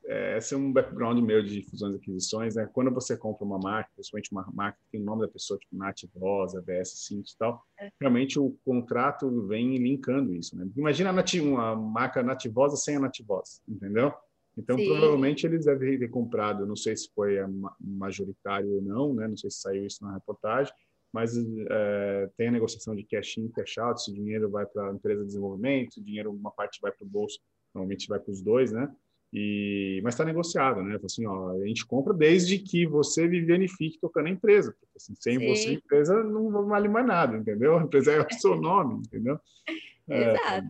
é, 0.05 0.37
esse 0.37 0.53
é 0.53 0.57
um 0.57 0.71
background 0.71 1.19
meu 1.19 1.41
de 1.41 1.61
fusões 1.63 1.95
e 1.95 1.97
aquisições, 1.97 2.55
né, 2.55 2.69
quando 2.73 2.93
você 2.93 3.15
compra 3.15 3.45
uma 3.45 3.57
marca, 3.57 3.89
principalmente 3.95 4.31
uma 4.31 4.45
marca 4.53 4.77
que 4.83 4.91
tem 4.91 5.01
o 5.01 5.05
nome 5.05 5.21
da 5.21 5.31
pessoa, 5.31 5.57
tipo 5.57 5.77
Nath 5.77 6.01
Rosa, 6.15 6.61
BS 6.61 7.05
Cinto 7.05 7.31
e 7.31 7.37
tal, 7.37 7.63
é. 7.79 7.89
realmente 7.99 8.37
o 8.37 8.55
contrato 8.65 9.47
vem 9.47 9.77
linkando 9.77 10.33
isso, 10.33 10.57
né, 10.57 10.67
imagina 10.75 11.09
a 11.09 11.41
uma 11.41 11.75
marca 11.75 12.21
Nativosa 12.21 12.75
sem 12.75 12.97
a 12.97 12.99
Nativosa, 12.99 13.61
entendeu? 13.67 14.13
Então, 14.57 14.77
Sim. 14.77 14.85
provavelmente 14.85 15.45
eles 15.45 15.65
devem 15.65 15.99
ter 15.99 16.07
comprado, 16.07 16.65
não 16.65 16.75
sei 16.75 16.95
se 16.95 17.09
foi 17.13 17.37
majoritário 17.79 18.75
ou 18.75 18.81
não, 18.81 19.13
né? 19.13 19.27
não 19.27 19.35
sei 19.35 19.51
se 19.51 19.59
saiu 19.59 19.85
isso 19.85 20.03
na 20.03 20.13
reportagem, 20.13 20.73
mas 21.11 21.33
é, 21.37 22.29
tem 22.37 22.47
a 22.47 22.51
negociação 22.51 22.95
de 22.95 23.03
cash 23.03 23.37
in, 23.37 23.49
cash 23.49 23.77
out, 23.77 24.01
se 24.01 24.11
o 24.11 24.13
dinheiro 24.13 24.49
vai 24.49 24.65
para 24.65 24.89
a 24.89 24.93
empresa 24.93 25.21
de 25.21 25.27
desenvolvimento, 25.27 25.97
o 25.97 26.03
dinheiro, 26.03 26.31
uma 26.31 26.51
parte 26.51 26.79
vai 26.81 26.91
para 26.91 27.05
o 27.05 27.09
bolso, 27.09 27.39
normalmente 27.73 28.07
vai 28.07 28.19
para 28.19 28.31
os 28.31 28.41
dois, 28.41 28.71
né? 28.71 28.93
E, 29.31 29.99
mas 30.03 30.13
está 30.13 30.23
negociado, 30.23 30.81
né? 30.81 30.97
Assim, 31.03 31.25
ó, 31.25 31.51
a 31.51 31.67
gente 31.67 31.85
compra 31.85 32.13
desde 32.13 32.57
que 32.57 32.85
você 32.85 33.27
Viviane 33.27 33.67
fique 33.67 33.99
tocando 33.99 34.27
a 34.27 34.29
empresa, 34.29 34.71
porque 34.79 34.93
assim, 34.95 35.13
sem 35.15 35.39
Sim. 35.39 35.47
você 35.47 35.69
a 35.69 35.73
empresa 35.73 36.23
não 36.23 36.67
vale 36.67 36.87
mais 36.87 37.05
nada, 37.05 37.35
entendeu? 37.35 37.77
A 37.77 37.83
empresa 37.83 38.13
é 38.13 38.21
o 38.21 38.33
seu 38.33 38.55
nome, 38.55 39.01
entendeu? 39.05 39.37
Exato. 40.07 40.67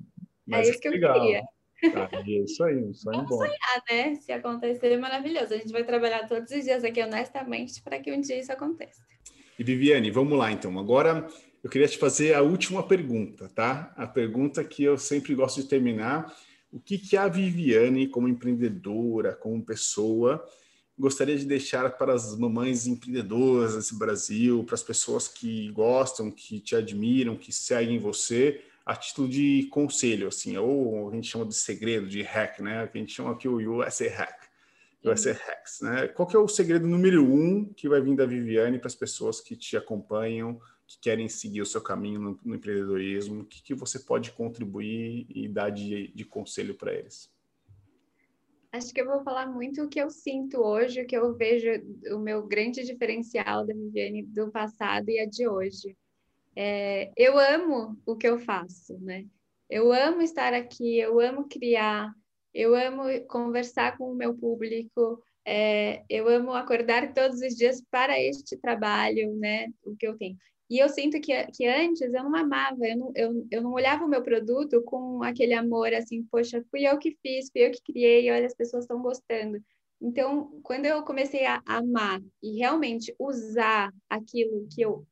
É, 0.51 0.55
é 0.55 0.61
isso 0.61 0.79
que 0.79 0.87
eu 0.87 0.91
legal. 0.93 1.19
queria. 1.21 1.43
Tá, 1.81 2.09
é 2.13 2.29
isso 2.29 2.63
aí, 2.63 2.77
um 2.77 2.93
sonho 2.93 3.17
Vamos 3.17 3.29
bom. 3.29 3.37
sonhar, 3.37 3.83
né? 3.89 4.15
Se 4.15 4.31
acontecer, 4.31 4.87
é 4.87 4.97
maravilhoso. 4.97 5.53
A 5.53 5.57
gente 5.57 5.71
vai 5.71 5.83
trabalhar 5.83 6.27
todos 6.27 6.51
os 6.51 6.63
dias 6.63 6.83
aqui 6.83 7.01
honestamente 7.01 7.81
para 7.81 7.99
que 7.99 8.11
um 8.11 8.21
dia 8.21 8.39
isso 8.39 8.51
aconteça. 8.51 9.01
E 9.57 9.63
Viviane, 9.63 10.11
vamos 10.11 10.37
lá 10.37 10.51
então. 10.51 10.77
Agora 10.79 11.27
eu 11.63 11.69
queria 11.69 11.87
te 11.87 11.97
fazer 11.97 12.33
a 12.33 12.41
última 12.41 12.83
pergunta, 12.83 13.49
tá? 13.49 13.93
A 13.95 14.05
pergunta 14.05 14.63
que 14.63 14.83
eu 14.83 14.97
sempre 14.97 15.33
gosto 15.33 15.61
de 15.61 15.67
terminar. 15.67 16.33
O 16.71 16.79
que, 16.79 16.97
que 16.97 17.15
a 17.15 17.27
Viviane, 17.27 18.07
como 18.07 18.27
empreendedora, 18.27 19.33
como 19.33 19.63
pessoa, 19.63 20.45
gostaria 20.97 21.37
de 21.37 21.45
deixar 21.45 21.97
para 21.97 22.13
as 22.13 22.37
mamães 22.37 22.87
empreendedoras 22.87 23.75
desse 23.75 23.97
Brasil, 23.97 24.63
para 24.63 24.75
as 24.75 24.83
pessoas 24.83 25.27
que 25.27 25.71
gostam, 25.71 26.31
que 26.31 26.59
te 26.59 26.75
admiram, 26.75 27.37
que 27.37 27.51
seguem 27.51 27.99
você, 27.99 28.61
a 28.85 28.95
título 28.95 29.27
de 29.27 29.67
conselho, 29.71 30.27
assim, 30.27 30.55
ou 30.57 31.09
a 31.09 31.15
gente 31.15 31.27
chama 31.27 31.45
de 31.45 31.55
segredo, 31.55 32.07
de 32.07 32.21
hack, 32.21 32.59
né? 32.59 32.83
A 32.83 32.97
gente 32.97 33.13
chama 33.13 33.31
aqui 33.31 33.47
o 33.47 33.79
USA 33.79 34.07
Hack, 34.07 34.45
USA 35.03 35.31
Hacks, 35.31 35.81
né? 35.81 36.07
Qual 36.09 36.27
que 36.27 36.35
é 36.35 36.39
o 36.39 36.47
segredo 36.47 36.85
número 36.85 37.23
um 37.23 37.65
que 37.73 37.89
vai 37.89 37.99
vir 37.99 38.15
da 38.15 38.25
Viviane 38.25 38.77
para 38.77 38.87
as 38.87 38.95
pessoas 38.95 39.41
que 39.41 39.55
te 39.55 39.75
acompanham, 39.75 40.59
que 40.85 40.99
querem 40.99 41.27
seguir 41.27 41.61
o 41.61 41.65
seu 41.65 41.81
caminho 41.81 42.19
no, 42.19 42.39
no 42.45 42.55
empreendedorismo? 42.55 43.41
O 43.41 43.45
que, 43.45 43.63
que 43.63 43.73
você 43.73 43.97
pode 43.99 44.31
contribuir 44.31 45.25
e 45.29 45.47
dar 45.47 45.71
de, 45.71 46.09
de 46.09 46.23
conselho 46.23 46.75
para 46.75 46.93
eles? 46.93 47.33
Acho 48.71 48.93
que 48.93 49.01
eu 49.01 49.05
vou 49.05 49.23
falar 49.23 49.47
muito 49.47 49.83
o 49.83 49.89
que 49.89 49.99
eu 49.99 50.09
sinto 50.11 50.59
hoje, 50.59 51.01
o 51.01 51.07
que 51.07 51.15
eu 51.15 51.33
vejo 51.33 51.69
o 52.11 52.19
meu 52.19 52.45
grande 52.45 52.83
diferencial 52.83 53.65
da 53.65 53.73
Viviane 53.73 54.21
do 54.23 54.51
passado 54.51 55.09
e 55.09 55.19
a 55.19 55.25
de 55.25 55.47
hoje. 55.47 55.95
É, 56.55 57.11
eu 57.17 57.37
amo 57.37 57.97
o 58.05 58.15
que 58.15 58.27
eu 58.27 58.39
faço, 58.39 58.97
né? 58.99 59.25
Eu 59.69 59.91
amo 59.91 60.21
estar 60.21 60.53
aqui, 60.53 60.97
eu 60.99 61.19
amo 61.19 61.47
criar, 61.49 62.13
eu 62.53 62.75
amo 62.75 63.03
conversar 63.27 63.97
com 63.97 64.11
o 64.11 64.15
meu 64.15 64.33
público, 64.33 65.21
é, 65.43 66.03
eu 66.09 66.27
amo 66.27 66.53
acordar 66.53 67.13
todos 67.13 67.41
os 67.41 67.55
dias 67.55 67.83
para 67.91 68.19
este 68.19 68.57
trabalho, 68.57 69.35
né? 69.35 69.67
O 69.83 69.95
que 69.95 70.07
eu 70.07 70.17
tenho. 70.17 70.37
E 70.69 70.79
eu 70.79 70.89
sinto 70.89 71.19
que, 71.21 71.45
que 71.47 71.67
antes 71.67 72.01
eu 72.01 72.23
não 72.23 72.35
amava, 72.35 72.87
eu 72.87 72.97
não, 72.97 73.11
eu, 73.15 73.47
eu 73.51 73.61
não 73.61 73.73
olhava 73.73 74.03
o 74.03 74.07
meu 74.07 74.23
produto 74.23 74.81
com 74.83 75.21
aquele 75.21 75.53
amor 75.53 75.93
assim, 75.93 76.23
poxa, 76.23 76.63
fui 76.71 76.87
eu 76.87 76.97
que 76.97 77.15
fiz, 77.21 77.51
fui 77.51 77.67
eu 77.67 77.71
que 77.71 77.81
criei, 77.83 78.31
olha, 78.31 78.47
as 78.47 78.55
pessoas 78.55 78.85
estão 78.85 78.99
gostando. 79.01 79.61
Então, 80.01 80.59
quando 80.63 80.85
eu 80.85 81.03
comecei 81.03 81.45
a 81.45 81.61
amar 81.65 82.21
e 82.41 82.57
realmente 82.57 83.15
usar 83.19 83.93
aquilo 84.09 84.67
que 84.73 84.81
eu 84.81 85.05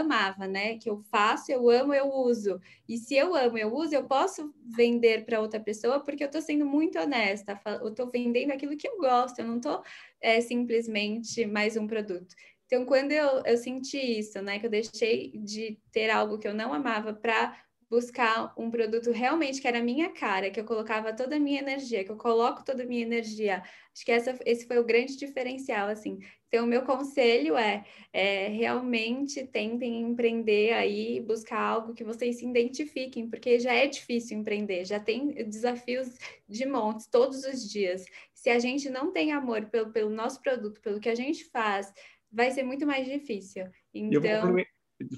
amava, 0.00 0.46
né? 0.46 0.78
Que 0.78 0.90
eu 0.90 0.98
faço, 1.10 1.50
eu 1.50 1.68
amo, 1.70 1.94
eu 1.94 2.08
uso. 2.08 2.60
E 2.88 2.98
se 2.98 3.14
eu 3.14 3.34
amo, 3.34 3.58
eu 3.58 3.72
uso, 3.72 3.94
eu 3.94 4.04
posso 4.04 4.54
vender 4.64 5.24
para 5.24 5.40
outra 5.40 5.60
pessoa 5.60 6.00
porque 6.00 6.22
eu 6.22 6.26
estou 6.26 6.42
sendo 6.42 6.66
muito 6.66 6.98
honesta. 6.98 7.60
Eu 7.80 7.88
estou 7.88 8.10
vendendo 8.10 8.52
aquilo 8.52 8.76
que 8.76 8.88
eu 8.88 8.98
gosto, 8.98 9.38
eu 9.38 9.46
não 9.46 9.56
estou 9.56 9.82
é, 10.20 10.40
simplesmente 10.40 11.46
mais 11.46 11.76
um 11.76 11.86
produto. 11.86 12.34
Então, 12.66 12.84
quando 12.84 13.12
eu, 13.12 13.42
eu 13.44 13.56
senti 13.56 13.98
isso, 13.98 14.40
né, 14.42 14.58
que 14.58 14.66
eu 14.66 14.70
deixei 14.70 15.30
de 15.32 15.78
ter 15.92 16.10
algo 16.10 16.38
que 16.38 16.48
eu 16.48 16.54
não 16.54 16.72
amava 16.72 17.12
para 17.12 17.56
buscar 17.90 18.52
um 18.58 18.70
produto 18.70 19.12
realmente 19.12 19.60
que 19.60 19.68
era 19.68 19.80
minha 19.82 20.10
cara, 20.10 20.50
que 20.50 20.58
eu 20.58 20.64
colocava 20.64 21.12
toda 21.12 21.36
a 21.36 21.38
minha 21.38 21.60
energia, 21.60 22.04
que 22.04 22.10
eu 22.10 22.16
coloco 22.16 22.64
toda 22.64 22.82
a 22.82 22.86
minha 22.86 23.02
energia. 23.02 23.62
Acho 23.94 24.04
que 24.04 24.10
essa, 24.10 24.36
esse 24.44 24.66
foi 24.66 24.78
o 24.78 24.84
grande 24.84 25.16
diferencial, 25.16 25.88
assim. 25.88 26.18
Então, 26.54 26.66
o 26.66 26.68
meu 26.68 26.82
conselho 26.82 27.56
é, 27.56 27.84
é 28.12 28.46
realmente 28.46 29.44
tentem 29.44 30.02
empreender 30.02 30.72
aí, 30.72 31.20
buscar 31.20 31.58
algo 31.58 31.92
que 31.92 32.04
vocês 32.04 32.38
se 32.38 32.46
identifiquem, 32.46 33.28
porque 33.28 33.58
já 33.58 33.74
é 33.74 33.88
difícil 33.88 34.38
empreender, 34.38 34.84
já 34.84 35.00
tem 35.00 35.34
desafios 35.48 36.16
de 36.48 36.64
montes 36.64 37.08
todos 37.08 37.44
os 37.44 37.68
dias. 37.68 38.04
Se 38.32 38.50
a 38.50 38.60
gente 38.60 38.88
não 38.88 39.10
tem 39.10 39.32
amor 39.32 39.66
pelo, 39.66 39.90
pelo 39.90 40.10
nosso 40.10 40.40
produto, 40.40 40.80
pelo 40.80 41.00
que 41.00 41.08
a 41.08 41.14
gente 41.16 41.44
faz, 41.46 41.92
vai 42.30 42.52
ser 42.52 42.62
muito 42.62 42.86
mais 42.86 43.04
difícil. 43.04 43.66
Então, 43.92 44.54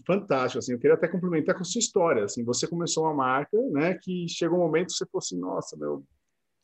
fantástico, 0.07 0.61
assim, 0.61 0.73
eu 0.73 0.79
queria 0.79 0.95
até 0.95 1.07
complementar 1.07 1.55
com 1.55 1.61
a 1.61 1.65
sua 1.65 1.81
história, 1.81 2.25
assim, 2.25 2.43
você 2.45 2.67
começou 2.67 3.05
uma 3.05 3.13
marca, 3.13 3.59
né, 3.73 3.99
que 4.03 4.27
chegou 4.27 4.59
um 4.59 4.63
momento 4.63 4.87
que 4.87 4.95
você 4.95 5.05
falou 5.05 5.19
assim, 5.19 5.39
nossa, 5.39 5.77
meu, 5.77 6.03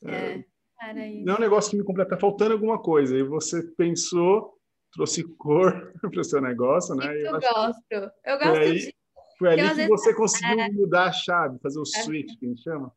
é, 0.07 0.43
é, 0.83 1.23
não 1.23 1.35
é 1.35 1.37
um 1.37 1.41
negócio 1.41 1.71
que 1.71 1.77
me 1.77 1.85
completa, 1.85 2.11
tá 2.11 2.19
faltando 2.19 2.55
alguma 2.55 2.81
coisa, 2.81 3.15
e 3.17 3.23
você 3.23 3.63
pensou, 3.77 4.59
trouxe 4.93 5.25
cor 5.37 5.93
para 6.01 6.21
o 6.21 6.25
seu 6.25 6.41
negócio, 6.41 6.95
né? 6.95 7.07
Eu, 7.17 7.27
eu 7.27 7.41
gosto, 7.41 8.13
eu 8.25 8.39
gosto 8.39 8.59
aí, 8.59 8.79
de... 8.79 8.95
Foi 9.39 9.49
ali 9.49 9.75
que 9.75 9.89
você 9.89 10.15
conseguiu 10.15 10.73
mudar 10.73 11.07
a 11.07 11.13
chave, 11.13 11.59
fazer 11.61 11.79
o 11.79 11.83
é. 11.83 12.03
switch, 12.03 12.39
que 12.39 12.47
a 12.47 12.49
gente 12.49 12.63
chama 12.63 12.93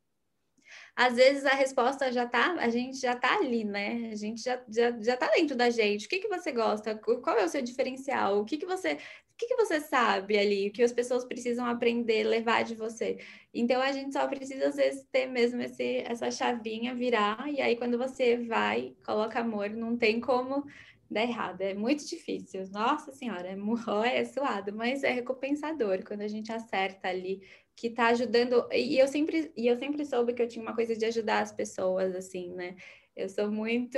às 0.96 1.16
vezes 1.16 1.46
a 1.46 1.54
resposta 1.54 2.12
já 2.12 2.26
tá, 2.26 2.54
a 2.54 2.70
gente 2.70 2.98
já 2.98 3.16
tá 3.16 3.36
ali, 3.36 3.66
né? 3.66 4.10
A 4.12 4.16
gente 4.16 4.42
já, 4.42 4.62
já, 4.70 4.98
já 5.02 5.18
tá 5.18 5.30
dentro 5.36 5.56
da 5.56 5.70
gente. 5.70 6.06
O 6.06 6.10
que, 6.10 6.20
que 6.20 6.30
você 6.30 6.52
gosta? 6.54 6.96
Qual 6.96 7.38
é 7.38 7.44
o 7.44 7.50
seu 7.50 7.62
diferencial? 7.62 8.40
O 8.40 8.46
que, 8.46 8.58
que 8.58 8.66
você. 8.66 8.94
O 8.94 9.38
que, 9.38 9.48
que 9.48 9.56
você 9.58 9.82
sabe 9.82 10.38
ali? 10.38 10.70
O 10.70 10.72
que 10.72 10.82
as 10.82 10.94
pessoas 10.94 11.26
precisam 11.26 11.66
aprender, 11.66 12.24
levar 12.24 12.64
de 12.64 12.76
você? 12.76 13.18
Então 13.54 13.82
a 13.82 13.92
gente 13.92 14.14
só 14.14 14.26
precisa, 14.28 14.70
às 14.70 14.78
vezes, 14.78 15.06
ter 15.12 15.26
mesmo 15.26 15.62
esse, 15.62 15.98
essa 16.08 16.32
chavinha 16.32 16.96
virar, 16.96 17.46
e 17.52 17.62
aí 17.62 17.76
quando 17.76 17.98
você 17.98 18.38
vai, 18.38 18.96
coloca 19.06 19.42
amor, 19.42 19.70
não 19.72 19.98
tem 19.98 20.22
como 20.22 20.66
dar 21.10 21.24
errado. 21.24 21.62
É 21.62 21.74
muito 21.74 22.08
difícil. 22.08 22.64
Nossa 22.72 23.12
Senhora, 23.12 23.48
é, 23.48 23.56
é 24.20 24.26
suado, 24.26 24.74
mas 24.74 25.04
é 25.04 25.12
recompensador 25.12 26.04
quando 26.06 26.22
a 26.22 26.28
gente 26.28 26.52
acerta 26.52 27.08
ali 27.08 27.42
que 27.76 27.88
está 27.88 28.08
ajudando. 28.08 28.68
E 28.72 28.98
eu 28.98 29.08
sempre 29.08 29.52
e 29.56 29.68
eu 29.68 29.78
sempre 29.78 30.06
soube 30.06 30.34
que 30.34 30.42
eu 30.42 30.48
tinha 30.48 30.64
uma 30.64 30.76
coisa 30.76 30.96
de 30.96 31.06
ajudar 31.06 31.42
as 31.42 31.52
pessoas, 31.52 32.16
assim, 32.16 32.54
né? 32.54 32.76
Eu 33.16 33.30
sou 33.30 33.50
muito 33.50 33.98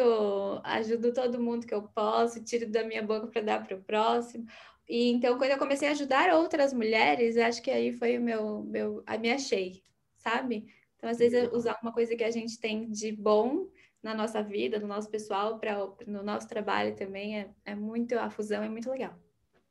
ajudo 0.64 1.14
todo 1.14 1.42
mundo 1.42 1.66
que 1.66 1.74
eu 1.74 1.84
posso, 1.84 2.44
tiro 2.44 2.70
da 2.70 2.84
minha 2.84 3.02
boca 3.02 3.28
para 3.28 3.42
dar 3.42 3.66
para 3.66 3.76
o 3.76 3.82
próximo. 3.84 4.46
E 4.88 5.10
então 5.12 5.38
quando 5.38 5.52
eu 5.52 5.58
comecei 5.58 5.88
a 5.88 5.92
ajudar 5.92 6.34
outras 6.34 6.74
mulheres, 6.74 7.38
acho 7.38 7.62
que 7.62 7.72
aí 7.72 7.92
foi 7.94 8.18
o 8.18 8.22
meu 8.22 8.64
meu 8.64 9.04
a 9.06 9.18
me 9.18 9.32
achei, 9.32 9.84
sabe? 10.18 10.68
Então 10.98 11.10
às 11.10 11.18
vezes 11.18 11.50
usar 11.52 11.80
uma 11.82 11.92
coisa 11.94 12.16
que 12.16 12.24
a 12.24 12.32
gente 12.32 12.60
tem 12.60 12.90
de 12.90 13.12
bom 13.12 13.68
na 14.04 14.14
nossa 14.14 14.42
vida, 14.42 14.80
no 14.80 14.88
nosso 14.88 15.10
pessoal, 15.10 15.60
para 15.60 15.76
no 16.06 16.24
nosso 16.24 16.48
trabalho 16.48 16.96
também 16.96 17.40
é, 17.40 17.52
é 17.66 17.76
muito 17.76 18.18
a 18.18 18.30
fusão 18.30 18.64
é 18.64 18.70
muito 18.70 18.90
legal. 18.90 19.18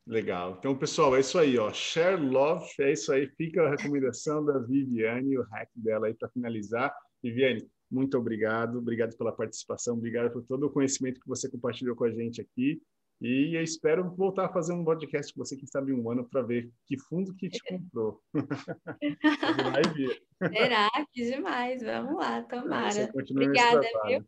Legal. 0.07 0.57
Então, 0.59 0.77
pessoal, 0.77 1.17
é 1.17 1.21
isso 1.21 1.37
aí, 1.37 1.59
ó. 1.59 1.73
Share 1.73 2.21
love, 2.21 2.69
é 2.79 2.93
isso 2.93 3.13
aí. 3.13 3.27
Fica 3.37 3.63
a 3.63 3.71
recomendação 3.71 4.45
da 4.45 4.59
Viviane, 4.61 5.37
o 5.37 5.43
hack 5.43 5.69
dela 5.75 6.07
aí 6.07 6.15
para 6.15 6.29
finalizar. 6.29 6.95
Viviane, 7.21 7.69
muito 7.91 8.17
obrigado. 8.17 8.79
Obrigado 8.79 9.17
pela 9.17 9.33
participação, 9.33 9.97
obrigado 9.97 10.33
por 10.33 10.45
todo 10.45 10.67
o 10.67 10.71
conhecimento 10.71 11.21
que 11.21 11.29
você 11.29 11.51
compartilhou 11.51 11.97
com 11.97 12.05
a 12.05 12.11
gente 12.11 12.41
aqui. 12.41 12.81
E 13.21 13.57
eu 13.57 13.63
espero 13.63 14.15
voltar 14.15 14.47
a 14.47 14.53
fazer 14.53 14.75
um 14.75 14.85
podcast 14.85 15.33
com 15.33 15.43
você, 15.43 15.57
quem 15.57 15.67
sabe 15.67 15.93
um 15.93 16.11
ano, 16.11 16.29
para 16.29 16.43
ver 16.43 16.71
que 16.87 16.99
fundo 16.99 17.35
que 17.35 17.49
te 17.49 17.61
comprou. 17.65 18.23
Será 20.53 20.91
que 21.13 21.31
demais? 21.31 21.83
Vamos 21.83 22.17
lá, 22.17 22.43
tomara. 22.43 23.11
Obrigada, 23.31 23.81
viu? 24.05 24.21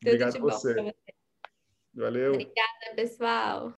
Tudo 0.00 0.14
Obrigado 0.14 0.36
a 0.36 0.40
você. 0.40 0.74
você. 0.74 0.94
Valeu. 1.94 2.32
Obrigada, 2.34 2.94
pessoal. 2.94 3.74